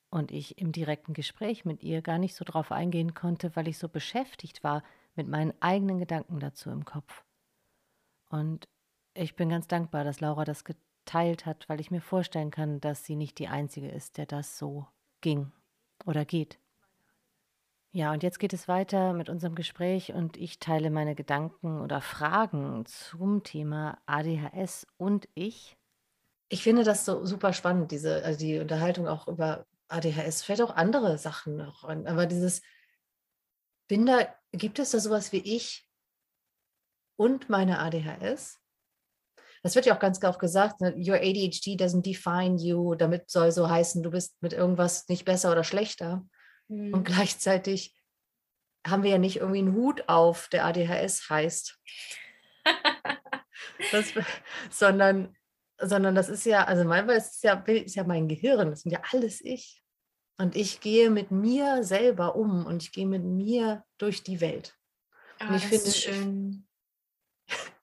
Und 0.09 0.31
ich 0.31 0.57
im 0.59 0.71
direkten 0.71 1.13
Gespräch 1.13 1.65
mit 1.65 1.83
ihr 1.83 2.01
gar 2.01 2.19
nicht 2.19 2.35
so 2.35 2.45
drauf 2.45 2.71
eingehen 2.71 3.13
konnte, 3.13 3.53
weil 3.57 3.67
ich 3.67 3.77
so 3.77 3.89
beschäftigt 3.89 4.63
war 4.63 4.81
mit 5.15 5.27
meinen 5.27 5.53
eigenen 5.59 5.99
Gedanken 5.99 6.39
dazu 6.39 6.69
im 6.69 6.85
Kopf. 6.85 7.25
Und 8.29 8.69
ich 9.15 9.35
bin 9.35 9.49
ganz 9.49 9.67
dankbar, 9.67 10.05
dass 10.05 10.21
Laura 10.21 10.45
das 10.45 10.63
geteilt 10.63 11.45
hat, 11.45 11.67
weil 11.67 11.81
ich 11.81 11.91
mir 11.91 11.99
vorstellen 11.99 12.49
kann, 12.49 12.79
dass 12.79 13.03
sie 13.03 13.17
nicht 13.17 13.39
die 13.39 13.49
Einzige 13.49 13.89
ist, 13.89 14.17
der 14.17 14.25
das 14.25 14.57
so 14.57 14.87
ging 15.19 15.51
oder 16.05 16.23
geht. 16.23 16.62
Ja, 17.95 18.11
und 18.11 18.23
jetzt 18.23 18.39
geht 18.39 18.53
es 18.53 18.67
weiter 18.67 19.13
mit 19.13 19.29
unserem 19.29 19.53
Gespräch 19.53 20.13
und 20.13 20.35
ich 20.35 20.57
teile 20.57 20.89
meine 20.89 21.13
Gedanken 21.13 21.79
oder 21.79 22.01
Fragen 22.01 22.87
zum 22.87 23.43
Thema 23.43 24.01
ADHS 24.07 24.87
und 24.97 25.29
ich. 25.35 25.77
Ich 26.49 26.63
finde 26.63 26.83
das 26.83 27.05
so 27.05 27.23
super 27.23 27.53
spannend, 27.53 27.91
diese, 27.91 28.23
also 28.23 28.39
die 28.39 28.57
Unterhaltung 28.57 29.07
auch 29.07 29.27
über 29.27 29.67
ADHS, 29.89 30.41
vielleicht 30.41 30.63
auch 30.63 30.75
andere 30.75 31.19
Sachen 31.19 31.55
noch. 31.55 31.83
Aber 31.83 32.25
dieses, 32.25 32.63
bin 33.87 34.07
da, 34.07 34.27
gibt 34.51 34.79
es 34.79 34.89
da 34.89 34.99
sowas 34.99 35.31
wie 35.31 35.55
ich 35.55 35.87
und 37.15 37.47
meine 37.47 37.77
ADHS? 37.77 38.59
Das 39.61 39.75
wird 39.75 39.85
ja 39.85 39.95
auch 39.95 39.99
ganz 39.99 40.21
oft 40.23 40.39
gesagt, 40.39 40.81
ne? 40.81 40.95
your 40.97 41.17
ADHD 41.17 41.79
doesn't 41.79 42.01
define 42.01 42.57
you. 42.57 42.95
Damit 42.95 43.29
soll 43.29 43.51
so 43.51 43.69
heißen, 43.69 44.01
du 44.01 44.09
bist 44.09 44.35
mit 44.41 44.51
irgendwas 44.51 45.07
nicht 45.09 45.25
besser 45.25 45.51
oder 45.51 45.63
schlechter. 45.63 46.25
Mhm. 46.73 46.93
Und 46.93 47.03
gleichzeitig 47.03 47.95
haben 48.85 49.03
wir 49.03 49.11
ja 49.11 49.17
nicht 49.17 49.37
irgendwie 49.37 49.59
einen 49.59 49.75
Hut 49.75 50.07
auf, 50.07 50.47
der 50.49 50.65
ADHS 50.65 51.29
heißt. 51.29 51.79
das, 53.91 54.13
sondern, 54.69 55.35
sondern 55.79 56.15
das 56.15 56.29
ist 56.29 56.45
ja, 56.45 56.65
also 56.65 56.83
manchmal 56.83 57.17
ist 57.17 57.35
es 57.35 57.41
ja, 57.43 57.53
ist 57.53 57.95
ja 57.95 58.03
mein 58.03 58.27
Gehirn, 58.27 58.69
das 58.69 58.81
sind 58.81 58.91
ja 58.91 59.01
alles 59.11 59.41
ich. 59.41 59.81
Und 60.37 60.55
ich 60.55 60.81
gehe 60.81 61.09
mit 61.09 61.31
mir 61.31 61.83
selber 61.83 62.35
um 62.35 62.65
und 62.65 62.81
ich 62.81 62.91
gehe 62.91 63.05
mit 63.05 63.23
mir 63.23 63.85
durch 63.97 64.23
die 64.23 64.41
Welt. 64.41 64.75
Oh, 65.39 65.47
und 65.47 65.55
ich 65.55 65.63
finde 65.63 65.85
es 65.85 65.97
schön. 65.97 66.67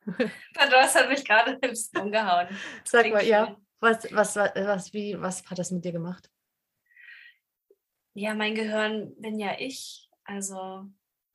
das 0.55 0.95
hat 0.95 1.09
mich 1.09 1.25
gerade 1.25 1.59
im 1.61 2.03
umgehauen. 2.03 2.49
Sag 2.85 3.09
mal, 3.11 3.21
schön. 3.21 3.29
ja, 3.29 3.57
was, 3.79 4.07
was, 4.11 4.37
was, 4.37 4.93
wie, 4.93 5.21
was 5.21 5.45
hat 5.49 5.59
das 5.59 5.71
mit 5.71 5.85
dir 5.85 5.93
gemacht? 5.93 6.29
Ja, 8.15 8.35
mein 8.35 8.55
Gehirn 8.55 9.15
bin 9.21 9.39
ja 9.39 9.59
ich. 9.59 10.09
Also 10.25 10.87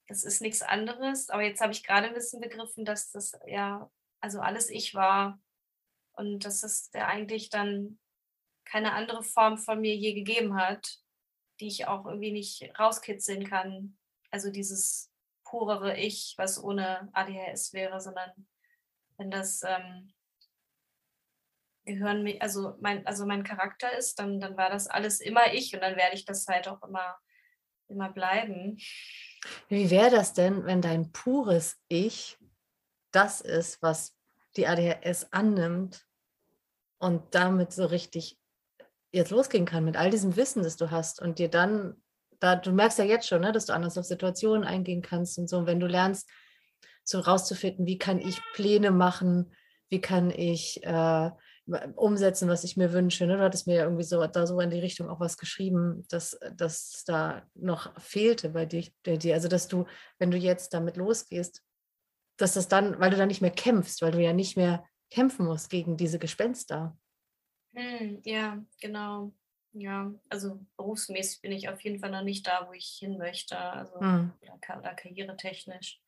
das 0.08 0.24
ist 0.24 0.42
nichts 0.42 0.62
anderes. 0.62 1.30
Aber 1.30 1.44
jetzt 1.44 1.62
habe 1.62 1.72
ich 1.72 1.84
gerade 1.84 2.08
ein 2.08 2.14
bisschen 2.14 2.42
begriffen, 2.42 2.86
dass 2.86 3.12
das 3.12 3.34
ja, 3.48 3.90
also 4.20 4.40
alles 4.40 4.70
ich 4.70 4.94
war. 4.94 5.40
Und 6.14 6.46
dass 6.46 6.64
es 6.64 6.90
ja 6.94 7.08
eigentlich 7.08 7.50
dann 7.50 8.00
keine 8.66 8.94
andere 8.94 9.24
Form 9.24 9.58
von 9.58 9.82
mir 9.82 9.96
je 9.96 10.14
gegeben 10.14 10.56
hat, 10.56 11.00
die 11.60 11.68
ich 11.68 11.88
auch 11.88 12.06
irgendwie 12.06 12.32
nicht 12.32 12.72
rauskitzeln 12.80 13.48
kann. 13.48 13.98
Also 14.32 14.52
dieses 14.52 15.12
purere 15.44 15.98
Ich, 15.98 16.34
was 16.38 16.62
ohne 16.62 17.10
ADHS 17.14 17.74
wäre, 17.74 18.02
sondern 18.02 18.32
wenn 19.18 19.32
das 19.32 19.62
ähm, 19.64 20.14
Gehirn, 21.86 22.28
also 22.40 22.76
mein, 22.82 23.06
also 23.06 23.26
mein 23.26 23.44
Charakter 23.44 23.96
ist, 23.98 24.20
dann, 24.20 24.40
dann 24.40 24.58
war 24.58 24.70
das 24.70 24.88
alles 24.88 25.22
immer 25.22 25.54
ich 25.54 25.74
und 25.74 25.82
dann 25.82 25.96
werde 25.96 26.16
ich 26.16 26.26
das 26.26 26.48
halt 26.48 26.68
auch 26.68 26.82
immer, 26.84 27.18
immer 27.88 28.10
bleiben. 28.10 28.78
Wie 29.70 29.90
wäre 29.90 30.10
das 30.10 30.34
denn, 30.34 30.66
wenn 30.66 30.82
dein 30.82 31.12
pures 31.12 31.78
Ich 31.88 32.38
das 33.12 33.40
ist, 33.40 33.82
was 33.82 34.14
die 34.58 34.68
ADHS 34.68 35.32
annimmt 35.32 36.06
und 36.98 37.34
damit 37.34 37.72
so 37.72 37.86
richtig 37.86 38.38
jetzt 39.12 39.32
losgehen 39.32 39.66
kann 39.66 39.86
mit 39.86 39.96
all 39.96 40.10
diesem 40.10 40.36
Wissen, 40.36 40.64
das 40.64 40.76
du 40.76 40.92
hast 40.92 41.22
und 41.22 41.40
dir 41.40 41.50
dann, 41.50 42.02
da, 42.40 42.58
du 42.58 42.74
merkst 42.74 43.00
ja 43.00 43.06
jetzt 43.06 43.28
schon, 43.28 43.42
ne, 43.42 43.54
dass 43.54 43.68
du 43.68 43.74
anders 43.74 43.98
auf 43.98 44.06
Situationen 44.06 44.66
eingehen 44.66 45.02
kannst 45.02 45.38
und 45.38 45.48
so, 45.48 45.58
und 45.58 45.68
wenn 45.68 45.80
du 45.80 45.88
lernst, 45.88 46.30
so 47.06 47.20
rauszufinden, 47.20 47.86
wie 47.86 48.00
kann 48.00 48.20
ich 48.20 48.42
Pläne 48.54 48.92
machen, 48.92 49.54
wie 49.90 50.02
kann 50.02 50.32
ich 50.32 50.84
äh, 50.84 51.32
umsetzen, 51.96 52.48
was 52.48 52.64
ich 52.64 52.78
mir 52.78 52.94
wünsche. 52.94 53.26
Ne? 53.26 53.38
Du 53.38 53.44
hattest 53.44 53.68
mir 53.68 53.76
ja 53.76 53.84
irgendwie 53.84 54.04
so 54.04 54.26
da 54.26 54.46
so 54.46 54.60
in 54.60 54.70
die 54.70 54.80
Richtung 54.80 55.10
auch 55.10 55.20
was 55.20 55.38
geschrieben, 55.38 56.06
dass 56.10 56.38
das 56.56 57.04
da 57.06 57.44
noch 57.56 58.00
fehlte 58.00 58.50
bei 58.50 58.66
dir, 58.66 58.92
Also 59.34 59.48
dass 59.48 59.68
du, 59.68 59.86
wenn 60.20 60.32
du 60.32 60.38
jetzt 60.38 60.74
damit 60.74 60.98
losgehst, 60.98 61.64
dass 62.38 62.54
das 62.54 62.68
dann, 62.68 63.00
weil 63.00 63.10
du 63.10 63.18
dann 63.18 63.30
nicht 63.30 63.42
mehr 63.42 63.52
kämpfst, 63.52 64.02
weil 64.02 64.12
du 64.12 64.22
ja 64.22 64.34
nicht 64.34 64.58
mehr 64.58 64.86
kämpfen 65.10 65.46
musst 65.46 65.70
gegen 65.70 65.98
diese 65.98 66.20
Gespenster. 66.20 66.98
Hm, 67.74 68.22
ja, 68.24 68.64
genau. 68.80 69.34
Ja, 69.74 70.14
also 70.30 70.66
berufsmäßig 70.78 71.42
bin 71.42 71.52
ich 71.52 71.68
auf 71.68 71.82
jeden 71.82 72.00
Fall 72.00 72.12
noch 72.12 72.24
nicht 72.24 72.48
da, 72.48 72.66
wo 72.68 72.74
ich 72.74 72.98
hin 72.98 73.18
möchte, 73.18 73.58
also 73.58 74.00
hm. 74.00 74.32
oder, 74.42 74.78
oder 74.80 74.94
karrieretechnisch. 74.94 76.02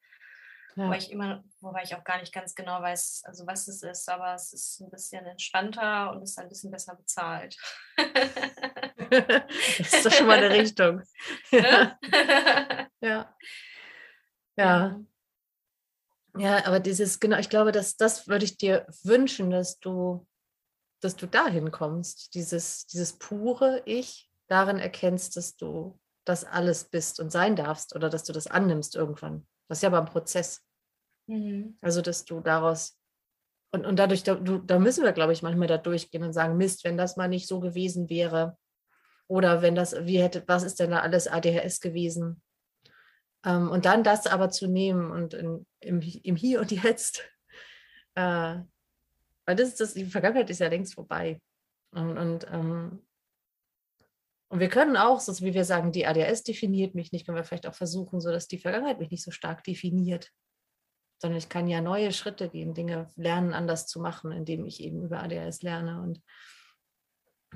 Ja. 0.78 0.86
Wobei 0.86 0.98
ich 0.98 1.12
immer, 1.12 1.44
wobei 1.60 1.82
ich 1.82 1.96
auch 1.96 2.04
gar 2.04 2.20
nicht 2.20 2.32
ganz 2.32 2.54
genau 2.54 2.80
weiß, 2.84 3.24
also 3.26 3.48
was 3.48 3.68
es 3.68 3.82
ist, 3.82 4.08
aber 4.10 4.36
es 4.36 4.54
ist 4.54 4.80
ein 4.80 4.92
bisschen 4.92 5.26
entspannter 5.26 6.12
und 6.12 6.22
ist 6.22 6.38
ein 6.38 6.50
bisschen 6.50 6.70
besser 6.70 6.96
bezahlt. 6.96 7.58
das 7.98 9.94
ist 9.94 10.06
doch 10.06 10.12
schon 10.12 10.28
mal 10.28 10.38
eine 10.38 10.52
Richtung. 10.52 11.02
ja. 11.52 11.98
ja. 13.02 13.36
Ja. 14.56 15.00
Ja, 16.38 16.66
aber 16.68 16.80
dieses, 16.80 17.20
genau, 17.20 17.40
ich 17.40 17.50
glaube, 17.50 17.72
dass 17.72 17.98
das 17.98 18.28
würde 18.28 18.46
ich 18.46 18.58
dir 18.58 18.86
wünschen, 19.04 19.50
dass 19.50 19.80
du, 19.80 20.28
dass 21.02 21.16
du 21.16 21.26
dahin 21.26 21.72
kommst, 21.72 22.36
dieses, 22.36 22.86
dieses 22.86 23.18
pure 23.18 23.82
Ich 23.86 24.30
darin 24.48 24.78
erkennst, 24.78 25.38
dass 25.38 25.56
du 25.56 26.00
das 26.24 26.44
alles 26.44 26.84
bist 26.84 27.20
und 27.20 27.32
sein 27.32 27.56
darfst 27.56 27.96
oder 27.96 28.12
dass 28.12 28.24
du 28.24 28.34
das 28.34 28.46
annimmst 28.46 28.96
irgendwann. 28.96 29.48
Das 29.68 29.80
ist 29.80 29.82
ja 29.82 29.90
aber 29.90 30.00
ein 30.00 30.06
Prozess. 30.06 30.62
Mhm. 31.28 31.78
Also, 31.82 32.02
dass 32.02 32.26
du 32.26 32.40
daraus 32.40 32.98
und, 33.72 33.86
und 33.86 33.98
dadurch, 34.00 34.24
da, 34.24 34.36
du, 34.36 34.60
da 34.60 34.80
müssen 34.80 35.04
wir, 35.04 35.12
glaube 35.12 35.34
ich, 35.34 35.42
manchmal 35.42 35.68
da 35.68 35.78
durchgehen 35.78 36.24
und 36.24 36.34
sagen, 36.34 36.58
Mist, 36.58 36.84
wenn 36.84 36.98
das 36.98 37.18
mal 37.18 37.28
nicht 37.28 37.48
so 37.48 37.60
gewesen 37.60 38.10
wäre, 38.10 38.58
oder 39.28 39.62
wenn 39.62 39.76
das, 39.76 39.94
wie 40.06 40.22
hätte, 40.22 40.44
was 40.48 40.64
ist 40.64 40.80
denn 40.80 40.92
da 40.92 41.02
alles 41.02 41.28
ADHS 41.28 41.82
gewesen? 41.82 42.42
Ähm, 43.46 43.70
und 43.70 43.86
dann 43.86 44.04
das 44.04 44.26
aber 44.26 44.50
zu 44.50 44.68
nehmen 44.68 45.12
und 45.12 45.34
in, 45.34 45.66
im, 45.82 46.00
im 46.02 46.36
Hier 46.38 46.62
und 46.62 46.72
Jetzt, 46.72 47.30
äh, 48.16 48.56
weil 49.46 49.56
das 49.56 49.70
ist 49.70 49.82
das, 49.82 49.94
die 49.94 50.06
Vergangenheit 50.06 50.50
ist 50.50 50.60
ja 50.60 50.70
längst 50.70 50.94
vorbei. 50.94 51.42
Und, 51.92 52.18
und, 52.18 52.48
ähm, 52.50 53.06
und 54.50 54.60
wir 54.62 54.70
können 54.70 54.96
auch, 54.96 55.20
so 55.20 55.38
wie 55.44 55.54
wir 55.54 55.66
sagen, 55.66 55.92
die 55.92 56.08
ADHS 56.08 56.44
definiert 56.44 56.96
mich 56.96 57.12
nicht, 57.12 57.26
können 57.26 57.38
wir 57.38 57.44
vielleicht 57.44 57.68
auch 57.68 57.76
versuchen, 57.76 58.22
so 58.22 58.32
dass 58.32 58.48
die 58.48 58.60
Vergangenheit 58.60 59.00
mich 59.00 59.12
nicht 59.12 59.24
so 59.24 59.32
stark 59.32 59.64
definiert, 59.66 60.32
sondern 61.20 61.38
ich 61.38 61.50
kann 61.50 61.68
ja 61.68 61.82
neue 61.82 62.12
Schritte 62.12 62.50
gehen, 62.50 62.74
Dinge 62.74 63.10
lernen, 63.16 63.54
anders 63.54 63.88
zu 63.88 64.00
machen, 64.00 64.32
indem 64.32 64.66
ich 64.66 64.82
eben 64.82 65.04
über 65.04 65.24
ADHS 65.24 65.62
lerne 65.62 66.02
und 66.02 66.22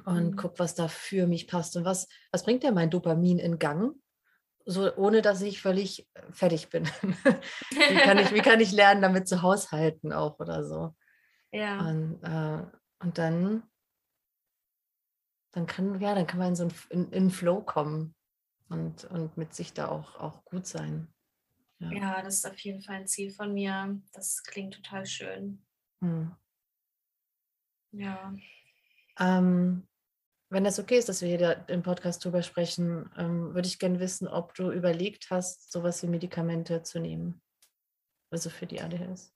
und 0.05 0.31
mhm. 0.31 0.35
guck, 0.35 0.59
was 0.59 0.75
da 0.75 0.87
für 0.87 1.27
mich 1.27 1.47
passt. 1.47 1.75
Und 1.75 1.85
was, 1.85 2.07
was 2.31 2.43
bringt 2.43 2.63
denn 2.63 2.73
mein 2.73 2.89
Dopamin 2.89 3.39
in 3.39 3.59
Gang? 3.59 3.95
So, 4.65 4.95
ohne 4.95 5.21
dass 5.21 5.41
ich 5.41 5.61
völlig 5.61 6.07
äh, 6.13 6.21
fertig 6.31 6.69
bin. 6.69 6.85
wie, 7.71 7.97
kann 7.97 8.17
ich, 8.19 8.33
wie 8.33 8.41
kann 8.41 8.59
ich 8.59 8.71
lernen, 8.71 9.01
damit 9.01 9.27
zu 9.27 9.41
haushalten 9.41 10.13
auch 10.13 10.39
oder 10.39 10.63
so? 10.63 10.95
Ja. 11.51 11.79
Und, 11.87 12.23
äh, 12.23 12.63
und 13.03 13.17
dann, 13.17 13.63
dann 15.51 15.65
kann, 15.65 15.99
ja, 15.99 16.15
dann 16.15 16.27
kann 16.27 16.39
man 16.39 16.49
in 16.49 16.55
so 16.55 16.67
einen 16.91 17.11
in, 17.11 17.31
Flow 17.31 17.61
kommen 17.61 18.15
und, 18.69 19.05
und 19.05 19.35
mit 19.37 19.53
sich 19.53 19.73
da 19.73 19.89
auch, 19.89 20.15
auch 20.15 20.45
gut 20.45 20.67
sein. 20.67 21.13
Ja. 21.81 21.91
ja, 21.91 22.21
das 22.21 22.35
ist 22.35 22.47
auf 22.47 22.59
jeden 22.59 22.81
Fall 22.81 22.95
ein 22.95 23.07
Ziel 23.07 23.31
von 23.31 23.53
mir. 23.53 23.99
Das 24.13 24.43
klingt 24.43 24.75
total 24.75 25.05
schön. 25.05 25.65
Hm. 26.01 26.35
Ja. 27.91 28.33
Ähm, 29.19 29.87
wenn 30.49 30.63
das 30.63 30.79
okay 30.79 30.97
ist, 30.97 31.09
dass 31.09 31.21
wir 31.21 31.29
hier 31.29 31.65
im 31.67 31.81
Podcast 31.81 32.23
drüber 32.23 32.43
sprechen, 32.43 33.09
ähm, 33.17 33.53
würde 33.53 33.67
ich 33.67 33.79
gerne 33.79 33.99
wissen, 33.99 34.27
ob 34.27 34.53
du 34.53 34.71
überlegt 34.71 35.29
hast, 35.29 35.71
sowas 35.71 36.03
wie 36.03 36.07
Medikamente 36.07 36.83
zu 36.83 36.99
nehmen. 36.99 37.41
Also 38.31 38.49
für 38.49 38.67
die 38.67 38.81
ADHS. 38.81 39.33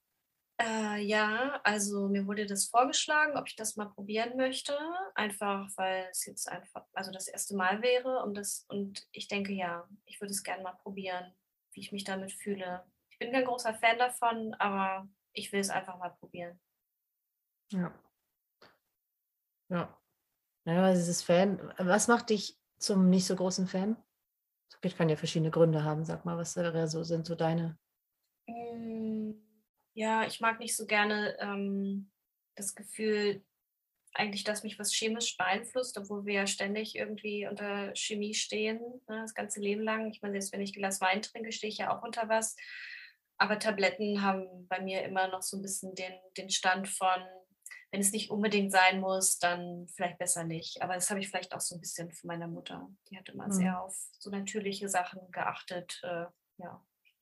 Äh, 0.61 1.01
ja, 1.01 1.59
also 1.63 2.07
mir 2.07 2.25
wurde 2.27 2.45
das 2.45 2.65
vorgeschlagen, 2.65 3.37
ob 3.37 3.47
ich 3.47 3.57
das 3.57 3.75
mal 3.75 3.87
probieren 3.87 4.37
möchte. 4.37 4.77
Einfach, 5.13 5.69
weil 5.75 6.07
es 6.11 6.25
jetzt 6.25 6.49
einfach, 6.49 6.85
also 6.93 7.11
das 7.11 7.27
erste 7.27 7.55
Mal 7.55 7.81
wäre. 7.81 8.23
Und, 8.23 8.35
das, 8.35 8.65
und 8.69 9.05
ich 9.11 9.27
denke, 9.27 9.51
ja, 9.51 9.87
ich 10.05 10.21
würde 10.21 10.31
es 10.31 10.43
gerne 10.43 10.63
mal 10.63 10.77
probieren, 10.81 11.33
wie 11.76 11.82
ich 11.82 11.91
mich 11.91 12.03
damit 12.03 12.32
fühle. 12.32 12.84
Ich 13.09 13.19
bin 13.19 13.32
kein 13.32 13.45
großer 13.45 13.73
Fan 13.76 13.97
davon, 13.97 14.53
aber 14.55 15.07
ich 15.32 15.51
will 15.51 15.59
es 15.59 15.69
einfach 15.69 15.97
mal 15.97 16.09
probieren. 16.09 16.59
Ja. 17.71 17.93
Ja. 19.69 20.01
Naja, 20.65 20.93
dieses 20.93 21.21
Fan, 21.21 21.73
was 21.78 22.07
macht 22.07 22.30
dich 22.30 22.57
zum 22.78 23.09
nicht 23.09 23.26
so 23.26 23.36
großen 23.36 23.67
Fan? 23.67 23.97
Das 24.82 24.95
kann 24.95 25.09
ja 25.09 25.15
verschiedene 25.15 25.51
Gründe 25.51 25.84
haben. 25.84 26.05
Sag 26.05 26.26
mal, 26.26 26.38
was 26.38 26.53
so 26.53 27.03
sind 27.03 27.26
so 27.26 27.36
deine? 27.36 27.78
Hm, 28.47 29.41
ja, 29.93 30.26
ich 30.26 30.39
mag 30.41 30.59
nicht 30.59 30.76
so 30.76 30.86
gerne 30.86 31.38
ähm, 31.39 32.11
das 32.55 32.76
Gefühl, 32.76 33.43
eigentlich, 34.16 34.43
dass 34.43 34.63
mich 34.63 34.80
was 34.80 34.93
chemisch 34.93 35.38
beeinflusst, 35.38 35.97
obwohl 35.97 36.26
wir 36.26 36.34
ja 36.34 36.47
ständig 36.47 36.95
irgendwie 36.95 37.47
unter 37.47 37.93
Chemie 37.95 38.34
stehen, 38.34 38.80
ne, 39.07 39.22
das 39.22 39.34
ganze 39.34 39.59
Leben 39.59 39.84
lang. 39.84 40.09
Ich 40.11 40.22
meine, 40.22 40.34
selbst 40.34 40.53
wenn 40.53 40.61
ich 40.61 40.72
ein 40.72 40.80
Glas 40.80 41.01
Wein 41.01 41.22
trinke, 41.22 41.51
stehe 41.51 41.70
ich 41.70 41.80
ja 41.80 41.95
auch 41.95 42.01
unter 42.01 42.30
was. 42.30 42.55
Aber 43.38 43.59
Tabletten 43.59 44.22
haben 44.22 44.68
bei 44.70 44.80
mir 44.82 45.03
immer 45.03 45.28
noch 45.28 45.41
so 45.41 45.57
ein 45.57 45.61
bisschen 45.61 45.93
den, 45.95 46.13
den 46.38 46.49
Stand 46.49 46.88
von, 46.88 47.22
wenn 47.91 47.99
es 47.99 48.13
nicht 48.13 48.32
unbedingt 48.32 48.72
sein 48.72 49.01
muss, 49.01 49.38
dann 49.38 49.88
vielleicht 49.89 50.18
besser 50.18 50.45
nicht. 50.45 50.82
Aber 50.82 50.93
das 50.93 51.09
habe 51.09 51.20
ich 51.20 51.28
vielleicht 51.28 51.53
auch 51.53 51.59
so 51.59 51.76
ein 51.76 51.82
bisschen 51.82 52.09
von 52.11 52.30
meiner 52.30 52.47
Mutter. 52.47 52.89
Die 53.09 53.18
hat 53.18 53.28
immer 53.28 53.47
mhm. 53.47 53.51
sehr 53.51 53.82
auf 53.82 53.97
so 54.18 54.30
natürliche 54.30 54.88
Sachen 54.88 55.20
geachtet. 55.32 55.99
Äh, 56.03 56.26
ja. 56.57 56.86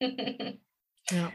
ja. 1.10 1.32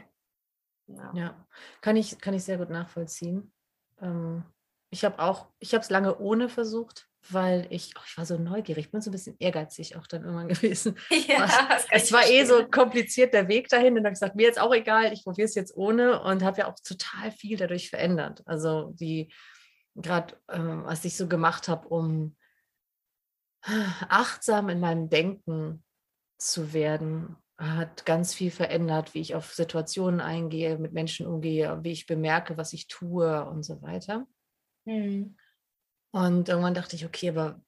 ja. 0.86 1.12
Ja. 1.14 1.46
Kann 1.82 1.96
ich, 1.96 2.18
kann 2.18 2.32
ich 2.32 2.44
sehr 2.44 2.56
gut 2.56 2.70
nachvollziehen. 2.70 3.52
Ähm, 4.00 4.44
ich 4.90 5.04
habe 5.04 5.18
auch, 5.18 5.48
ich 5.58 5.74
habe 5.74 5.82
es 5.82 5.90
lange 5.90 6.18
ohne 6.18 6.48
versucht 6.48 7.10
weil 7.28 7.66
ich, 7.70 7.94
oh, 7.96 8.02
ich 8.06 8.16
war 8.16 8.24
so 8.24 8.38
neugierig, 8.38 8.86
ich 8.86 8.90
bin 8.90 9.00
so 9.00 9.10
ein 9.10 9.12
bisschen 9.12 9.36
ehrgeizig 9.38 9.96
auch 9.96 10.06
dann 10.06 10.24
irgendwann 10.24 10.48
gewesen. 10.48 10.96
Ja, 11.28 11.48
es 11.90 12.12
war 12.12 12.26
eh 12.26 12.44
so 12.44 12.66
kompliziert 12.66 13.34
der 13.34 13.48
Weg 13.48 13.68
dahin 13.68 13.90
und 13.90 13.96
dann 13.96 14.06
habe 14.06 14.12
ich 14.14 14.20
gesagt, 14.20 14.36
mir 14.36 14.46
jetzt 14.46 14.60
auch 14.60 14.74
egal, 14.74 15.12
ich 15.12 15.24
probiere 15.24 15.46
es 15.46 15.54
jetzt 15.54 15.76
ohne 15.76 16.22
und 16.22 16.42
habe 16.42 16.60
ja 16.60 16.68
auch 16.68 16.76
total 16.82 17.30
viel 17.30 17.56
dadurch 17.56 17.90
verändert. 17.90 18.42
Also 18.46 18.92
die, 18.94 19.32
gerade 19.94 20.36
ähm, 20.50 20.84
was 20.84 21.04
ich 21.04 21.16
so 21.16 21.28
gemacht 21.28 21.68
habe, 21.68 21.88
um 21.88 22.36
achtsam 24.08 24.68
in 24.68 24.80
meinem 24.80 25.08
Denken 25.08 25.84
zu 26.38 26.72
werden, 26.72 27.36
hat 27.58 28.06
ganz 28.06 28.32
viel 28.32 28.50
verändert, 28.50 29.12
wie 29.12 29.20
ich 29.20 29.34
auf 29.34 29.52
Situationen 29.52 30.22
eingehe, 30.22 30.78
mit 30.78 30.94
Menschen 30.94 31.26
umgehe, 31.26 31.78
wie 31.82 31.92
ich 31.92 32.06
bemerke, 32.06 32.56
was 32.56 32.72
ich 32.72 32.88
tue 32.88 33.44
und 33.44 33.62
so 33.62 33.82
weiter. 33.82 34.26
Mhm. 34.90 35.36
Und 36.12 36.48
irgendwann 36.48 36.74
dachte 36.74 36.96
ich, 36.96 37.06
okay, 37.06 37.30
aber 37.30 37.62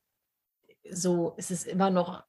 so 0.91 1.35
ist 1.37 1.51
es 1.51 1.65
immer 1.65 1.91
noch 1.91 2.25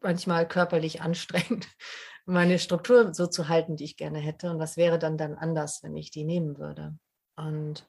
manchmal 0.00 0.46
körperlich 0.46 1.00
anstrengend, 1.00 1.66
meine 2.26 2.58
Struktur 2.58 3.14
so 3.14 3.26
zu 3.26 3.48
halten, 3.48 3.76
die 3.76 3.84
ich 3.84 3.96
gerne 3.96 4.18
hätte. 4.18 4.50
Und 4.50 4.58
was 4.58 4.76
wäre 4.76 4.98
dann 4.98 5.16
dann 5.16 5.34
anders, 5.34 5.82
wenn 5.82 5.96
ich 5.96 6.10
die 6.10 6.24
nehmen 6.24 6.58
würde? 6.58 6.98
Und 7.36 7.88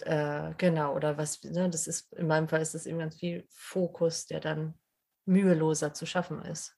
äh, 0.00 0.52
genau, 0.58 0.96
oder 0.96 1.16
was, 1.16 1.42
ne, 1.44 1.70
das 1.70 1.86
ist, 1.86 2.12
in 2.14 2.26
meinem 2.26 2.48
Fall 2.48 2.60
ist 2.60 2.74
das 2.74 2.86
eben 2.86 2.98
ganz 2.98 3.16
viel 3.16 3.46
Fokus, 3.50 4.26
der 4.26 4.40
dann 4.40 4.74
müheloser 5.26 5.94
zu 5.94 6.06
schaffen 6.06 6.42
ist. 6.42 6.76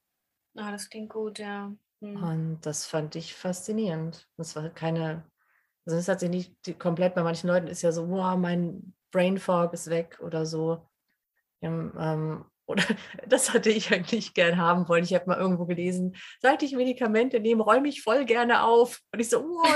Ah, 0.56 0.70
das 0.70 0.90
klingt 0.90 1.10
gut, 1.10 1.38
ja. 1.38 1.74
Hm. 2.00 2.22
Und 2.22 2.60
das 2.66 2.84
fand 2.84 3.16
ich 3.16 3.34
faszinierend. 3.34 4.28
Das 4.36 4.54
war 4.54 4.68
keine, 4.68 5.24
also 5.86 5.98
es 5.98 6.08
hat 6.08 6.20
sich 6.20 6.30
nicht 6.30 6.78
komplett, 6.78 7.14
bei 7.14 7.22
manchen 7.22 7.48
Leuten 7.48 7.66
ist 7.66 7.82
ja 7.82 7.92
so, 7.92 8.08
wow, 8.08 8.36
mein 8.36 8.94
Brain 9.10 9.38
Fog 9.38 9.72
ist 9.72 9.90
weg 9.90 10.18
oder 10.20 10.46
so. 10.46 10.88
Ähm, 11.62 12.44
oder 12.66 12.84
das 13.26 13.52
hatte 13.52 13.68
ich 13.68 13.92
eigentlich 13.92 14.32
gern 14.32 14.56
haben 14.56 14.88
wollen. 14.88 15.04
Ich 15.04 15.12
habe 15.14 15.26
mal 15.26 15.38
irgendwo 15.38 15.66
gelesen, 15.66 16.16
seit 16.40 16.62
ich 16.62 16.74
Medikamente 16.74 17.38
nehme, 17.38 17.62
räume 17.62 17.88
ich 17.88 18.02
voll 18.02 18.24
gerne 18.24 18.62
auf. 18.62 19.00
Und 19.12 19.20
ich 19.20 19.28
so, 19.28 19.44
oh, 19.44 19.64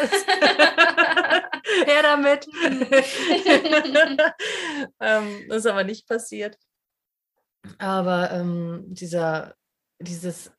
her 1.86 2.02
damit. 2.02 2.48
ähm, 5.00 5.44
das 5.48 5.58
ist 5.58 5.66
aber 5.66 5.84
nicht 5.84 6.08
passiert. 6.08 6.56
Aber 7.78 8.30
ähm, 8.30 8.86
dieser, 8.88 9.54
dieses, 10.00 10.50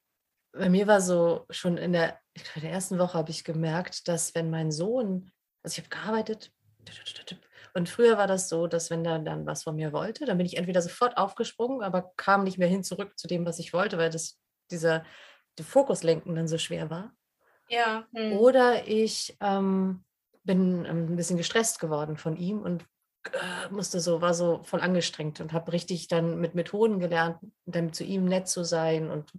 bei 0.54 0.70
mir 0.70 0.86
war 0.86 1.02
so 1.02 1.46
schon 1.50 1.78
in 1.78 1.94
der, 1.94 2.20
in 2.56 2.62
der 2.62 2.72
ersten 2.72 3.00
Woche 3.00 3.18
habe 3.18 3.32
ich 3.32 3.44
gemerkt, 3.44 4.08
dass 4.08 4.36
wenn 4.36 4.52
mein 4.52 4.72
Sohn, 4.72 5.32
also 5.64 5.80
ich 5.80 5.86
habe 5.86 5.90
gearbeitet, 5.90 6.52
und 7.74 7.88
früher 7.88 8.18
war 8.18 8.28
das 8.28 8.50
so, 8.50 8.68
dass 8.68 8.90
wenn 8.90 9.06
er 9.06 9.20
dann 9.20 9.46
was 9.46 9.64
von 9.64 9.76
mir 9.76 9.94
wollte, 9.94 10.26
dann 10.26 10.38
bin 10.38 10.46
ich 10.46 10.58
entweder 10.58 10.82
sofort 10.82 11.18
aufgesprungen, 11.18 11.84
aber 11.84 12.12
kam 12.18 12.44
nicht 12.44 12.58
mehr 12.58 12.68
hin 12.68 12.84
zurück 12.84 13.18
zu 13.18 13.28
dem, 13.28 13.46
was 13.46 13.60
ich 13.60 13.74
wollte, 13.74 13.98
weil 13.98 14.10
das 14.10 14.40
dieser 14.72 15.06
die 15.58 15.64
Fokuslenken 15.64 16.36
dann 16.36 16.48
so 16.48 16.58
schwer 16.58 16.90
war. 16.90 17.12
Ja. 17.70 18.08
Hm. 18.16 18.34
Oder 18.38 18.88
ich 18.88 19.38
ähm, 19.42 20.04
bin 20.44 20.86
ein 20.86 21.16
bisschen 21.16 21.38
gestresst 21.38 21.80
geworden 21.80 22.18
von 22.18 22.38
ihm 22.38 22.62
und 22.62 22.86
äh, 23.32 23.70
musste 23.70 24.00
so, 24.00 24.22
war 24.22 24.34
so 24.34 24.64
voll 24.64 24.82
angestrengt 24.82 25.42
und 25.42 25.54
habe 25.54 25.72
richtig 25.74 26.08
dann 26.08 26.40
mit 26.40 26.56
Methoden 26.56 27.00
gelernt, 27.00 27.38
dann 27.66 27.94
zu 27.94 28.04
ihm 28.04 28.26
nett 28.26 28.48
zu 28.48 28.64
sein 28.64 29.12
und 29.12 29.32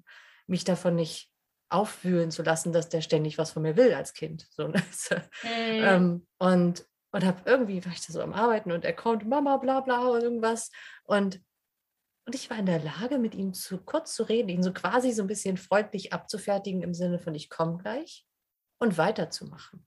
mich 0.46 0.64
davon 0.64 0.94
nicht 0.94 1.30
aufwühlen 1.70 2.30
zu 2.30 2.42
lassen, 2.42 2.72
dass 2.72 2.88
der 2.88 3.00
ständig 3.00 3.38
was 3.38 3.52
von 3.52 3.62
mir 3.62 3.76
will 3.76 3.94
als 3.94 4.12
Kind. 4.12 4.46
So, 4.50 4.68
ne? 4.68 4.82
mhm. 5.42 5.48
ähm, 5.48 6.26
und 6.38 6.84
und 7.12 7.24
habe 7.24 7.40
irgendwie, 7.44 7.84
war 7.84 7.92
ich 7.92 8.06
da 8.06 8.12
so 8.12 8.22
am 8.22 8.32
Arbeiten 8.32 8.70
und 8.72 8.84
er 8.84 8.92
kommt, 8.92 9.26
Mama, 9.26 9.56
bla 9.56 9.80
bla 9.80 10.08
und 10.08 10.22
irgendwas. 10.22 10.70
Und, 11.04 11.40
und 12.26 12.34
ich 12.34 12.50
war 12.50 12.58
in 12.58 12.66
der 12.66 12.80
Lage, 12.80 13.18
mit 13.18 13.34
ihm 13.34 13.52
zu 13.52 13.78
kurz 13.78 14.14
zu 14.14 14.22
reden, 14.22 14.48
ihn 14.48 14.62
so 14.62 14.72
quasi 14.72 15.10
so 15.12 15.22
ein 15.22 15.28
bisschen 15.28 15.56
freundlich 15.56 16.12
abzufertigen 16.12 16.82
im 16.82 16.94
Sinne 16.94 17.18
von, 17.18 17.34
ich 17.34 17.50
komme 17.50 17.78
gleich 17.78 18.26
und 18.78 18.96
weiterzumachen. 18.96 19.86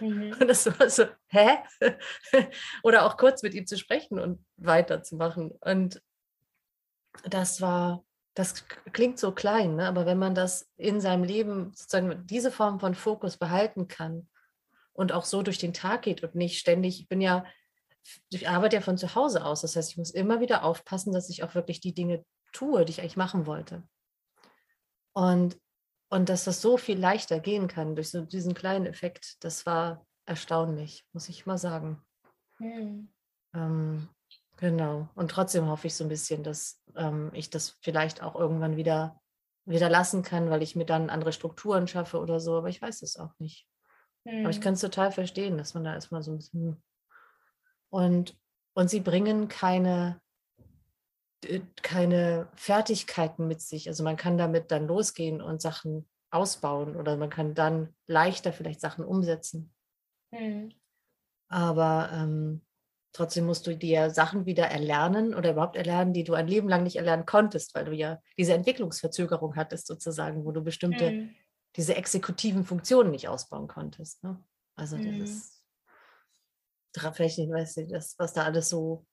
Mhm. 0.00 0.36
Und 0.38 0.48
das 0.48 0.66
war 0.66 0.90
so, 0.90 1.04
hä? 1.28 1.58
Oder 2.82 3.06
auch 3.06 3.16
kurz 3.16 3.42
mit 3.42 3.54
ihm 3.54 3.66
zu 3.66 3.78
sprechen 3.78 4.18
und 4.18 4.44
weiterzumachen. 4.56 5.52
Und 5.60 6.02
das 7.24 7.60
war, 7.60 8.04
das 8.38 8.64
klingt 8.92 9.18
so 9.18 9.32
klein, 9.32 9.76
ne? 9.76 9.88
aber 9.88 10.06
wenn 10.06 10.18
man 10.18 10.34
das 10.34 10.70
in 10.76 11.00
seinem 11.00 11.24
Leben 11.24 11.72
sozusagen 11.74 12.26
diese 12.26 12.50
Form 12.52 12.78
von 12.80 12.94
Fokus 12.94 13.36
behalten 13.36 13.88
kann, 13.88 14.28
und 14.98 15.12
auch 15.12 15.24
so 15.24 15.42
durch 15.42 15.58
den 15.58 15.72
Tag 15.72 16.02
geht 16.02 16.24
und 16.24 16.34
nicht 16.34 16.58
ständig, 16.58 16.98
ich 16.98 17.08
bin 17.08 17.20
ja, 17.20 17.44
ich 18.30 18.48
arbeite 18.48 18.74
ja 18.74 18.82
von 18.82 18.98
zu 18.98 19.14
Hause 19.14 19.44
aus. 19.44 19.60
Das 19.60 19.76
heißt, 19.76 19.92
ich 19.92 19.96
muss 19.96 20.10
immer 20.10 20.40
wieder 20.40 20.64
aufpassen, 20.64 21.12
dass 21.12 21.30
ich 21.30 21.44
auch 21.44 21.54
wirklich 21.54 21.80
die 21.80 21.94
Dinge 21.94 22.24
tue, 22.52 22.84
die 22.84 22.90
ich 22.90 23.00
eigentlich 23.00 23.16
machen 23.16 23.46
wollte. 23.46 23.84
Und, 25.12 25.56
und 26.08 26.28
dass 26.28 26.42
das 26.42 26.60
so 26.60 26.76
viel 26.76 26.98
leichter 26.98 27.38
gehen 27.38 27.68
kann 27.68 27.94
durch 27.94 28.10
so 28.10 28.22
diesen 28.22 28.54
kleinen 28.54 28.86
Effekt, 28.86 29.36
das 29.44 29.66
war 29.66 30.04
erstaunlich, 30.26 31.06
muss 31.12 31.28
ich 31.28 31.46
mal 31.46 31.58
sagen. 31.58 32.02
Mhm. 32.58 33.12
Ähm, 33.54 34.08
genau. 34.58 35.08
Und 35.14 35.30
trotzdem 35.30 35.68
hoffe 35.68 35.86
ich 35.86 35.94
so 35.94 36.04
ein 36.04 36.08
bisschen, 36.08 36.42
dass 36.42 36.82
ähm, 36.96 37.30
ich 37.32 37.50
das 37.50 37.70
vielleicht 37.80 38.22
auch 38.22 38.34
irgendwann 38.36 38.76
wieder, 38.76 39.20
wieder 39.64 39.88
lassen 39.88 40.22
kann, 40.22 40.50
weil 40.50 40.62
ich 40.62 40.76
mir 40.76 40.84
dann 40.84 41.10
andere 41.10 41.32
Strukturen 41.32 41.88
schaffe 41.88 42.18
oder 42.18 42.40
so. 42.40 42.58
Aber 42.58 42.68
ich 42.68 42.82
weiß 42.82 43.02
es 43.02 43.16
auch 43.16 43.32
nicht. 43.38 43.66
Mhm. 44.24 44.40
Aber 44.40 44.50
ich 44.50 44.56
hm. 44.56 44.62
kann 44.62 44.74
es 44.74 44.80
total 44.80 45.12
verstehen, 45.12 45.56
dass 45.58 45.74
man 45.74 45.84
da 45.84 45.94
erstmal 45.94 46.22
so 46.22 46.32
ein 46.32 46.38
bisschen. 46.38 46.82
Und, 47.90 48.38
und 48.74 48.90
sie 48.90 49.00
bringen 49.00 49.48
keine, 49.48 50.20
äh, 51.44 51.60
keine 51.82 52.48
Fertigkeiten 52.54 53.48
mit 53.48 53.60
sich. 53.62 53.88
Also 53.88 54.04
man 54.04 54.16
kann 54.16 54.36
damit 54.36 54.70
dann 54.70 54.86
losgehen 54.86 55.40
und 55.40 55.62
Sachen 55.62 56.08
ausbauen 56.30 56.96
oder 56.96 57.16
man 57.16 57.30
kann 57.30 57.54
dann 57.54 57.94
leichter 58.06 58.52
vielleicht 58.52 58.80
Sachen 58.80 59.04
umsetzen. 59.04 59.72
Mhm. 60.30 60.72
Aber 61.48 62.10
ähm, 62.12 62.60
trotzdem 63.12 63.46
musst 63.46 63.66
du 63.66 63.76
dir 63.76 64.10
Sachen 64.10 64.46
wieder 64.46 64.66
erlernen 64.66 65.34
oder 65.34 65.52
überhaupt 65.52 65.76
erlernen, 65.76 66.12
die 66.12 66.24
du 66.24 66.34
ein 66.34 66.48
Leben 66.48 66.68
lang 66.68 66.82
nicht 66.82 66.96
erlernen 66.96 67.26
konntest, 67.26 67.74
weil 67.74 67.84
du 67.84 67.92
ja 67.92 68.20
diese 68.36 68.54
Entwicklungsverzögerung 68.54 69.56
hattest 69.56 69.86
sozusagen, 69.86 70.44
wo 70.44 70.52
du 70.52 70.62
bestimmte, 70.62 71.10
mhm. 71.10 71.34
diese 71.76 71.96
exekutiven 71.96 72.64
Funktionen 72.64 73.10
nicht 73.10 73.28
ausbauen 73.28 73.68
konntest. 73.68 74.22
Ne? 74.24 74.42
Also 74.76 74.96
mhm. 74.96 75.02
dieses, 75.02 75.62
vielleicht 77.12 77.38
nicht, 77.38 77.50
weißt 77.50 77.78
du, 77.78 77.86
das, 77.86 78.14
was 78.18 78.32
da 78.32 78.44
alles 78.44 78.68
so 78.68 79.06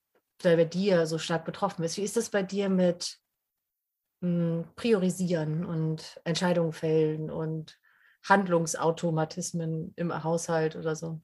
bei 0.44 0.66
dir 0.66 1.08
so 1.08 1.18
stark 1.18 1.46
betroffen 1.46 1.84
ist. 1.84 1.98
Wie 1.98 2.04
ist 2.04 2.18
das 2.18 2.30
bei 2.30 2.44
dir 2.44 2.70
mit 2.70 3.18
mh, 4.22 4.30
hm, 4.30 4.66
Priorisieren 4.76 5.66
und 5.66 6.20
Entscheidungen 6.24 6.74
fällen 6.74 7.32
und 7.32 7.80
Handlungsautomatismen 8.24 9.94
im 9.96 10.24
Haushalt 10.24 10.76
oder 10.76 10.96
so? 10.96 11.22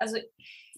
Also 0.00 0.16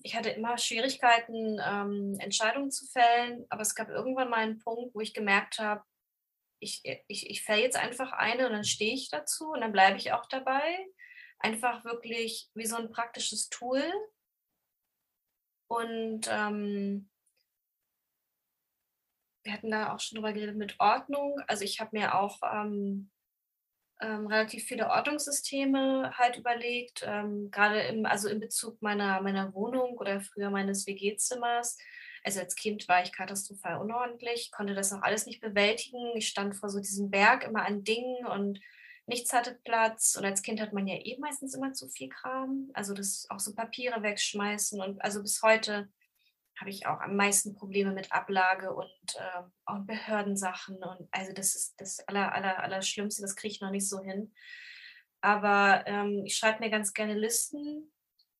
ich 0.03 0.17
hatte 0.17 0.31
immer 0.31 0.59
Schwierigkeiten, 0.59 1.61
ähm, 1.65 2.17
Entscheidungen 2.19 2.71
zu 2.71 2.87
fällen, 2.87 3.47
aber 3.49 3.63
es 3.63 3.75
gab 3.75 3.89
irgendwann 3.89 4.29
mal 4.29 4.39
einen 4.39 4.59
Punkt, 4.59 4.95
wo 4.95 5.01
ich 5.01 5.15
gemerkt 5.15 5.59
habe, 5.59 5.85
ich, 6.59 6.83
ich, 7.09 7.31
ich 7.31 7.43
fäll 7.43 7.61
jetzt 7.61 7.77
einfach 7.77 8.13
eine 8.13 8.47
und 8.47 8.53
dann 8.53 8.65
stehe 8.65 8.95
ich 8.95 9.11
dazu 9.11 9.51
und 9.51 9.61
dann 9.61 9.73
bleibe 9.73 9.97
ich 9.97 10.13
auch 10.13 10.27
dabei. 10.27 10.87
Einfach 11.39 11.85
wirklich 11.85 12.51
wie 12.55 12.67
so 12.67 12.77
ein 12.77 12.91
praktisches 12.91 13.49
Tool. 13.49 13.83
Und 15.69 16.29
ähm, 16.31 17.11
wir 19.45 19.53
hatten 19.53 19.71
da 19.71 19.93
auch 19.93 20.01
schon 20.01 20.17
drüber 20.17 20.33
geredet 20.33 20.57
mit 20.57 20.79
Ordnung. 20.79 21.41
Also 21.49 21.65
ich 21.65 21.81
habe 21.81 21.97
mir 21.97 22.15
auch 22.15 22.39
ähm, 22.43 23.11
ähm, 24.03 24.27
relativ 24.27 24.65
viele 24.65 24.89
Ordnungssysteme 24.91 26.13
halt 26.19 26.37
überlegt, 26.37 27.05
ähm, 27.07 27.51
gerade 27.51 27.81
im, 27.83 28.05
also 28.05 28.29
in 28.29 28.41
Bezug 28.41 28.83
meiner, 28.83 29.23
meiner 29.23 29.55
Wohnung 29.55 29.97
oder 29.97 30.21
früher 30.21 30.51
meines 30.51 30.87
WG-Zimmers. 30.87 31.79
Also 32.25 32.41
als 32.41 32.55
Kind 32.55 32.87
war 32.89 33.03
ich 33.03 33.13
katastrophal 33.13 33.81
unordentlich, 33.81 34.51
konnte 34.53 34.75
das 34.75 34.93
auch 34.93 35.03
alles 35.03 35.27
nicht 35.27 35.41
bewältigen. 35.41 36.17
Ich 36.17 36.29
stand 36.29 36.57
vor 36.57 36.69
so 36.69 36.79
diesem 36.79 37.11
Berg 37.11 37.45
immer 37.45 37.65
an 37.65 37.85
Dingen 37.85 38.27
und 38.27 38.61
nichts 39.07 39.33
hatte 39.33 39.59
Platz. 39.65 40.17
Und 40.17 40.25
als 40.25 40.43
Kind 40.43 40.61
hat 40.61 40.73
man 40.73 40.87
ja 40.87 40.97
eh 40.97 41.17
meistens 41.19 41.55
immer 41.55 41.73
zu 41.73 41.89
viel 41.89 42.09
Kram. 42.09 42.71
Also 42.75 42.95
das 42.95 43.27
auch 43.31 43.41
so 43.41 43.55
Papiere 43.55 44.03
wegschmeißen. 44.03 44.81
Und 44.81 45.03
also 45.03 45.23
bis 45.23 45.43
heute 45.43 45.89
habe 46.59 46.71
ich 46.71 46.87
auch 46.87 47.01
am 47.01 47.17
meisten 47.17 47.55
Probleme 47.55 47.93
mit 47.93 48.13
Ablage 48.13 48.73
und 48.73 49.17
äh, 49.17 49.43
auch 49.65 49.81
Behördensachen. 49.81 50.77
Und 50.77 51.09
also 51.11 51.33
das 51.33 51.55
ist 51.55 51.75
das 51.79 52.01
aller, 52.09 52.35
aller, 52.35 52.63
aller 52.63 52.83
das 53.23 53.37
kriege 53.37 53.53
ich 53.53 53.61
noch 53.61 53.71
nicht 53.71 53.89
so 53.89 54.01
hin. 54.01 54.33
Aber 55.21 55.85
ähm, 55.87 56.23
ich 56.27 56.37
schreibe 56.37 56.61
mir 56.61 56.71
ganz 56.71 56.93
gerne 56.93 57.15
Listen. 57.15 57.93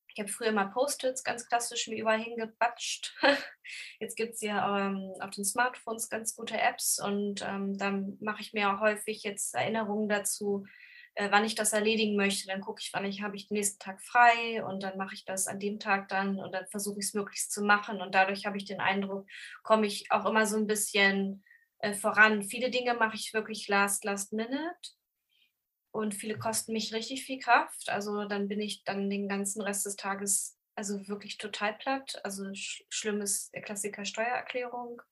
Ich 0.09 0.21
habe 0.21 0.29
früher 0.29 0.53
mal 0.53 0.67
Post-its 0.67 1.25
ganz 1.25 1.49
klassisch 1.49 1.89
mir 1.89 1.99
überall 1.99 2.21
hingebatscht. 2.21 3.17
Jetzt 3.99 4.17
gibt 4.17 4.35
es 4.35 4.43
ja 4.43 4.87
ähm, 4.87 5.15
auf 5.21 5.31
den 5.31 5.45
Smartphones 5.45 6.11
ganz 6.11 6.37
gute 6.37 6.61
Apps 6.61 6.99
und 6.99 7.41
ähm, 7.43 7.79
dann 7.79 8.19
mache 8.21 8.43
ich 8.43 8.53
mir 8.53 8.75
auch 8.75 8.81
häufig 8.81 9.23
jetzt 9.23 9.55
Erinnerungen 9.55 10.11
dazu, 10.11 10.67
äh, 11.15 11.31
wann 11.31 11.45
ich 11.45 11.55
das 11.55 11.73
erledigen 11.73 12.17
möchte. 12.17 12.47
Dann 12.47 12.61
gucke 12.61 12.81
ich, 12.83 12.91
wann 12.93 13.05
ich 13.05 13.23
habe 13.23 13.37
ich 13.37 13.49
den 13.49 13.57
nächsten 13.57 13.79
Tag 13.79 14.01
frei 14.03 14.65
und 14.65 14.83
dann 14.83 14.97
mache 14.99 15.15
ich 15.15 15.25
das 15.25 15.47
an 15.47 15.61
dem 15.61 15.79
Tag 15.79 16.09
dann 16.09 16.39
und 16.39 16.53
dann 16.53 16.67
versuche 16.69 17.01
ich 17.01 17.07
es 17.07 17.15
möglichst 17.15 17.53
zu 17.53 17.63
machen. 17.63 18.01
Und 18.01 18.15
dadurch 18.15 18.47
habe 18.47 18.57
ich 18.57 18.65
den 18.65 18.81
Eindruck, 18.81 19.27
komme 19.63 19.87
ich 19.87 20.11
auch 20.11 20.27
immer 20.27 20.47
so 20.47 20.57
ein 20.57 20.67
bisschen 20.67 21.45
äh, 21.79 21.95
voran. 21.95 22.43
Viele 22.43 22.71
Dinge 22.71 22.95
mache 22.95 23.17
ich 23.17 23.33
wirklich 23.35 23.69
last, 23.69 24.05
last 24.05 24.33
minute. 24.33 24.77
Und 25.91 26.15
viele 26.15 26.39
kosten 26.39 26.73
mich 26.73 26.95
richtig 26.95 27.25
viel 27.25 27.39
Kraft. 27.39 27.91
Also 27.91 28.25
dann 28.25 28.49
bin 28.49 28.61
ich 28.61 28.83
dann 28.85 29.11
den 29.11 29.29
ganzen 29.29 29.61
Rest 29.61 29.85
des 29.85 29.97
Tages 29.97 30.57
also 30.75 31.07
wirklich 31.07 31.37
total 31.37 31.75
platt. 31.75 32.21
Also 32.25 32.53
sch 32.55 32.85
schlimm 32.89 33.21
ist 33.21 33.53
der 33.55 33.63
Klassiker 33.63 34.05
Steuererklärung. 34.05 35.03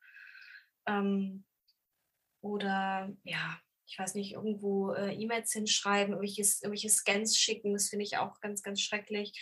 Ähm, 0.86 1.44
oder 2.40 3.12
ja, 3.24 3.60
ich 3.90 3.98
weiß 3.98 4.14
nicht, 4.14 4.34
irgendwo 4.34 4.92
äh, 4.92 5.12
E-Mails 5.14 5.52
hinschreiben, 5.52 6.12
irgendwelches, 6.12 6.62
irgendwelche 6.62 6.90
Scans 6.90 7.36
schicken, 7.36 7.72
das 7.72 7.88
finde 7.88 8.04
ich 8.04 8.18
auch 8.18 8.40
ganz, 8.40 8.62
ganz 8.62 8.80
schrecklich. 8.80 9.32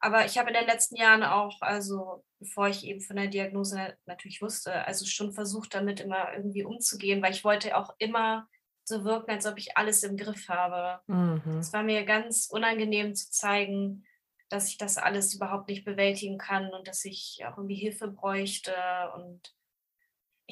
Aber 0.00 0.24
ich 0.24 0.38
habe 0.38 0.48
in 0.48 0.54
den 0.54 0.66
letzten 0.66 0.96
Jahren 0.96 1.22
auch, 1.22 1.60
also 1.60 2.24
bevor 2.40 2.68
ich 2.68 2.84
eben 2.84 3.00
von 3.00 3.16
der 3.16 3.28
Diagnose 3.28 3.96
natürlich 4.06 4.42
wusste, 4.42 4.84
also 4.86 5.04
schon 5.04 5.32
versucht, 5.32 5.74
damit 5.74 6.00
immer 6.00 6.32
irgendwie 6.34 6.64
umzugehen, 6.64 7.22
weil 7.22 7.32
ich 7.32 7.44
wollte 7.44 7.76
auch 7.76 7.94
immer 7.98 8.48
so 8.84 9.04
wirken, 9.04 9.30
als 9.30 9.46
ob 9.46 9.58
ich 9.58 9.76
alles 9.76 10.02
im 10.02 10.16
Griff 10.16 10.48
habe. 10.48 11.00
Mhm. 11.06 11.58
Es 11.58 11.72
war 11.72 11.84
mir 11.84 12.04
ganz 12.04 12.48
unangenehm 12.50 13.14
zu 13.14 13.30
zeigen, 13.30 14.04
dass 14.48 14.68
ich 14.68 14.76
das 14.76 14.98
alles 14.98 15.34
überhaupt 15.34 15.68
nicht 15.68 15.84
bewältigen 15.84 16.38
kann 16.38 16.70
und 16.70 16.88
dass 16.88 17.04
ich 17.04 17.40
auch 17.46 17.56
irgendwie 17.58 17.76
Hilfe 17.76 18.08
bräuchte 18.08 18.74
und 19.14 19.54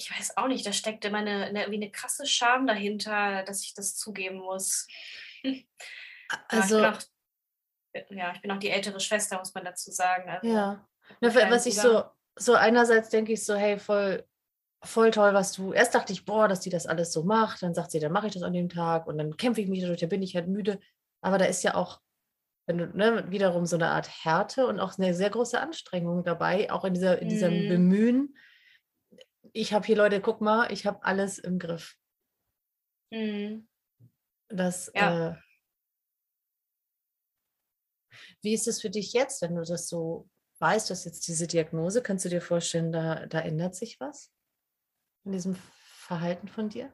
ich 0.01 0.11
weiß 0.11 0.37
auch 0.39 0.49
nicht, 0.49 0.67
da 0.67 0.73
steckt 0.73 1.05
immer 1.05 1.19
eine, 1.19 1.45
eine, 1.45 1.71
wie 1.71 1.77
eine 1.77 1.91
krasse 1.91 2.27
Scham 2.27 2.67
dahinter, 2.67 3.43
dass 3.43 3.63
ich 3.63 3.75
das 3.75 3.97
zugeben 3.97 4.39
muss. 4.39 4.87
Also, 6.49 6.79
ja, 6.79 6.93
ich 6.93 6.97
auch, 6.97 8.07
ja, 8.11 8.33
ich 8.35 8.41
bin 8.41 8.51
auch 8.51 8.59
die 8.59 8.71
ältere 8.71 9.01
Schwester, 9.01 9.39
muss 9.39 9.53
man 9.53 9.65
dazu 9.65 9.91
sagen. 9.91 10.31
Also, 10.31 10.47
ja, 10.47 10.87
was 11.21 11.67
ich 11.67 11.77
so, 11.77 12.05
so 12.37 12.55
einerseits 12.55 13.11
denke 13.11 13.33
ich 13.33 13.45
so, 13.45 13.55
hey, 13.55 13.79
voll, 13.79 14.25
voll 14.83 15.11
toll, 15.11 15.35
was 15.35 15.53
du. 15.53 15.73
Erst 15.73 15.95
dachte 15.95 16.13
ich, 16.13 16.25
boah, 16.25 16.49
dass 16.49 16.61
die 16.61 16.71
das 16.71 16.87
alles 16.87 17.13
so 17.13 17.25
macht. 17.25 17.63
Dann 17.63 17.75
sagt 17.75 17.91
sie, 17.91 18.01
dann 18.01 18.13
mache 18.13 18.29
ich 18.29 18.33
das 18.33 18.43
an 18.43 18.53
dem 18.53 18.69
Tag 18.69 19.07
und 19.07 19.19
dann 19.19 19.37
kämpfe 19.37 19.61
ich 19.61 19.69
mich 19.69 19.81
dadurch, 19.81 20.01
dann 20.01 20.09
bin 20.09 20.23
ich 20.23 20.35
halt 20.35 20.49
müde. 20.49 20.79
Aber 21.21 21.37
da 21.37 21.45
ist 21.45 21.63
ja 21.63 21.75
auch, 21.75 22.01
wenn 22.67 22.79
du, 22.79 22.87
ne, 22.97 23.31
wiederum 23.31 23.67
so 23.67 23.77
eine 23.77 23.89
Art 23.89 24.09
Härte 24.25 24.67
und 24.67 24.81
auch 24.81 24.97
eine 24.99 25.15
sehr 25.15 25.31
große 25.31 25.61
Anstrengung 25.61 26.25
dabei, 26.25 26.71
auch 26.71 26.85
in, 26.85 26.95
dieser, 26.95 27.19
in 27.19 27.29
diesem 27.29 27.67
mm. 27.67 27.69
Bemühen, 27.69 28.35
ich 29.53 29.73
habe 29.73 29.87
hier 29.87 29.97
Leute, 29.97 30.21
guck 30.21 30.41
mal, 30.41 30.71
ich 30.73 30.87
habe 30.87 31.03
alles 31.05 31.39
im 31.39 31.59
Griff. 31.59 31.97
Mhm. 33.11 33.69
Das, 34.49 34.91
ja. 34.95 35.31
äh, 35.31 35.37
wie 38.43 38.55
ist 38.55 38.69
es 38.69 38.81
für 38.81 38.91
dich 38.91 39.13
jetzt, 39.13 39.43
wenn 39.43 39.55
du 39.55 39.63
das 39.63 39.89
so 39.89 40.29
weißt, 40.59 40.91
dass 40.91 41.05
jetzt 41.05 41.27
diese 41.27 41.47
Diagnose, 41.47 42.03
kannst 42.03 42.25
du 42.25 42.29
dir 42.29 42.43
vorstellen, 42.43 42.93
da, 42.93 43.27
da 43.27 43.41
ändert 43.41 43.75
sich 43.75 43.99
was 44.01 44.33
in 45.25 45.33
diesem 45.33 45.57
Verhalten 45.57 46.49
von 46.49 46.69
dir? 46.69 46.93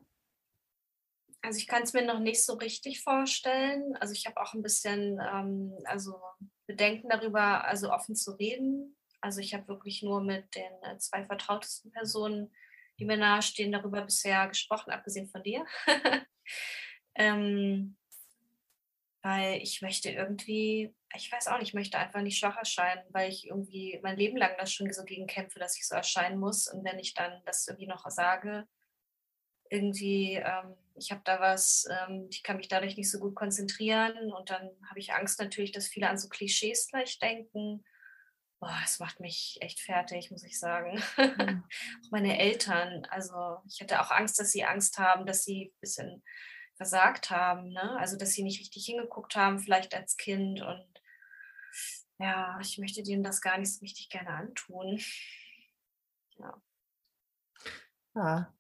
Also 1.43 1.59
ich 1.59 1.69
kann 1.69 1.83
es 1.83 1.93
mir 1.93 2.05
noch 2.05 2.19
nicht 2.19 2.45
so 2.45 2.55
richtig 2.55 3.03
vorstellen. 3.03 3.97
Also 3.97 4.13
ich 4.13 4.27
habe 4.27 4.41
auch 4.41 4.53
ein 4.53 4.63
bisschen 4.63 5.21
ähm, 5.21 5.79
also 5.85 6.21
Bedenken 6.67 7.09
darüber, 7.09 7.65
also 7.65 7.93
offen 7.93 8.17
zu 8.17 8.33
reden, 8.33 8.97
also 9.21 9.41
ich 9.41 9.55
habe 9.55 9.69
wirklich 9.69 10.03
nur 10.03 10.21
mit 10.21 10.55
den 10.55 10.73
äh, 10.83 10.99
zwei 10.99 11.25
vertrautesten 11.25 11.91
Personen, 11.93 12.53
die 12.99 13.05
mir 13.05 13.17
nahestehen, 13.17 13.73
darüber 13.73 14.03
bisher 14.03 14.47
gesprochen, 14.49 14.91
abgesehen 14.91 15.29
von 15.29 15.43
dir. 15.43 15.65
ähm, 17.15 17.97
weil 19.23 19.61
ich 19.61 19.83
möchte 19.83 20.11
irgendwie, 20.11 20.95
ich 21.15 21.33
weiß 21.33 21.49
auch 21.49 21.59
nicht, 21.59 21.69
ich 21.69 21.75
möchte 21.75 21.99
einfach 21.99 22.21
nicht 22.21 22.39
schwach 22.39 22.57
erscheinen, 22.57 23.03
weil 23.11 23.29
ich 23.29 23.49
irgendwie 23.49 23.99
mein 24.03 24.17
Leben 24.17 24.37
lang 24.37 24.53
das 24.59 24.73
schon 24.73 24.93
so 24.93 25.05
gegen 25.05 25.27
kämpfe, 25.27 25.59
dass 25.59 25.77
ich 25.77 25.87
so 25.87 25.97
erscheinen 25.97 26.39
muss. 26.39 26.69
Und 26.69 26.85
wenn 26.85 26.99
ich 26.99 27.13
dann 27.15 27.43
das 27.45 27.67
irgendwie 27.67 27.89
noch 27.89 28.09
sage, 28.09 28.69
irgendwie, 29.69 30.35
ähm, 30.35 30.77
ich 30.95 31.11
habe 31.11 31.23
da 31.25 31.41
was, 31.41 31.89
ähm, 31.91 32.29
ich 32.31 32.45
kann 32.45 32.57
mich 32.57 32.69
dadurch 32.69 32.97
nicht 32.97 33.11
so 33.11 33.19
gut 33.19 33.35
konzentrieren 33.35 34.33
und 34.33 34.49
dann 34.51 34.71
habe 34.89 35.01
ich 35.01 35.13
Angst 35.13 35.41
natürlich, 35.41 35.73
dass 35.73 35.89
viele 35.89 36.09
an 36.09 36.19
so 36.19 36.29
Klischees 36.29 36.87
gleich 36.87 37.19
denken 37.19 37.85
es 38.85 38.99
macht 38.99 39.21
mich 39.21 39.59
echt 39.61 39.81
fertig, 39.81 40.31
muss 40.31 40.45
ich 40.45 40.59
sagen. 40.59 41.03
Mhm. 41.17 41.65
auch 42.05 42.11
meine 42.11 42.39
Eltern, 42.39 43.05
also 43.07 43.59
ich 43.67 43.81
hatte 43.81 44.01
auch 44.01 44.11
Angst, 44.11 44.39
dass 44.39 44.53
sie 44.53 44.65
Angst 44.65 44.99
haben, 44.99 45.27
dass 45.27 45.45
sie 45.45 45.67
ein 45.67 45.81
bisschen 45.81 46.23
versagt 46.77 47.31
haben. 47.31 47.69
Ne? 47.69 47.99
Also, 47.99 48.17
dass 48.17 48.33
sie 48.33 48.43
nicht 48.43 48.61
richtig 48.61 48.87
hingeguckt 48.87 49.37
haben, 49.37 49.59
vielleicht 49.59 49.95
als 49.95 50.17
Kind. 50.17 50.61
Und 50.63 51.03
ja, 52.19 52.59
ich 52.61 52.79
möchte 52.79 53.03
denen 53.03 53.23
das 53.23 53.41
gar 53.41 53.59
nicht 53.59 53.75
so 53.75 53.81
richtig 53.81 54.09
gerne 54.09 54.31
antun. 54.31 55.01
Ja. 56.39 56.63
Ja. 58.15 58.55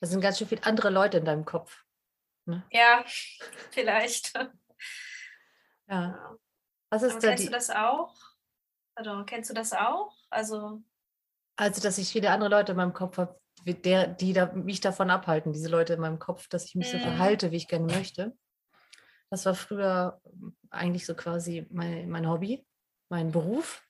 Da 0.00 0.06
sind 0.06 0.20
ganz 0.20 0.38
schön 0.38 0.48
viele 0.48 0.64
andere 0.64 0.90
Leute 0.90 1.18
in 1.18 1.24
deinem 1.24 1.44
Kopf. 1.44 1.84
Ne? 2.46 2.62
Ja, 2.70 3.04
vielleicht. 3.70 4.34
Ja. 4.34 4.52
ja. 5.88 6.38
Was 6.90 7.02
ist 7.02 7.12
Aber 7.12 7.20
da 7.20 7.28
kennst 7.28 7.42
die... 7.44 7.46
du 7.48 7.52
das 7.52 7.70
auch? 7.70 8.33
Pardon, 8.94 9.26
kennst 9.26 9.50
du 9.50 9.54
das 9.54 9.72
auch? 9.72 10.12
Also, 10.30 10.82
also, 11.56 11.80
dass 11.80 11.98
ich 11.98 12.08
viele 12.08 12.30
andere 12.30 12.50
Leute 12.50 12.72
in 12.72 12.76
meinem 12.76 12.92
Kopf 12.92 13.18
habe, 13.18 13.38
der, 13.66 14.08
die 14.08 14.32
da, 14.32 14.52
mich 14.52 14.80
davon 14.80 15.10
abhalten, 15.10 15.52
diese 15.52 15.68
Leute 15.68 15.94
in 15.94 16.00
meinem 16.00 16.18
Kopf, 16.18 16.48
dass 16.48 16.64
ich 16.66 16.74
mich 16.74 16.90
so 16.90 16.98
mhm. 16.98 17.02
verhalte, 17.02 17.50
wie 17.50 17.56
ich 17.56 17.68
gerne 17.68 17.92
möchte. 17.92 18.36
Das 19.30 19.46
war 19.46 19.54
früher 19.54 20.20
eigentlich 20.70 21.06
so 21.06 21.14
quasi 21.14 21.66
mein, 21.70 22.08
mein 22.10 22.28
Hobby, 22.28 22.66
mein 23.08 23.32
Beruf. 23.32 23.82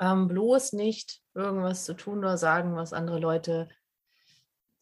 Ähm, 0.00 0.28
bloß 0.28 0.72
nicht 0.72 1.20
irgendwas 1.34 1.84
zu 1.84 1.94
tun 1.94 2.18
oder 2.18 2.38
sagen, 2.38 2.76
was 2.76 2.92
andere 2.92 3.18
Leute 3.18 3.68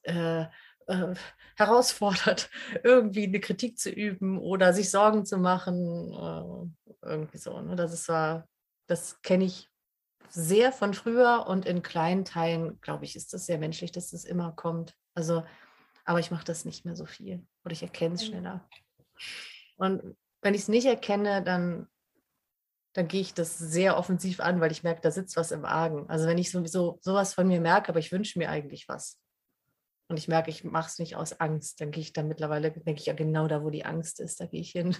äh, 0.02 0.46
äh, 0.86 1.14
herausfordert, 1.56 2.50
irgendwie 2.84 3.24
eine 3.24 3.40
Kritik 3.40 3.78
zu 3.78 3.90
üben 3.90 4.38
oder 4.38 4.72
sich 4.72 4.90
Sorgen 4.90 5.24
zu 5.24 5.38
machen. 5.38 6.12
Äh, 6.12 7.06
irgendwie 7.08 7.38
so. 7.38 7.60
Ne? 7.60 7.76
Das 7.76 7.92
ist 7.92 8.08
war, 8.08 8.48
das 8.90 9.22
kenne 9.22 9.44
ich 9.44 9.68
sehr 10.28 10.72
von 10.72 10.94
früher 10.94 11.46
und 11.46 11.64
in 11.64 11.82
kleinen 11.82 12.24
Teilen, 12.24 12.80
glaube 12.80 13.04
ich, 13.04 13.14
ist 13.14 13.32
das 13.32 13.46
sehr 13.46 13.58
menschlich, 13.58 13.92
dass 13.92 14.10
das 14.10 14.24
immer 14.24 14.52
kommt. 14.52 14.96
Also, 15.14 15.44
aber 16.04 16.18
ich 16.18 16.30
mache 16.30 16.44
das 16.44 16.64
nicht 16.64 16.84
mehr 16.84 16.96
so 16.96 17.06
viel 17.06 17.46
oder 17.64 17.72
ich 17.72 17.82
erkenne 17.82 18.16
es 18.16 18.22
mhm. 18.22 18.26
schneller. 18.26 18.68
Und 19.76 20.16
wenn 20.42 20.54
ich 20.54 20.62
es 20.62 20.68
nicht 20.68 20.86
erkenne, 20.86 21.42
dann, 21.42 21.86
dann 22.94 23.06
gehe 23.06 23.20
ich 23.20 23.32
das 23.32 23.58
sehr 23.58 23.96
offensiv 23.96 24.40
an, 24.40 24.60
weil 24.60 24.72
ich 24.72 24.82
merke, 24.82 25.00
da 25.00 25.10
sitzt 25.10 25.36
was 25.36 25.52
im 25.52 25.64
Argen. 25.64 26.08
Also 26.08 26.26
wenn 26.26 26.38
ich 26.38 26.50
sowieso 26.50 26.98
sowas 27.00 27.34
von 27.34 27.46
mir 27.46 27.60
merke, 27.60 27.90
aber 27.90 28.00
ich 28.00 28.10
wünsche 28.10 28.38
mir 28.38 28.50
eigentlich 28.50 28.88
was. 28.88 29.19
Und 30.10 30.16
ich 30.18 30.26
merke, 30.26 30.50
ich 30.50 30.64
mache 30.64 30.88
es 30.88 30.98
nicht 30.98 31.14
aus 31.14 31.38
Angst, 31.38 31.80
dann 31.80 31.92
gehe 31.92 32.00
ich 32.00 32.12
da 32.12 32.24
mittlerweile, 32.24 32.72
denke 32.72 33.00
ich 33.00 33.06
ja 33.06 33.12
genau 33.12 33.46
da, 33.46 33.62
wo 33.62 33.70
die 33.70 33.84
Angst 33.84 34.18
ist, 34.18 34.40
da 34.40 34.46
gehe 34.46 34.60
ich 34.60 34.72
hin. 34.72 34.96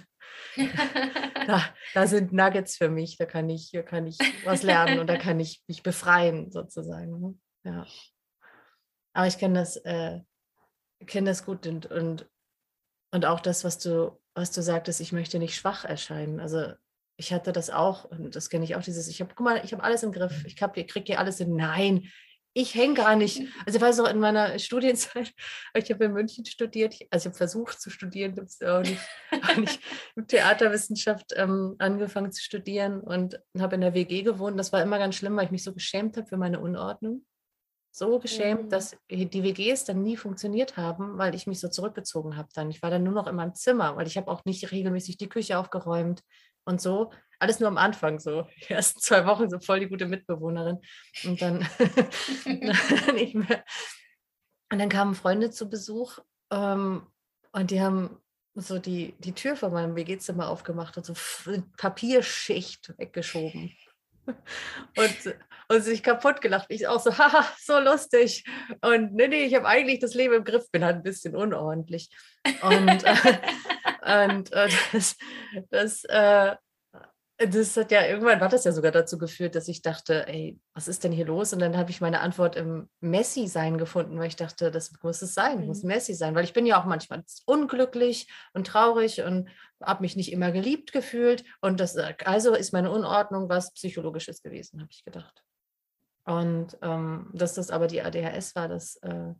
da, 1.47 1.65
da, 1.93 2.07
sind 2.07 2.31
Nuggets 2.31 2.77
für 2.77 2.87
mich, 2.87 3.17
da 3.17 3.25
kann 3.25 3.49
ich, 3.49 3.67
hier 3.69 3.83
kann 3.83 4.07
ich 4.07 4.17
was 4.45 4.63
lernen 4.63 4.99
und 4.99 5.07
da 5.07 5.17
kann 5.17 5.37
ich 5.41 5.61
mich 5.67 5.83
befreien, 5.83 6.49
sozusagen. 6.49 7.19
Ne? 7.19 7.39
Ja. 7.65 7.85
Aber 9.11 9.27
ich 9.27 9.37
kenne 9.37 9.59
das, 9.59 9.75
äh, 9.75 10.21
kenne 11.05 11.31
das 11.31 11.43
gut 11.43 11.67
und, 11.67 11.87
und, 11.87 12.29
und 13.11 13.25
auch 13.25 13.41
das, 13.41 13.65
was 13.65 13.79
du, 13.79 14.17
was 14.33 14.51
du 14.51 14.61
sagtest, 14.61 15.01
ich 15.01 15.11
möchte 15.11 15.39
nicht 15.39 15.55
schwach 15.55 15.83
erscheinen. 15.83 16.39
Also 16.39 16.71
ich 17.17 17.33
hatte 17.33 17.51
das 17.51 17.69
auch, 17.69 18.05
und 18.05 18.33
das 18.37 18.49
kenne 18.49 18.63
ich 18.63 18.77
auch, 18.77 18.81
dieses, 18.81 19.09
ich 19.09 19.19
habe, 19.19 19.33
guck 19.35 19.43
mal, 19.43 19.61
ich 19.65 19.73
habe 19.73 19.83
alles 19.83 20.03
im 20.03 20.13
Griff, 20.13 20.45
ich, 20.45 20.55
ich 20.55 20.87
kriege 20.87 21.05
hier 21.05 21.19
alles 21.19 21.37
hin. 21.37 21.53
Nein, 21.53 22.09
ich 22.53 22.75
hänge 22.75 22.95
gar 22.95 23.15
nicht. 23.15 23.41
Also 23.65 23.77
ich 23.77 23.81
weiß 23.81 23.99
auch 24.01 24.09
in 24.09 24.19
meiner 24.19 24.59
Studienzeit, 24.59 25.33
ich 25.73 25.91
habe 25.91 26.05
in 26.05 26.13
München 26.13 26.45
studiert, 26.45 26.95
also 27.09 27.23
ich 27.23 27.25
habe 27.27 27.37
versucht 27.37 27.79
zu 27.79 27.89
studieren, 27.89 28.35
habe 28.37 28.77
auch 28.77 28.81
nicht, 28.81 28.99
auch 29.49 29.55
nicht 29.57 29.79
Theaterwissenschaft 30.27 31.33
ähm, 31.35 31.75
angefangen 31.79 32.31
zu 32.31 32.41
studieren 32.41 33.01
und 33.01 33.39
habe 33.57 33.75
in 33.75 33.81
der 33.81 33.93
WG 33.93 34.23
gewohnt. 34.23 34.59
Das 34.59 34.73
war 34.73 34.81
immer 34.81 34.99
ganz 34.99 35.15
schlimm, 35.15 35.35
weil 35.37 35.45
ich 35.45 35.51
mich 35.51 35.63
so 35.63 35.73
geschämt 35.73 36.17
habe 36.17 36.27
für 36.27 36.37
meine 36.37 36.59
Unordnung. 36.59 37.25
So 37.93 38.19
geschämt, 38.19 38.63
mhm. 38.63 38.69
dass 38.69 38.95
die 39.09 39.43
WGs 39.43 39.83
dann 39.83 40.01
nie 40.01 40.15
funktioniert 40.15 40.77
haben, 40.77 41.17
weil 41.17 41.35
ich 41.35 41.45
mich 41.45 41.59
so 41.59 41.67
zurückgezogen 41.67 42.37
habe 42.37 42.47
dann. 42.53 42.69
Ich 42.69 42.81
war 42.81 42.89
dann 42.89 43.03
nur 43.03 43.13
noch 43.13 43.27
in 43.27 43.35
meinem 43.35 43.53
Zimmer, 43.53 43.97
weil 43.97 44.07
ich 44.07 44.15
habe 44.15 44.31
auch 44.31 44.45
nicht 44.45 44.71
regelmäßig 44.71 45.17
die 45.17 45.27
Küche 45.27 45.57
aufgeräumt 45.57 46.23
und 46.63 46.79
so 46.79 47.11
alles 47.41 47.59
nur 47.59 47.67
am 47.67 47.77
Anfang 47.77 48.19
so. 48.19 48.47
Die 48.67 48.73
ersten 48.73 48.99
zwei 48.99 49.25
Wochen 49.25 49.49
so 49.49 49.59
voll 49.59 49.79
die 49.79 49.87
gute 49.87 50.05
Mitbewohnerin. 50.05 50.79
Und 51.23 51.41
dann 51.41 51.67
nicht 53.15 53.35
mehr. 53.35 53.63
Und 54.71 54.79
dann 54.79 54.89
kamen 54.89 55.15
Freunde 55.15 55.49
zu 55.49 55.69
Besuch 55.69 56.19
ähm, 56.51 57.07
und 57.51 57.71
die 57.71 57.81
haben 57.81 58.17
so 58.53 58.79
die, 58.79 59.15
die 59.19 59.33
Tür 59.33 59.55
von 59.55 59.73
meinem 59.73 59.95
WG-Zimmer 59.95 60.49
aufgemacht 60.49 60.97
und 60.97 61.05
so 61.05 61.13
Papierschicht 61.77 62.93
weggeschoben. 62.97 63.75
Und, 64.25 65.35
und 65.67 65.81
sich 65.81 66.03
kaputt 66.03 66.41
gelacht. 66.41 66.67
Ich 66.69 66.87
auch 66.87 67.01
so, 67.01 67.11
haha, 67.17 67.45
so 67.59 67.79
lustig. 67.79 68.45
Und 68.81 69.13
nee, 69.13 69.27
nee, 69.27 69.45
ich 69.45 69.55
habe 69.55 69.67
eigentlich 69.67 69.99
das 69.99 70.13
Leben 70.13 70.35
im 70.35 70.43
Griff, 70.43 70.69
bin 70.71 70.85
halt 70.85 70.97
ein 70.97 71.03
bisschen 71.03 71.35
unordentlich. 71.35 72.09
Und, 72.61 73.03
äh, 73.03 73.15
und 74.25 74.51
äh, 74.53 74.69
das, 74.91 75.15
das 75.69 76.03
äh, 76.05 76.55
das 77.49 77.77
hat 77.77 77.91
ja 77.91 78.05
irgendwann 78.05 78.39
war 78.39 78.49
das 78.49 78.63
ja 78.63 78.71
sogar 78.71 78.91
dazu 78.91 79.17
geführt, 79.17 79.55
dass 79.55 79.67
ich 79.67 79.81
dachte, 79.81 80.27
ey, 80.27 80.59
was 80.73 80.87
ist 80.87 81.03
denn 81.03 81.11
hier 81.11 81.25
los? 81.25 81.53
Und 81.53 81.59
dann 81.59 81.77
habe 81.77 81.89
ich 81.89 82.01
meine 82.01 82.19
Antwort 82.19 82.55
im 82.55 82.89
Messi-Sein 82.99 83.77
gefunden, 83.77 84.19
weil 84.19 84.27
ich 84.27 84.35
dachte, 84.35 84.71
das 84.71 84.91
muss 85.01 85.21
es 85.21 85.33
sein, 85.33 85.61
mhm. 85.61 85.67
muss 85.67 85.83
Messi 85.83 86.13
sein, 86.13 86.35
weil 86.35 86.43
ich 86.43 86.53
bin 86.53 86.65
ja 86.65 86.79
auch 86.79 86.85
manchmal 86.85 87.23
unglücklich 87.45 88.31
und 88.53 88.67
traurig 88.67 89.21
und 89.23 89.49
habe 89.81 90.01
mich 90.01 90.15
nicht 90.15 90.31
immer 90.31 90.51
geliebt 90.51 90.91
gefühlt. 90.91 91.43
Und 91.61 91.79
das, 91.79 91.97
also 91.97 92.53
ist 92.53 92.73
meine 92.73 92.91
Unordnung 92.91 93.49
was 93.49 93.73
Psychologisches 93.73 94.41
gewesen, 94.41 94.81
habe 94.81 94.91
ich 94.91 95.03
gedacht. 95.03 95.43
Und 96.25 96.77
ähm, 96.81 97.29
dass 97.33 97.55
das 97.55 97.71
aber 97.71 97.87
die 97.87 98.01
ADHS 98.01 98.55
war, 98.55 98.67
das, 98.67 98.97
äh, 98.97 99.33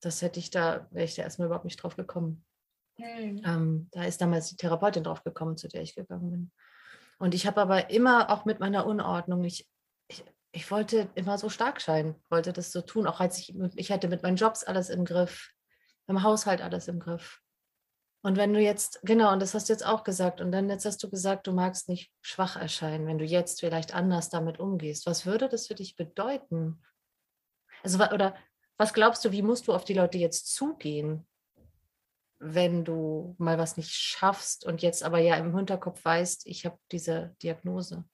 das 0.00 0.22
hätte 0.22 0.40
ich 0.40 0.50
da, 0.50 0.88
wäre 0.90 1.04
ich 1.04 1.14
da 1.14 1.22
erstmal 1.22 1.46
überhaupt 1.46 1.66
nicht 1.66 1.82
drauf 1.82 1.96
gekommen. 1.96 2.44
Mhm. 2.98 3.42
Ähm, 3.44 3.88
da 3.92 4.04
ist 4.04 4.20
damals 4.20 4.48
die 4.48 4.56
Therapeutin 4.56 5.04
drauf 5.04 5.22
gekommen, 5.24 5.56
zu 5.56 5.68
der 5.68 5.82
ich 5.82 5.94
gegangen 5.94 6.30
bin. 6.30 6.52
Und 7.18 7.34
ich 7.34 7.46
habe 7.46 7.60
aber 7.60 7.90
immer 7.90 8.30
auch 8.30 8.44
mit 8.44 8.60
meiner 8.60 8.86
Unordnung, 8.86 9.44
ich, 9.44 9.68
ich, 10.08 10.24
ich, 10.52 10.70
wollte 10.70 11.08
immer 11.14 11.38
so 11.38 11.48
stark 11.48 11.80
scheinen, 11.80 12.16
wollte 12.28 12.52
das 12.52 12.72
so 12.72 12.80
tun, 12.80 13.06
auch 13.06 13.20
als 13.20 13.38
ich, 13.38 13.54
ich 13.76 13.92
hatte 13.92 14.08
mit 14.08 14.22
meinen 14.22 14.36
Jobs 14.36 14.64
alles 14.64 14.90
im 14.90 15.04
Griff, 15.04 15.50
im 16.06 16.22
Haushalt 16.22 16.60
alles 16.60 16.88
im 16.88 17.00
Griff. 17.00 17.40
Und 18.22 18.38
wenn 18.38 18.54
du 18.54 18.60
jetzt, 18.60 19.00
genau, 19.02 19.32
und 19.32 19.42
das 19.42 19.52
hast 19.52 19.68
du 19.68 19.74
jetzt 19.74 19.84
auch 19.84 20.02
gesagt, 20.02 20.40
und 20.40 20.50
dann 20.50 20.70
jetzt 20.70 20.86
hast 20.86 21.02
du 21.02 21.10
gesagt, 21.10 21.46
du 21.46 21.52
magst 21.52 21.90
nicht 21.90 22.10
schwach 22.22 22.56
erscheinen, 22.56 23.06
wenn 23.06 23.18
du 23.18 23.24
jetzt 23.24 23.60
vielleicht 23.60 23.94
anders 23.94 24.30
damit 24.30 24.58
umgehst. 24.58 25.06
Was 25.06 25.26
würde 25.26 25.46
das 25.46 25.66
für 25.66 25.74
dich 25.74 25.94
bedeuten? 25.94 26.82
Also, 27.82 28.02
oder 28.02 28.34
was 28.78 28.94
glaubst 28.94 29.26
du, 29.26 29.32
wie 29.32 29.42
musst 29.42 29.68
du 29.68 29.74
auf 29.74 29.84
die 29.84 29.92
Leute 29.92 30.16
jetzt 30.16 30.54
zugehen, 30.54 31.26
wenn 32.38 32.84
du 32.84 33.34
mal 33.38 33.58
was 33.58 33.76
nicht 33.76 33.90
schaffst 33.90 34.66
und 34.66 34.82
jetzt 34.82 35.02
aber 35.02 35.18
ja 35.18 35.36
im 35.36 35.56
Hinterkopf 35.56 36.04
weißt, 36.04 36.46
ich 36.46 36.66
habe 36.66 36.78
diese 36.90 37.34
Diagnose? 37.42 38.04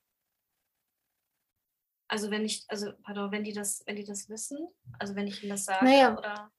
Also 2.08 2.30
wenn 2.30 2.44
ich, 2.44 2.64
also 2.68 2.92
pardon, 3.02 3.30
wenn 3.30 3.44
die 3.44 3.52
das, 3.52 3.82
wenn 3.86 3.96
die 3.96 4.04
das 4.04 4.28
wissen, 4.28 4.58
also 4.98 5.14
wenn 5.14 5.28
ich 5.28 5.42
ihnen 5.42 5.50
das 5.50 5.64
sage, 5.64 5.84
naja, 5.84 6.18
oder? 6.18 6.50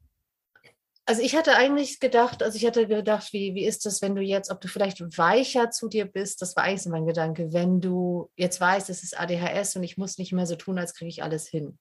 Also 1.06 1.24
ich 1.24 1.36
hatte 1.36 1.56
eigentlich 1.56 2.00
gedacht, 2.00 2.42
also 2.42 2.56
ich 2.56 2.66
hatte 2.66 2.88
gedacht, 2.88 3.34
wie, 3.34 3.54
wie 3.54 3.66
ist 3.66 3.86
das, 3.86 4.02
wenn 4.02 4.16
du 4.16 4.22
jetzt, 4.22 4.50
ob 4.50 4.62
du 4.62 4.68
vielleicht 4.68 5.02
weicher 5.18 5.70
zu 5.70 5.90
dir 5.90 6.06
bist, 6.06 6.42
das 6.42 6.56
war 6.56 6.64
eigentlich 6.64 6.84
so 6.84 6.90
mein 6.90 7.06
Gedanke, 7.06 7.52
wenn 7.52 7.82
du 7.82 8.32
jetzt 8.38 8.62
weißt, 8.62 8.90
es 8.90 9.04
ist 9.04 9.20
ADHS 9.20 9.76
und 9.76 9.84
ich 9.84 9.98
muss 9.98 10.18
nicht 10.18 10.32
mehr 10.32 10.46
so 10.46 10.56
tun, 10.56 10.78
als 10.78 10.94
kriege 10.94 11.10
ich 11.10 11.22
alles 11.22 11.48
hin. 11.48 11.78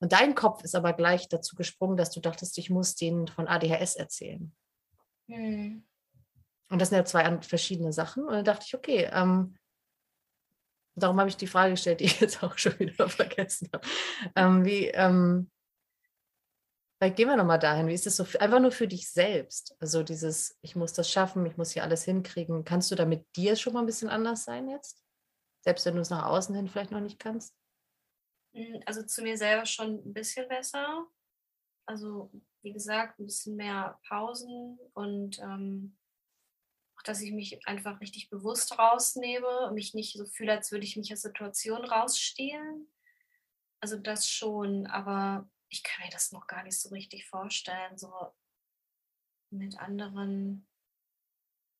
Und 0.00 0.12
dein 0.12 0.34
Kopf 0.34 0.62
ist 0.62 0.74
aber 0.74 0.92
gleich 0.92 1.28
dazu 1.28 1.56
gesprungen, 1.56 1.96
dass 1.96 2.10
du 2.10 2.20
dachtest, 2.20 2.56
ich 2.58 2.70
muss 2.70 2.94
denen 2.94 3.26
von 3.26 3.48
ADHS 3.48 3.96
erzählen. 3.96 4.54
Mhm. 5.30 5.84
Und 6.68 6.80
das 6.80 6.90
sind 6.90 6.98
ja 6.98 7.04
zwei 7.04 7.40
verschiedene 7.40 7.92
Sachen. 7.92 8.24
Und 8.24 8.32
dann 8.32 8.44
dachte 8.44 8.64
ich, 8.66 8.74
okay, 8.74 9.08
ähm, 9.12 9.56
darum 10.94 11.18
habe 11.18 11.28
ich 11.28 11.36
die 11.36 11.46
Frage 11.46 11.72
gestellt, 11.72 12.00
die 12.00 12.04
ich 12.04 12.20
jetzt 12.20 12.42
auch 12.42 12.56
schon 12.58 12.78
wieder 12.78 13.08
vergessen 13.08 13.68
habe. 13.72 13.86
Ähm, 14.36 14.64
wie, 14.64 14.86
ähm, 14.88 15.50
vielleicht 16.98 17.16
gehen 17.16 17.28
wir 17.28 17.36
nochmal 17.36 17.58
dahin. 17.58 17.88
Wie 17.88 17.94
ist 17.94 18.06
das 18.06 18.16
so 18.16 18.24
einfach 18.38 18.60
nur 18.60 18.72
für 18.72 18.86
dich 18.86 19.10
selbst? 19.10 19.74
Also 19.80 20.02
dieses, 20.02 20.58
ich 20.62 20.76
muss 20.76 20.92
das 20.92 21.10
schaffen, 21.10 21.44
ich 21.46 21.56
muss 21.56 21.72
hier 21.72 21.82
alles 21.82 22.04
hinkriegen. 22.04 22.64
Kannst 22.64 22.90
du 22.90 22.94
da 22.94 23.04
mit 23.04 23.26
dir 23.36 23.56
schon 23.56 23.72
mal 23.72 23.80
ein 23.80 23.86
bisschen 23.86 24.08
anders 24.08 24.44
sein 24.44 24.68
jetzt? 24.68 25.02
Selbst 25.62 25.84
wenn 25.86 25.96
du 25.96 26.00
es 26.00 26.10
nach 26.10 26.26
außen 26.26 26.54
hin 26.54 26.68
vielleicht 26.68 26.92
noch 26.92 27.00
nicht 27.00 27.18
kannst? 27.18 27.54
Hm, 28.54 28.80
also 28.86 29.02
zu 29.02 29.22
mir 29.22 29.36
selber 29.36 29.66
schon 29.66 29.96
ein 30.04 30.12
bisschen 30.12 30.48
besser. 30.48 31.06
Also 31.86 32.30
wie 32.62 32.72
gesagt, 32.72 33.18
ein 33.18 33.26
bisschen 33.26 33.56
mehr 33.56 33.98
Pausen 34.06 34.78
und 34.94 35.38
ähm, 35.38 35.96
auch, 36.96 37.02
dass 37.02 37.20
ich 37.22 37.32
mich 37.32 37.66
einfach 37.66 38.00
richtig 38.00 38.28
bewusst 38.28 38.78
rausnehme, 38.78 39.70
mich 39.72 39.94
nicht 39.94 40.16
so 40.16 40.26
fühle, 40.26 40.52
als 40.52 40.70
würde 40.70 40.84
ich 40.84 40.96
mich 40.96 41.12
aus 41.12 41.22
Situationen 41.22 41.84
rausstehlen. 41.84 42.86
Also 43.80 43.96
das 43.96 44.28
schon, 44.28 44.86
aber 44.86 45.48
ich 45.70 45.82
kann 45.82 46.04
mir 46.04 46.12
das 46.12 46.32
noch 46.32 46.46
gar 46.46 46.62
nicht 46.62 46.78
so 46.78 46.90
richtig 46.90 47.26
vorstellen, 47.26 47.96
so 47.96 48.12
mit 49.50 49.78
anderen. 49.78 50.66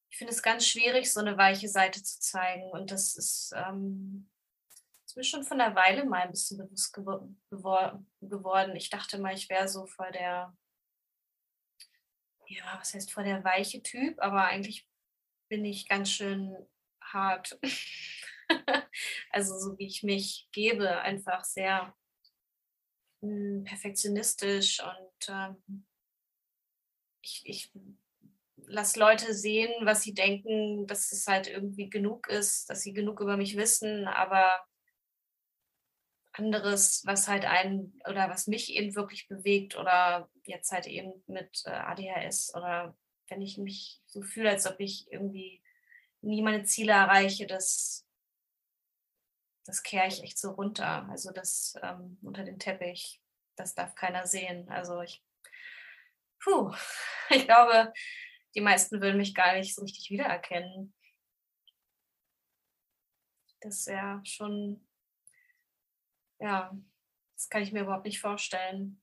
Ich 0.09 0.17
finde 0.17 0.33
es 0.33 0.43
ganz 0.43 0.67
schwierig, 0.67 1.13
so 1.13 1.21
eine 1.21 1.37
weiche 1.37 1.69
Seite 1.69 2.03
zu 2.03 2.19
zeigen. 2.21 2.71
Und 2.71 2.91
das 2.91 3.17
ist, 3.17 3.53
ähm, 3.55 4.31
ist 5.11 5.17
mir 5.17 5.25
schon 5.25 5.43
von 5.43 5.61
einer 5.61 5.75
Weile 5.75 6.05
mal 6.05 6.23
ein 6.23 6.31
bisschen 6.31 6.59
bewusst 6.59 6.93
gewor 6.93 8.05
geworden. 8.21 8.77
Ich 8.77 8.91
dachte 8.91 9.19
mal, 9.19 9.35
ich 9.35 9.49
wäre 9.49 9.67
so 9.67 9.87
voll 9.87 10.13
der 10.13 10.57
ja, 12.47 12.79
was 12.79 12.95
heißt 12.95 13.13
vor 13.13 13.23
der 13.23 13.45
weiche 13.45 13.83
Typ, 13.83 14.21
aber 14.21 14.45
eigentlich 14.45 14.89
bin 15.49 15.65
ich 15.65 15.89
ganz 15.89 16.11
schön 16.11 16.57
hart. 17.01 17.59
also 19.31 19.59
so 19.59 19.79
wie 19.79 19.87
ich 19.87 20.03
mich 20.03 20.49
gebe, 20.53 21.01
einfach 21.01 21.45
sehr 21.45 21.95
hm, 23.23 23.65
perfektionistisch 23.65 24.81
und 24.81 25.29
ähm, 25.29 25.87
ich, 27.23 27.43
ich 27.45 27.73
lasse 28.57 28.99
Leute 28.99 29.35
sehen, 29.35 29.73
was 29.87 30.03
sie 30.03 30.15
denken, 30.15 30.87
dass 30.87 31.13
es 31.13 31.27
halt 31.27 31.49
irgendwie 31.49 31.89
genug 31.89 32.29
ist, 32.29 32.71
dass 32.71 32.83
sie 32.83 32.93
genug 32.93 33.21
über 33.21 33.37
mich 33.37 33.57
wissen, 33.57 34.07
aber 34.07 34.65
anderes, 36.41 37.03
was 37.05 37.29
halt 37.29 37.45
einen 37.45 38.01
oder 38.09 38.31
was 38.31 38.47
mich 38.47 38.73
eben 38.75 38.95
wirklich 38.95 39.29
bewegt 39.29 39.77
oder 39.77 40.31
jetzt 40.45 40.73
halt 40.73 40.87
eben 40.87 41.23
mit 41.27 41.63
äh, 41.67 41.71
ADHS 41.71 42.55
oder 42.55 42.97
wenn 43.29 43.43
ich 43.43 43.59
mich 43.59 44.01
so 44.07 44.23
fühle, 44.23 44.51
als 44.51 44.67
ob 44.67 44.81
ich 44.81 45.11
irgendwie 45.13 45.63
nie 46.23 46.43
meine 46.43 46.65
Ziele 46.65 46.93
erreiche, 46.93 47.47
das, 47.47 48.07
das 49.67 49.83
kehre 49.83 50.09
ich 50.09 50.23
echt 50.23 50.39
so 50.39 50.53
runter. 50.53 51.07
Also 51.11 51.31
das 51.31 51.75
ähm, 51.83 52.19
unter 52.23 52.45
den 52.45 52.59
Teppich, 52.59 53.21
das 53.57 53.75
darf 53.75 53.95
keiner 53.95 54.27
sehen. 54.27 54.69
Also 54.71 55.01
ich, 55.03 55.23
puh, 56.43 56.75
ich 57.31 57.45
glaube, 57.45 57.93
die 58.55 58.61
meisten 58.61 59.01
würden 59.01 59.19
mich 59.19 59.35
gar 59.35 59.55
nicht 59.55 59.75
so 59.75 59.83
richtig 59.83 60.11
wiedererkennen. 60.11 60.95
Das 63.61 63.81
ist 63.81 63.89
ja 63.89 64.21
schon, 64.25 64.89
ja, 66.41 66.77
das 67.35 67.49
kann 67.49 67.63
ich 67.63 67.73
mir 67.73 67.83
überhaupt 67.83 68.05
nicht 68.05 68.21
vorstellen. 68.21 69.01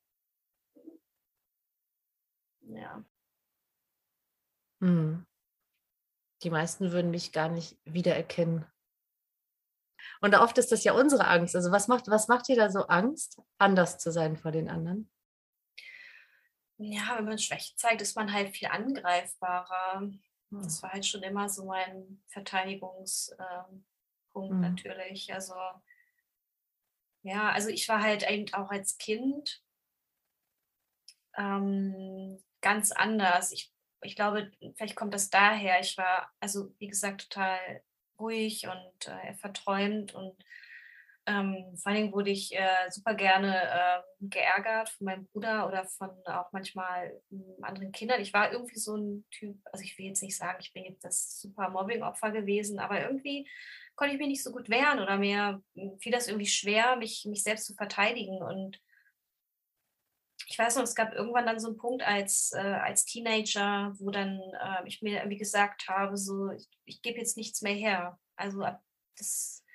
Ja. 2.62 3.04
Hm. 4.82 5.26
Die 6.44 6.50
meisten 6.50 6.92
würden 6.92 7.12
mich 7.12 7.32
gar 7.32 7.50
nicht 7.50 7.78
wiedererkennen. 7.86 8.66
Und 10.22 10.36
oft 10.36 10.58
ist 10.58 10.72
das 10.72 10.84
ja 10.84 10.94
unsere 10.94 11.28
Angst. 11.28 11.56
Also 11.56 11.72
was 11.72 11.88
macht, 11.88 12.08
was 12.10 12.28
macht 12.28 12.48
dir 12.48 12.56
da 12.56 12.70
so 12.70 12.88
Angst, 12.88 13.42
anders 13.58 13.98
zu 13.98 14.12
sein 14.12 14.38
vor 14.38 14.52
den 14.52 14.70
anderen? 14.70 15.10
Ja, 16.78 17.18
wenn 17.18 17.26
man 17.26 17.40
Schwäche 17.40 17.76
zeigt, 17.76 18.02
ist 18.02 18.16
man 18.16 18.32
halt 18.32 18.56
viel 18.56 18.68
angreifbarer. 18.68 20.02
Hm. 20.02 20.22
Das 20.50 20.82
war 20.84 20.92
halt 20.92 21.06
schon 21.06 21.24
immer 21.24 21.50
so 21.50 21.66
mein 21.66 22.22
Verteidigungspunkt 22.28 23.82
hm. 24.34 24.62
natürlich. 24.62 25.34
Also 25.34 25.56
ja, 27.28 27.50
also 27.52 27.70
ich 27.70 27.88
war 27.90 28.02
halt 28.02 28.30
eben 28.30 28.52
auch 28.54 28.70
als 28.70 28.98
Kind 28.98 29.62
ähm, 31.38 32.42
ganz 32.62 32.92
anders. 32.92 33.52
Ich 33.52 33.72
ich 34.02 34.16
glaube, 34.16 34.52
vielleicht 34.76 34.96
kommt 34.96 35.14
das 35.14 35.30
daher. 35.30 35.80
Ich 35.80 35.98
war, 35.98 36.32
also 36.40 36.74
wie 36.80 36.88
gesagt, 36.88 37.30
total 37.30 37.82
ruhig 38.20 38.68
und 38.68 39.08
äh, 39.08 39.34
verträumt 39.36 40.14
und 40.14 40.36
ähm, 41.28 41.76
vor 41.76 41.92
allen 41.92 42.04
Dingen 42.04 42.14
wurde 42.14 42.30
ich 42.30 42.56
äh, 42.56 42.90
super 42.90 43.14
gerne 43.14 43.62
äh, 43.62 44.02
geärgert 44.22 44.90
von 44.90 45.06
meinem 45.06 45.26
Bruder 45.28 45.68
oder 45.68 45.84
von 45.84 46.10
auch 46.26 46.52
manchmal 46.54 47.22
äh, 47.32 47.62
anderen 47.64 47.92
Kindern. 47.92 48.22
Ich 48.22 48.34
war 48.34 48.52
irgendwie 48.52 48.80
so 48.80 48.96
ein 48.96 49.26
Typ, 49.30 49.58
also 49.66 49.84
ich 49.84 49.98
will 49.98 50.06
jetzt 50.06 50.24
nicht 50.24 50.38
sagen, 50.38 50.58
ich 50.62 50.72
bin 50.72 50.86
jetzt 50.86 51.04
das 51.04 51.42
super 51.42 51.70
Mobbing-Opfer 51.70 52.32
gewesen, 52.32 52.80
aber 52.80 53.02
irgendwie 53.02 53.46
konnte 53.98 54.14
ich 54.14 54.20
mich 54.20 54.30
nicht 54.30 54.44
so 54.44 54.52
gut 54.52 54.70
wehren 54.70 55.00
oder 55.00 55.18
mir 55.18 55.62
fiel 56.00 56.12
das 56.12 56.28
irgendwie 56.28 56.48
schwer, 56.48 56.96
mich, 56.96 57.26
mich 57.26 57.44
selbst 57.44 57.66
zu 57.66 57.74
verteidigen. 57.74 58.42
Und 58.42 58.80
ich 60.48 60.58
weiß 60.58 60.76
noch, 60.76 60.84
es 60.84 60.96
gab 60.96 61.14
irgendwann 61.14 61.48
dann 61.48 61.60
so 61.60 61.68
einen 61.68 61.78
Punkt 61.78 62.04
als, 62.04 62.54
äh, 62.54 62.60
als 62.60 63.06
Teenager, 63.06 63.94
wo 63.98 64.12
dann 64.12 64.40
äh, 64.62 64.88
ich 64.88 65.02
mir 65.02 65.18
irgendwie 65.18 65.40
gesagt 65.40 65.90
habe, 65.90 66.16
so, 66.16 66.52
ich, 66.52 66.70
ich 66.86 67.02
gebe 67.02 67.18
jetzt 67.18 67.38
nichts 67.38 67.64
mehr 67.64 67.74
her. 67.74 68.20
Also 68.36 68.64
das, 69.18 69.66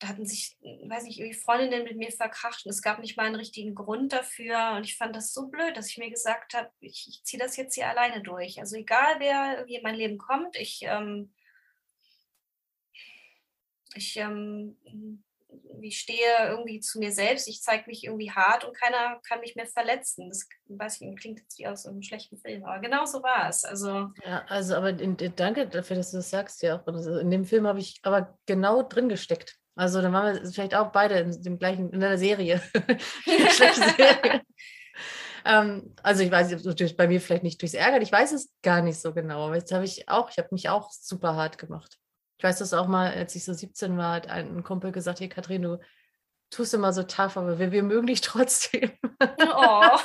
da 0.00 0.08
hatten 0.08 0.26
sich, 0.26 0.58
weiß 0.60 1.04
nicht, 1.04 1.20
irgendwie 1.20 1.38
Freundinnen 1.38 1.84
mit 1.84 1.96
mir 1.96 2.10
verkracht 2.10 2.66
und 2.66 2.70
es 2.70 2.82
gab 2.82 2.98
nicht 2.98 3.16
mal 3.16 3.26
einen 3.26 3.36
richtigen 3.36 3.76
Grund 3.76 4.12
dafür. 4.12 4.72
Und 4.76 4.84
ich 4.84 4.96
fand 4.96 5.14
das 5.14 5.32
so 5.32 5.46
blöd, 5.46 5.76
dass 5.76 5.88
ich 5.88 5.98
mir 5.98 6.10
gesagt 6.10 6.54
habe, 6.54 6.70
ich, 6.80 7.06
ich 7.08 7.22
ziehe 7.22 7.40
das 7.40 7.56
jetzt 7.56 7.76
hier 7.76 7.88
alleine 7.88 8.20
durch. 8.20 8.58
Also 8.58 8.76
egal, 8.76 9.20
wer 9.20 9.58
irgendwie 9.58 9.76
in 9.76 9.82
mein 9.84 9.94
Leben 9.94 10.18
kommt, 10.18 10.56
ich, 10.56 10.80
ähm, 10.82 11.32
ich 13.94 14.16
ähm, 14.16 14.76
ich 15.80 15.98
stehe 15.98 16.48
irgendwie 16.48 16.80
zu 16.80 16.98
mir 16.98 17.12
selbst, 17.12 17.48
ich 17.48 17.62
zeige 17.62 17.84
mich 17.86 18.04
irgendwie 18.04 18.30
hart 18.30 18.64
und 18.64 18.76
keiner 18.76 19.20
kann 19.26 19.40
mich 19.40 19.56
mehr 19.56 19.66
verletzen. 19.66 20.28
Das 20.28 20.48
weiß 20.66 21.00
ich, 21.00 21.16
klingt 21.16 21.40
jetzt 21.40 21.58
wie 21.58 21.66
aus 21.66 21.86
einem 21.86 22.02
schlechten 22.02 22.36
Film, 22.38 22.64
aber 22.64 22.80
genau 22.80 23.04
so 23.04 23.22
war 23.22 23.48
es. 23.48 23.64
Also, 23.64 24.08
ja, 24.24 24.44
also 24.48 24.74
aber 24.74 24.90
in, 24.90 25.16
danke 25.36 25.66
dafür, 25.66 25.96
dass 25.96 26.10
du 26.10 26.18
das 26.18 26.30
sagst, 26.30 26.62
ja. 26.62 26.82
Also 26.86 27.18
in 27.18 27.30
dem 27.30 27.44
Film 27.44 27.66
habe 27.66 27.78
ich 27.78 28.00
aber 28.02 28.38
genau 28.46 28.82
drin 28.82 29.08
gesteckt. 29.08 29.56
Also 29.74 30.02
dann 30.02 30.12
waren 30.12 30.34
wir 30.34 30.50
vielleicht 30.50 30.74
auch 30.74 30.90
beide 30.90 31.18
in 31.20 31.42
dem 31.42 31.58
gleichen, 31.58 31.90
in 31.92 32.02
einer 32.02 32.18
Serie. 32.18 32.60
Serie. 33.24 34.42
ähm, 35.44 35.94
also 36.02 36.22
ich 36.22 36.30
weiß 36.30 36.64
natürlich 36.64 36.96
bei 36.96 37.06
mir 37.06 37.20
vielleicht 37.20 37.44
nicht 37.44 37.62
durchs 37.62 37.74
Ärgern, 37.74 38.02
ich 38.02 38.12
weiß 38.12 38.32
es 38.32 38.50
gar 38.62 38.82
nicht 38.82 39.00
so 39.00 39.14
genau, 39.14 39.46
aber 39.46 39.54
jetzt 39.54 39.72
habe 39.72 39.84
ich 39.84 40.08
auch, 40.08 40.30
ich 40.30 40.38
habe 40.38 40.48
mich 40.50 40.68
auch 40.68 40.90
super 40.90 41.36
hart 41.36 41.58
gemacht. 41.58 41.98
Ich 42.38 42.44
weiß 42.44 42.58
das 42.58 42.72
auch 42.72 42.86
mal, 42.86 43.12
als 43.12 43.34
ich 43.34 43.44
so 43.44 43.52
17 43.52 43.96
war, 43.98 44.14
hat 44.14 44.28
ein 44.28 44.62
Kumpel 44.62 44.92
gesagt, 44.92 45.20
hey 45.20 45.28
Katrin, 45.28 45.62
du 45.62 45.80
tust 46.50 46.72
immer 46.72 46.92
so 46.92 47.02
tough, 47.02 47.36
aber 47.36 47.58
wir, 47.58 47.72
wir 47.72 47.82
mögen 47.82 48.06
dich 48.06 48.20
trotzdem. 48.22 48.92
Oh, 49.20 49.98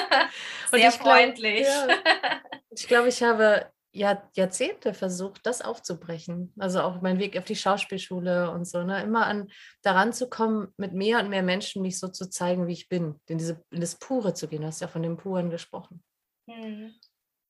sehr 0.70 0.88
ich 0.88 0.94
freundlich. 0.94 1.64
Glaub, 1.64 1.88
ja, 1.88 2.40
ich 2.70 2.88
glaube, 2.88 3.08
ich 3.08 3.22
habe 3.22 3.70
Jahr, 3.96 4.28
Jahrzehnte 4.34 4.94
versucht, 4.94 5.46
das 5.46 5.62
aufzubrechen. 5.62 6.52
Also 6.58 6.82
auch 6.82 7.00
mein 7.00 7.18
Weg 7.18 7.38
auf 7.38 7.44
die 7.44 7.56
Schauspielschule 7.56 8.50
und 8.50 8.66
so, 8.66 8.82
ne? 8.82 9.02
immer 9.02 9.26
an 9.26 9.48
daran 9.82 10.12
zu 10.12 10.28
kommen, 10.28 10.68
mit 10.76 10.92
mehr 10.92 11.20
und 11.20 11.30
mehr 11.30 11.42
Menschen 11.42 11.82
mich 11.82 11.98
so 11.98 12.08
zu 12.08 12.28
zeigen, 12.28 12.66
wie 12.66 12.74
ich 12.74 12.88
bin, 12.88 13.20
in, 13.26 13.38
diese, 13.38 13.64
in 13.70 13.80
das 13.80 13.96
Pure 13.96 14.34
zu 14.34 14.48
gehen. 14.48 14.62
Du 14.62 14.66
hast 14.66 14.80
ja 14.80 14.88
von 14.88 15.02
dem 15.02 15.16
Puren 15.16 15.50
gesprochen. 15.50 16.02
Mhm. 16.46 16.94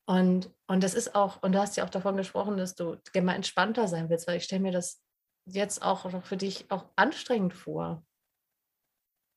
Und, 0.08 0.54
und 0.68 0.84
das 0.84 0.94
ist 0.94 1.14
auch, 1.14 1.42
und 1.42 1.52
du 1.52 1.58
hast 1.58 1.76
ja 1.76 1.84
auch 1.84 1.90
davon 1.90 2.16
gesprochen, 2.16 2.56
dass 2.56 2.76
du 2.76 2.96
gerne 3.12 3.26
mal 3.26 3.34
entspannter 3.34 3.88
sein 3.88 4.08
willst, 4.08 4.28
weil 4.28 4.36
ich 4.36 4.44
stelle 4.44 4.62
mir 4.62 4.72
das 4.72 5.02
jetzt 5.46 5.82
auch 5.82 6.24
für 6.24 6.36
dich 6.36 6.70
auch 6.70 6.86
anstrengend 6.96 7.54
vor. 7.54 8.04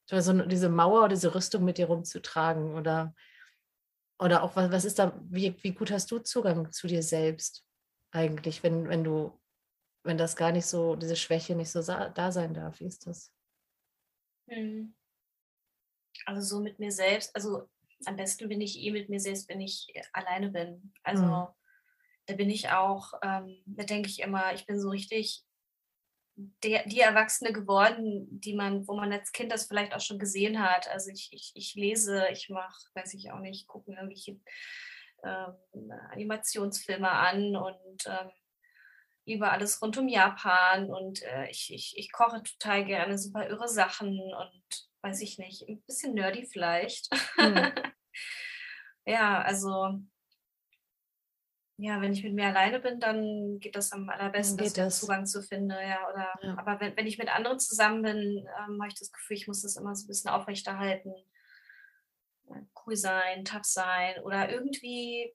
So 0.07 0.33
diese 0.45 0.69
Mauer 0.69 1.01
oder 1.01 1.09
diese 1.09 1.33
Rüstung 1.35 1.63
mit 1.63 1.77
dir 1.77 1.87
rumzutragen 1.87 2.73
oder, 2.73 3.13
oder 4.19 4.43
auch, 4.43 4.55
was, 4.55 4.71
was 4.71 4.85
ist 4.85 4.99
da, 4.99 5.19
wie, 5.29 5.55
wie 5.63 5.73
gut 5.73 5.91
hast 5.91 6.09
du 6.09 6.19
Zugang 6.19 6.71
zu 6.71 6.87
dir 6.87 7.03
selbst 7.03 7.63
eigentlich, 8.11 8.63
wenn, 8.63 8.89
wenn 8.89 9.03
du, 9.03 9.39
wenn 10.03 10.17
das 10.17 10.35
gar 10.35 10.51
nicht 10.51 10.65
so, 10.65 10.95
diese 10.95 11.15
Schwäche 11.15 11.55
nicht 11.55 11.71
so 11.71 11.81
da 11.81 12.31
sein 12.31 12.53
darf, 12.53 12.79
wie 12.79 12.85
ist 12.85 13.05
das? 13.05 13.31
Hm. 14.49 14.95
Also 16.25 16.41
so 16.41 16.63
mit 16.63 16.79
mir 16.79 16.91
selbst, 16.91 17.35
also 17.35 17.69
am 18.05 18.15
besten 18.15 18.49
bin 18.49 18.61
ich 18.61 18.79
eh 18.79 18.91
mit 18.91 19.09
mir 19.09 19.19
selbst, 19.19 19.49
wenn 19.49 19.61
ich 19.61 19.87
äh, 19.93 20.01
alleine 20.13 20.49
bin. 20.49 20.93
Also 21.03 21.23
mhm. 21.23 21.47
da 22.25 22.35
bin 22.35 22.49
ich 22.49 22.69
auch, 22.69 23.13
ähm, 23.21 23.61
da 23.65 23.83
denke 23.83 24.09
ich 24.09 24.19
immer, 24.19 24.53
ich 24.53 24.65
bin 24.65 24.79
so 24.79 24.89
richtig 24.89 25.43
der, 26.63 26.85
die 26.85 27.01
Erwachsene 27.01 27.51
geworden, 27.51 28.27
die 28.31 28.53
man, 28.53 28.87
wo 28.87 28.95
man 28.95 29.11
als 29.11 29.31
Kind 29.31 29.51
das 29.51 29.67
vielleicht 29.67 29.93
auch 29.93 30.01
schon 30.01 30.19
gesehen 30.19 30.61
hat. 30.61 30.87
Also 30.89 31.09
ich, 31.11 31.29
ich, 31.31 31.51
ich 31.55 31.75
lese, 31.75 32.27
ich 32.31 32.49
mache, 32.49 32.79
weiß 32.93 33.13
ich 33.13 33.31
auch 33.31 33.39
nicht, 33.39 33.67
gucke 33.67 33.91
irgendwelche 33.91 34.39
ähm, 35.23 35.91
Animationsfilme 36.11 37.09
an 37.09 37.55
und 37.55 38.05
ähm, 38.05 38.31
über 39.25 39.51
alles 39.51 39.81
rund 39.81 39.97
um 39.97 40.07
Japan 40.07 40.89
und 40.89 41.21
äh, 41.23 41.49
ich, 41.49 41.73
ich, 41.73 41.97
ich 41.97 42.11
koche 42.11 42.41
total 42.41 42.85
gerne 42.85 43.17
super 43.17 43.47
irre 43.47 43.67
Sachen 43.67 44.17
und 44.17 44.88
weiß 45.01 45.21
ich 45.21 45.37
nicht, 45.37 45.67
ein 45.67 45.81
bisschen 45.83 46.13
nerdy 46.13 46.45
vielleicht. 46.45 47.09
Mhm. 47.37 47.71
ja, 49.05 49.41
also 49.41 49.99
ja, 51.81 52.01
wenn 52.01 52.11
ich 52.11 52.23
mit 52.23 52.33
mir 52.33 52.47
alleine 52.47 52.81
bin, 52.81 52.99
dann 52.99 53.57
geht 53.59 53.77
das 53.77 53.93
am 53.93 54.09
allerbesten, 54.09 54.57
geht 54.57 54.77
das. 54.77 54.99
Zugang 54.99 55.25
zu 55.25 55.41
finden. 55.41 55.69
Ja, 55.69 56.09
oder, 56.09 56.33
ja. 56.41 56.57
Aber 56.57 56.77
wenn, 56.81 56.95
wenn 56.97 57.07
ich 57.07 57.17
mit 57.17 57.33
anderen 57.33 57.57
zusammen 57.57 58.01
bin, 58.01 58.17
ähm, 58.17 58.81
habe 58.81 58.87
ich 58.89 58.99
das 58.99 59.13
Gefühl, 59.13 59.37
ich 59.37 59.47
muss 59.47 59.61
das 59.61 59.77
immer 59.77 59.95
so 59.95 60.03
ein 60.03 60.07
bisschen 60.07 60.29
aufrechterhalten. 60.29 61.13
Cool 62.85 62.97
sein, 62.97 63.45
tough 63.45 63.63
sein 63.63 64.19
oder 64.23 64.49
irgendwie 64.51 65.33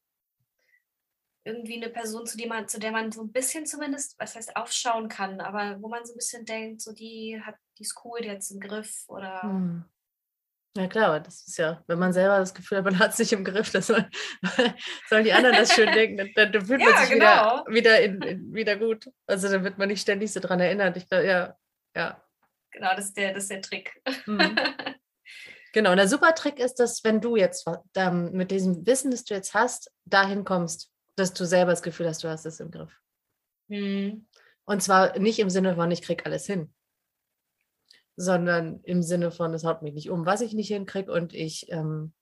irgendwie 1.44 1.76
eine 1.76 1.90
Person, 1.90 2.26
zu, 2.26 2.38
man, 2.46 2.68
zu 2.68 2.80
der 2.80 2.90
man 2.90 3.12
so 3.12 3.22
ein 3.22 3.32
bisschen 3.32 3.66
zumindest, 3.66 4.18
was 4.18 4.34
heißt, 4.34 4.56
aufschauen 4.56 5.08
kann, 5.08 5.40
aber 5.40 5.80
wo 5.80 5.88
man 5.88 6.04
so 6.04 6.14
ein 6.14 6.16
bisschen 6.16 6.44
denkt, 6.44 6.80
so 6.80 6.92
die 6.92 7.40
hat, 7.44 7.56
die 7.78 7.82
ist 7.82 8.00
cool, 8.04 8.20
die 8.22 8.30
hat 8.30 8.38
es 8.38 8.50
im 8.50 8.60
Griff 8.60 9.04
oder. 9.08 9.42
Hm. 9.42 9.84
Ja 10.76 10.88
klar, 10.88 11.20
das 11.20 11.46
ist 11.46 11.56
ja, 11.56 11.84
wenn 11.86 12.00
man 12.00 12.12
selber 12.12 12.38
das 12.38 12.52
Gefühl 12.52 12.78
hat, 12.78 12.84
man 12.84 12.98
hat 12.98 13.12
es 13.12 13.18
nicht 13.20 13.32
im 13.32 13.44
Griff, 13.44 13.70
das 13.70 13.86
soll, 13.86 14.08
sollen 15.08 15.24
die 15.24 15.32
anderen 15.32 15.54
das 15.54 15.72
schön 15.72 15.92
denken, 15.92 16.32
dann, 16.34 16.50
dann 16.50 16.66
fühlt 16.66 16.80
ja, 16.80 16.90
man 16.90 17.00
sich 17.00 17.10
genau. 17.10 17.64
wieder, 17.68 18.00
wieder, 18.00 18.00
in, 18.02 18.22
in, 18.22 18.54
wieder 18.54 18.76
gut. 18.76 19.08
Also 19.26 19.48
dann 19.48 19.62
wird 19.62 19.78
man 19.78 19.86
nicht 19.88 20.00
ständig 20.00 20.32
so 20.32 20.40
dran 20.40 20.58
erinnert. 20.58 20.96
Ich 20.96 21.08
glaube, 21.08 21.26
ja, 21.26 21.56
ja. 21.94 22.20
Genau, 22.72 22.90
das 22.96 23.04
ist 23.04 23.16
der, 23.16 23.32
das 23.32 23.44
ist 23.44 23.50
der 23.50 23.62
Trick. 23.62 24.02
Mhm. 24.26 24.56
Genau, 25.74 25.90
und 25.90 25.96
der 25.96 26.06
super 26.06 26.36
Trick 26.36 26.60
ist, 26.60 26.76
dass 26.76 27.02
wenn 27.02 27.20
du 27.20 27.34
jetzt 27.34 27.68
ähm, 27.96 28.30
mit 28.30 28.52
diesem 28.52 28.86
Wissen, 28.86 29.10
das 29.10 29.24
du 29.24 29.34
jetzt 29.34 29.54
hast, 29.54 29.90
dahin 30.04 30.44
kommst, 30.44 30.93
dass 31.16 31.32
du 31.32 31.44
selber 31.44 31.72
das 31.72 31.82
Gefühl 31.82 32.08
hast, 32.08 32.24
du 32.24 32.28
hast 32.28 32.46
es 32.46 32.60
im 32.60 32.70
Griff. 32.70 33.00
Mhm. 33.68 34.26
Und 34.64 34.82
zwar 34.82 35.18
nicht 35.18 35.38
im 35.38 35.50
Sinne 35.50 35.74
von, 35.74 35.90
ich 35.90 36.02
krieg 36.02 36.24
alles 36.26 36.46
hin, 36.46 36.72
sondern 38.16 38.80
im 38.84 39.02
Sinne 39.02 39.30
von, 39.30 39.52
es 39.54 39.64
haut 39.64 39.82
mich 39.82 39.94
nicht 39.94 40.10
um, 40.10 40.26
was 40.26 40.40
ich 40.40 40.54
nicht 40.54 40.68
hinkriege 40.68 41.12
und 41.12 41.34
ich, 41.34 41.70
ähm, 41.70 42.12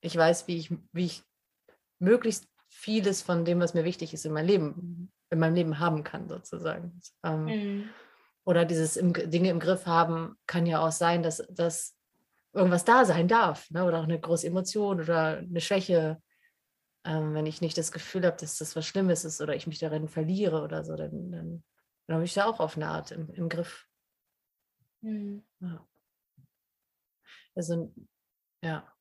ich 0.00 0.16
weiß, 0.16 0.46
wie 0.46 0.58
ich, 0.58 0.70
wie 0.92 1.06
ich 1.06 1.22
möglichst 1.98 2.46
vieles 2.68 3.22
von 3.22 3.44
dem, 3.44 3.60
was 3.60 3.74
mir 3.74 3.84
wichtig 3.84 4.14
ist 4.14 4.24
in 4.24 4.32
meinem 4.32 4.46
Leben, 4.46 5.12
in 5.30 5.38
meinem 5.38 5.54
Leben 5.54 5.78
haben 5.78 6.04
kann, 6.04 6.28
sozusagen. 6.28 7.00
Ähm, 7.24 7.44
mhm. 7.44 7.88
Oder 8.44 8.64
dieses 8.64 8.96
im, 8.96 9.12
Dinge 9.12 9.50
im 9.50 9.60
Griff 9.60 9.86
haben 9.86 10.36
kann 10.46 10.64
ja 10.66 10.86
auch 10.86 10.92
sein, 10.92 11.22
dass, 11.22 11.46
dass 11.50 11.94
irgendwas 12.52 12.84
da 12.84 13.04
sein 13.04 13.28
darf. 13.28 13.70
Ne? 13.70 13.84
Oder 13.84 14.00
auch 14.00 14.04
eine 14.04 14.20
große 14.20 14.46
Emotion 14.46 15.00
oder 15.00 15.38
eine 15.38 15.60
Schwäche. 15.60 16.22
Ähm, 17.08 17.32
wenn 17.32 17.46
ich 17.46 17.62
nicht 17.62 17.78
das 17.78 17.90
Gefühl 17.90 18.26
habe, 18.26 18.36
dass 18.36 18.58
das 18.58 18.76
was 18.76 18.86
Schlimmes 18.86 19.24
ist 19.24 19.40
oder 19.40 19.56
ich 19.56 19.66
mich 19.66 19.78
darin 19.78 20.08
verliere 20.08 20.62
oder 20.62 20.84
so, 20.84 20.94
dann, 20.94 21.32
dann, 21.32 21.64
dann 22.06 22.14
habe 22.14 22.24
ich 22.26 22.34
da 22.34 22.44
auch 22.44 22.60
auf 22.60 22.76
eine 22.76 22.88
Art 22.88 23.12
im, 23.12 23.30
im 23.30 23.48
Griff. 23.48 23.86
Mhm. 25.00 25.42
Ja. 25.60 25.88
Also, 27.54 27.94
ja. 28.62 28.94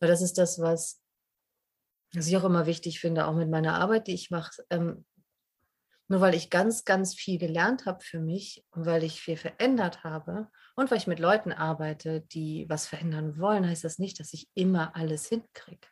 Aber 0.00 0.08
das 0.08 0.20
ist 0.20 0.36
das, 0.36 0.58
was, 0.58 1.00
was 2.12 2.26
ich 2.26 2.36
auch 2.36 2.44
immer 2.44 2.66
wichtig 2.66 2.98
finde, 2.98 3.28
auch 3.28 3.34
mit 3.34 3.48
meiner 3.48 3.74
Arbeit, 3.74 4.08
die 4.08 4.14
ich 4.14 4.32
mache. 4.32 4.64
Ähm, 4.68 5.06
nur 6.08 6.20
weil 6.20 6.34
ich 6.34 6.50
ganz, 6.50 6.84
ganz 6.84 7.14
viel 7.14 7.38
gelernt 7.38 7.86
habe 7.86 8.02
für 8.02 8.18
mich 8.18 8.66
und 8.70 8.84
weil 8.84 9.04
ich 9.04 9.20
viel 9.20 9.36
verändert 9.36 10.02
habe 10.02 10.50
und 10.74 10.90
weil 10.90 10.98
ich 10.98 11.06
mit 11.06 11.20
Leuten 11.20 11.52
arbeite, 11.52 12.22
die 12.22 12.66
was 12.68 12.88
verändern 12.88 13.38
wollen, 13.38 13.64
heißt 13.64 13.84
das 13.84 14.00
nicht, 14.00 14.18
dass 14.18 14.32
ich 14.32 14.48
immer 14.54 14.96
alles 14.96 15.28
hinkriege 15.28 15.86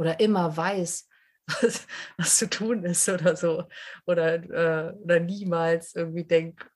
oder 0.00 0.18
immer 0.18 0.56
weiß, 0.56 1.08
was, 1.46 1.86
was 2.16 2.38
zu 2.38 2.48
tun 2.48 2.84
ist 2.84 3.08
oder 3.08 3.36
so. 3.36 3.64
Oder, 4.06 4.34
äh, 4.34 4.94
oder 4.94 5.20
niemals 5.20 5.94
irgendwie 5.94 6.24
denke, 6.24 6.66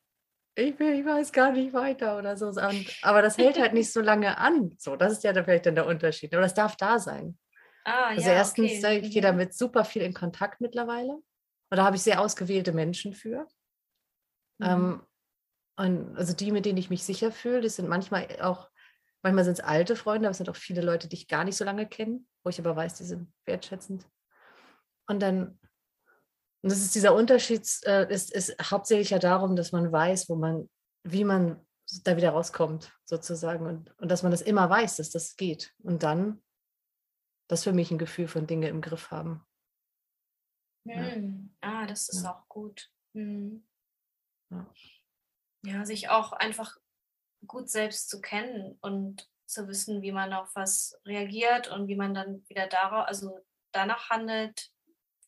ich, 0.56 0.78
ich 0.78 1.04
weiß 1.04 1.32
gar 1.32 1.50
nicht 1.50 1.72
weiter 1.72 2.16
oder 2.16 2.36
so. 2.36 2.46
Und, 2.46 2.86
aber 3.02 3.22
das 3.22 3.38
hält 3.38 3.58
halt 3.58 3.72
nicht 3.72 3.92
so 3.92 4.00
lange 4.00 4.38
an. 4.38 4.74
So, 4.78 4.94
das 4.94 5.14
ist 5.14 5.24
ja 5.24 5.32
dann 5.32 5.44
vielleicht 5.44 5.66
dann 5.66 5.74
der 5.74 5.86
Unterschied. 5.86 6.32
Aber 6.32 6.42
das 6.42 6.54
darf 6.54 6.76
da 6.76 7.00
sein. 7.00 7.36
Ah, 7.84 8.10
also 8.10 8.28
ja, 8.28 8.34
erstens, 8.34 8.84
okay. 8.84 8.98
ich 8.98 9.10
gehe 9.10 9.22
mhm. 9.22 9.26
damit 9.26 9.54
super 9.54 9.84
viel 9.84 10.02
in 10.02 10.14
Kontakt 10.14 10.60
mittlerweile. 10.60 11.14
Und 11.14 11.24
da 11.76 11.84
habe 11.84 11.96
ich 11.96 12.02
sehr 12.02 12.20
ausgewählte 12.20 12.72
Menschen 12.72 13.14
für. 13.14 13.48
Mhm. 14.58 14.66
Ähm, 14.66 15.02
und 15.76 16.16
also 16.16 16.34
die, 16.34 16.52
mit 16.52 16.66
denen 16.66 16.78
ich 16.78 16.90
mich 16.90 17.02
sicher 17.02 17.32
fühle, 17.32 17.62
das 17.62 17.76
sind 17.76 17.88
manchmal 17.88 18.28
auch, 18.40 18.70
manchmal 19.24 19.44
sind 19.44 19.54
es 19.54 19.64
alte 19.64 19.96
Freunde, 19.96 20.28
aber 20.28 20.32
es 20.32 20.36
sind 20.36 20.50
auch 20.50 20.56
viele 20.56 20.82
Leute, 20.82 21.08
die 21.08 21.16
ich 21.16 21.28
gar 21.28 21.44
nicht 21.44 21.56
so 21.56 21.64
lange 21.64 21.88
kenne, 21.88 22.20
wo 22.44 22.50
ich 22.50 22.60
aber 22.60 22.76
weiß, 22.76 22.94
die 22.94 23.04
sind 23.04 23.32
wertschätzend. 23.46 24.06
Und 25.08 25.20
dann, 25.20 25.58
und 26.62 26.70
das 26.70 26.78
ist 26.78 26.94
dieser 26.94 27.14
Unterschied, 27.14 27.66
äh, 27.84 28.12
ist, 28.12 28.32
ist 28.32 28.54
hauptsächlich 28.70 29.10
ja 29.10 29.18
darum, 29.18 29.56
dass 29.56 29.72
man 29.72 29.90
weiß, 29.90 30.28
wo 30.28 30.36
man, 30.36 30.70
wie 31.02 31.24
man 31.24 31.66
da 32.04 32.16
wieder 32.16 32.30
rauskommt, 32.30 32.92
sozusagen. 33.04 33.66
Und, 33.66 33.98
und 33.98 34.10
dass 34.10 34.22
man 34.22 34.30
das 34.30 34.42
immer 34.42 34.68
weiß, 34.68 34.96
dass 34.96 35.10
das 35.10 35.36
geht. 35.36 35.72
Und 35.82 36.02
dann 36.02 36.42
das 37.48 37.64
für 37.64 37.72
mich 37.72 37.90
ein 37.90 37.98
Gefühl 37.98 38.28
von 38.28 38.46
Dinge 38.46 38.68
im 38.68 38.80
Griff 38.80 39.10
haben. 39.10 39.44
Hm. 40.86 41.54
Ah, 41.60 41.86
das 41.86 42.08
ist 42.08 42.24
ja. 42.24 42.32
auch 42.32 42.48
gut. 42.48 42.90
Hm. 43.14 43.66
Ja. 44.50 44.66
ja, 45.64 45.86
sich 45.86 46.10
auch 46.10 46.32
einfach 46.32 46.78
gut 47.46 47.68
selbst 47.70 48.08
zu 48.08 48.20
kennen 48.20 48.78
und 48.80 49.28
zu 49.46 49.68
wissen, 49.68 50.02
wie 50.02 50.12
man 50.12 50.32
auf 50.32 50.54
was 50.54 50.98
reagiert 51.04 51.68
und 51.68 51.88
wie 51.88 51.96
man 51.96 52.14
dann 52.14 52.44
wieder 52.48 52.66
darauf, 52.66 53.06
also 53.06 53.44
danach 53.72 54.10
handelt. 54.10 54.70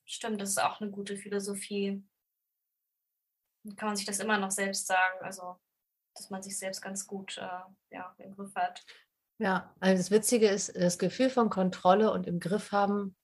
Stimmt, 0.05 0.41
das 0.41 0.51
ist 0.51 0.63
auch 0.63 0.81
eine 0.81 0.91
gute 0.91 1.17
Philosophie. 1.17 2.05
Kann 3.77 3.89
man 3.89 3.97
sich 3.97 4.07
das 4.07 4.21
immer 4.21 4.39
noch 4.39 4.51
selbst 4.51 4.87
sagen, 4.87 5.19
also 5.23 5.57
dass 6.15 6.31
man 6.31 6.43
sich 6.43 6.59
selbst 6.59 6.81
ganz 6.81 7.07
gut 7.07 7.37
äh, 7.37 7.95
ja, 7.95 8.15
im 8.19 8.35
Griff 8.35 8.55
hat. 8.55 8.85
Ja, 9.39 9.75
also 9.81 9.99
das 9.99 10.11
Witzige 10.11 10.49
ist, 10.49 10.75
das 10.75 10.99
Gefühl 10.99 11.29
von 11.29 11.51
Kontrolle 11.51 12.11
und 12.11 12.27
im 12.27 12.41
Griff 12.41 12.73
haben 12.73 13.15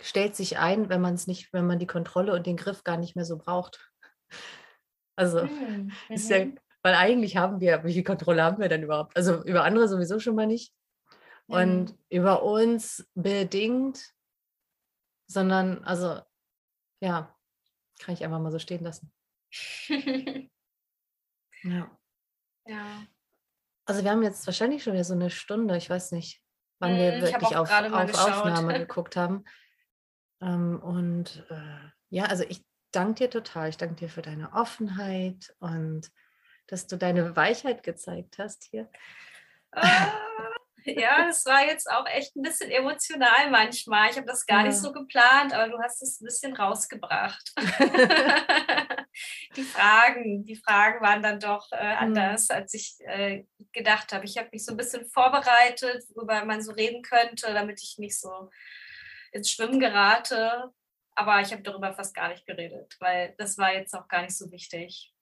stellt 0.00 0.36
sich 0.36 0.58
ein, 0.58 0.88
wenn 0.88 1.00
man 1.00 1.14
es 1.14 1.26
nicht, 1.26 1.52
wenn 1.52 1.66
man 1.66 1.80
die 1.80 1.86
Kontrolle 1.86 2.32
und 2.34 2.46
den 2.46 2.56
Griff 2.56 2.84
gar 2.84 2.96
nicht 2.96 3.16
mehr 3.16 3.24
so 3.24 3.36
braucht. 3.36 3.92
Also 5.16 5.42
mhm. 5.46 5.90
ist 6.10 6.30
ja, 6.30 6.44
mhm. 6.44 6.60
Weil 6.82 6.94
eigentlich 6.94 7.36
haben 7.36 7.60
wir, 7.60 7.84
wie 7.84 7.94
viel 7.94 8.04
Kontrolle 8.04 8.42
haben 8.42 8.60
wir 8.60 8.68
denn 8.68 8.82
überhaupt? 8.82 9.16
Also 9.16 9.42
über 9.44 9.64
andere 9.64 9.88
sowieso 9.88 10.20
schon 10.20 10.34
mal 10.34 10.46
nicht. 10.46 10.72
Und 11.46 11.92
mhm. 11.92 11.98
über 12.10 12.42
uns 12.42 13.08
bedingt, 13.14 14.12
sondern, 15.26 15.82
also, 15.84 16.20
ja, 17.00 17.34
kann 17.98 18.14
ich 18.14 18.22
einfach 18.22 18.38
mal 18.38 18.52
so 18.52 18.58
stehen 18.58 18.84
lassen. 18.84 19.10
ja. 21.62 21.98
Ja. 22.66 23.06
Also 23.86 24.04
wir 24.04 24.10
haben 24.10 24.22
jetzt 24.22 24.46
wahrscheinlich 24.46 24.82
schon 24.82 24.92
wieder 24.92 25.04
so 25.04 25.14
eine 25.14 25.30
Stunde, 25.30 25.76
ich 25.78 25.88
weiß 25.88 26.12
nicht, 26.12 26.42
wann 26.78 26.96
wir 26.96 27.16
mhm, 27.16 27.22
wirklich 27.22 27.56
auf, 27.56 27.70
auf 27.70 28.28
Aufnahme 28.28 28.74
geguckt 28.78 29.16
haben. 29.16 29.44
Ähm, 30.42 30.78
und 30.80 31.46
äh, 31.48 31.88
ja, 32.10 32.24
also 32.24 32.44
ich 32.44 32.62
danke 32.92 33.24
dir 33.24 33.30
total. 33.30 33.70
Ich 33.70 33.78
danke 33.78 33.94
dir 33.94 34.08
für 34.10 34.22
deine 34.22 34.52
Offenheit 34.52 35.54
und 35.58 36.10
dass 36.68 36.86
du 36.86 36.96
deine 36.96 37.34
Weichheit 37.34 37.82
gezeigt 37.82 38.38
hast 38.38 38.64
hier. 38.70 38.88
Ah, 39.72 40.12
ja, 40.84 41.28
es 41.28 41.44
war 41.44 41.66
jetzt 41.66 41.90
auch 41.90 42.06
echt 42.06 42.36
ein 42.36 42.42
bisschen 42.42 42.70
emotional 42.70 43.50
manchmal. 43.50 44.10
Ich 44.10 44.16
habe 44.16 44.26
das 44.26 44.46
gar 44.46 44.60
ja. 44.60 44.68
nicht 44.68 44.78
so 44.78 44.92
geplant, 44.92 45.52
aber 45.52 45.68
du 45.68 45.78
hast 45.82 46.02
es 46.02 46.20
ein 46.20 46.24
bisschen 46.24 46.54
rausgebracht. 46.54 47.52
die 49.56 49.62
Fragen, 49.62 50.44
die 50.44 50.56
Fragen 50.56 51.00
waren 51.00 51.22
dann 51.22 51.40
doch 51.40 51.70
äh, 51.72 51.92
mhm. 51.92 51.98
anders, 51.98 52.50
als 52.50 52.74
ich 52.74 52.96
äh, 53.00 53.44
gedacht 53.72 54.12
habe. 54.12 54.24
Ich 54.24 54.38
habe 54.38 54.48
mich 54.52 54.64
so 54.64 54.72
ein 54.72 54.76
bisschen 54.76 55.06
vorbereitet, 55.06 56.04
worüber 56.14 56.44
man 56.44 56.62
so 56.62 56.72
reden 56.72 57.02
könnte, 57.02 57.52
damit 57.52 57.82
ich 57.82 57.98
nicht 57.98 58.18
so 58.18 58.50
ins 59.32 59.50
Schwimmen 59.50 59.80
gerate. 59.80 60.72
Aber 61.14 61.40
ich 61.40 61.52
habe 61.52 61.62
darüber 61.62 61.92
fast 61.92 62.14
gar 62.14 62.28
nicht 62.28 62.46
geredet, 62.46 62.96
weil 63.00 63.34
das 63.38 63.58
war 63.58 63.74
jetzt 63.74 63.94
auch 63.94 64.06
gar 64.08 64.22
nicht 64.22 64.36
so 64.36 64.50
wichtig. 64.52 65.12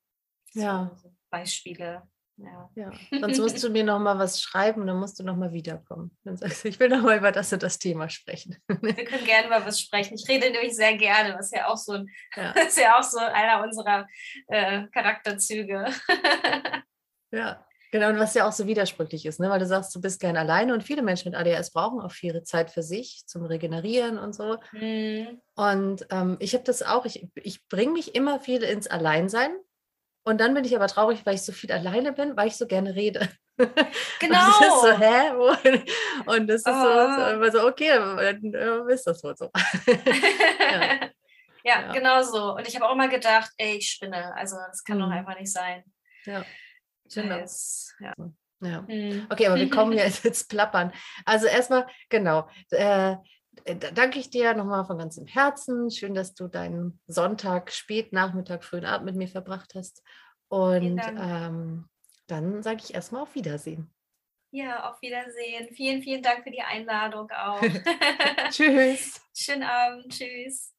Ja. 0.55 0.91
So 1.03 1.13
Beispiele. 1.31 2.03
Ja. 2.39 2.71
ja. 2.75 2.93
Sonst 3.21 3.39
musst 3.39 3.63
du 3.63 3.71
mir 3.71 3.85
noch 3.85 3.99
mal 3.99 4.19
was 4.19 4.43
schreiben, 4.43 4.87
dann 4.87 4.99
musst 4.99 5.19
du 5.19 5.25
noch 5.25 5.37
mal 5.37 5.53
wiederkommen. 5.53 6.17
Dann 6.25 6.37
sagst 6.37 6.65
du, 6.65 6.69
ich 6.69 6.79
will 6.79 6.89
noch 6.89 7.03
mal 7.03 7.17
über 7.17 7.33
das 7.33 7.53
und 7.53 7.63
das 7.63 7.79
Thema 7.79 8.09
sprechen. 8.09 8.57
Wir 8.69 9.05
können 9.05 9.25
gerne 9.25 9.47
über 9.47 9.65
was 9.65 9.81
sprechen. 9.81 10.15
Ich 10.15 10.29
rede 10.29 10.51
nämlich 10.51 10.77
sehr 10.77 10.97
gerne, 10.97 11.35
was 11.39 11.51
ja 11.51 11.67
auch 11.69 11.77
so 11.77 11.93
ein, 11.93 12.11
ja. 12.37 12.51
ist 12.67 12.79
ja 12.79 12.99
auch 12.99 13.03
so 13.03 13.19
einer 13.19 13.63
unserer 13.63 14.07
äh, 14.49 14.87
Charakterzüge. 14.89 15.87
ja. 17.31 17.63
Genau, 17.93 18.09
und 18.09 18.19
was 18.19 18.35
ja 18.35 18.47
auch 18.47 18.53
so 18.53 18.67
widersprüchlich 18.67 19.25
ist, 19.25 19.39
ne? 19.39 19.49
weil 19.49 19.61
du 19.61 19.67
sagst, 19.67 19.95
du 19.95 20.01
bist 20.01 20.21
gern 20.21 20.37
alleine 20.37 20.75
und 20.75 20.83
viele 20.83 21.03
Menschen 21.03 21.31
mit 21.31 21.39
ADHS 21.39 21.71
brauchen 21.71 22.01
auch 22.01 22.11
viel 22.11 22.43
Zeit 22.43 22.71
für 22.71 22.83
sich 22.83 23.23
zum 23.27 23.45
Regenerieren 23.45 24.19
und 24.19 24.35
so. 24.35 24.59
Mhm. 24.73 25.41
Und 25.55 26.07
ähm, 26.11 26.37
ich 26.41 26.53
habe 26.55 26.65
das 26.65 26.83
auch, 26.83 27.07
ich, 27.07 27.29
ich 27.37 27.67
bringe 27.69 27.93
mich 27.93 28.15
immer 28.15 28.41
viel 28.41 28.63
ins 28.65 28.89
Alleinsein 28.89 29.57
und 30.27 30.41
dann 30.41 30.55
bin 30.55 30.65
ich 30.65 30.75
aber 30.75 30.89
traurig, 30.89 31.25
weil 31.25 31.37
ich 31.37 31.43
so 31.43 31.53
viel 31.53 31.71
alleine 31.71 32.13
bin, 32.13 32.37
weil 32.37 32.49
ich 32.49 32.57
so 32.57 32.67
gerne 32.67 32.97
rede. 32.97 33.29
Genau. 33.57 33.69
Und 34.19 34.61
das 34.61 34.61
ist 34.61 34.81
so, 34.83 34.99
hä? 34.99 35.31
Und 36.27 36.47
das 36.49 36.61
ist 36.63 36.67
oh. 36.67 37.51
so, 37.53 37.59
so, 37.59 37.69
okay, 37.69 37.91
dann 37.91 38.53
äh, 38.53 38.93
ist 38.93 39.07
das 39.07 39.23
wohl 39.23 39.37
so. 39.37 39.53
ja. 39.87 40.83
ja, 40.83 41.11
ja, 41.65 41.93
genau 41.93 42.23
so. 42.25 42.57
Und 42.57 42.67
ich 42.67 42.75
habe 42.75 42.89
auch 42.89 42.95
immer 42.95 43.07
gedacht, 43.07 43.53
ey, 43.57 43.77
ich 43.77 43.89
spinne. 43.89 44.35
Also 44.35 44.57
das 44.67 44.83
kann 44.83 44.99
mhm. 44.99 45.03
doch 45.03 45.11
einfach 45.11 45.39
nicht 45.39 45.53
sein. 45.53 45.85
Ja. 46.25 46.45
Genau. 47.15 47.45
Ja. 48.01 48.15
ja. 48.63 48.83
Mhm. 48.83 49.29
Okay, 49.31 49.47
aber 49.47 49.57
wir 49.57 49.71
kommen 49.71 49.93
jetzt 49.93 50.25
ins 50.25 50.43
Plappern. 50.43 50.93
Also 51.25 51.47
erstmal, 51.47 51.87
genau. 52.09 52.49
Äh, 52.71 53.15
danke 53.65 54.19
ich 54.19 54.31
dir 54.31 54.55
nochmal 54.55 54.85
von 54.85 54.99
ganzem 54.99 55.27
Herzen. 55.27 55.91
Schön, 55.91 56.15
dass 56.15 56.35
du 56.35 56.49
deinen 56.49 57.01
Sonntag, 57.07 57.73
spät 57.73 58.13
Nachmittag, 58.13 58.65
frühen 58.65 58.85
Abend 58.85 59.07
mit 59.07 59.17
mir 59.17 59.29
verbracht 59.29 59.75
hast. 59.75 60.03
Und 60.49 61.01
ähm, 61.01 61.89
dann 62.27 62.63
sage 62.63 62.81
ich 62.85 62.95
erstmal 62.95 63.23
auf 63.23 63.35
Wiedersehen. 63.35 63.91
Ja, 64.51 64.91
auf 64.91 65.03
Wiedersehen. 65.03 65.69
Vielen, 65.75 66.03
vielen 66.03 66.23
Dank 66.23 66.45
für 66.45 66.51
die 66.51 66.63
Einladung 66.63 67.31
auch. 67.31 67.61
Tschüss. 68.51 69.21
Schönen 69.35 69.65
Abend. 69.65 70.09
Tschüss. 70.09 70.76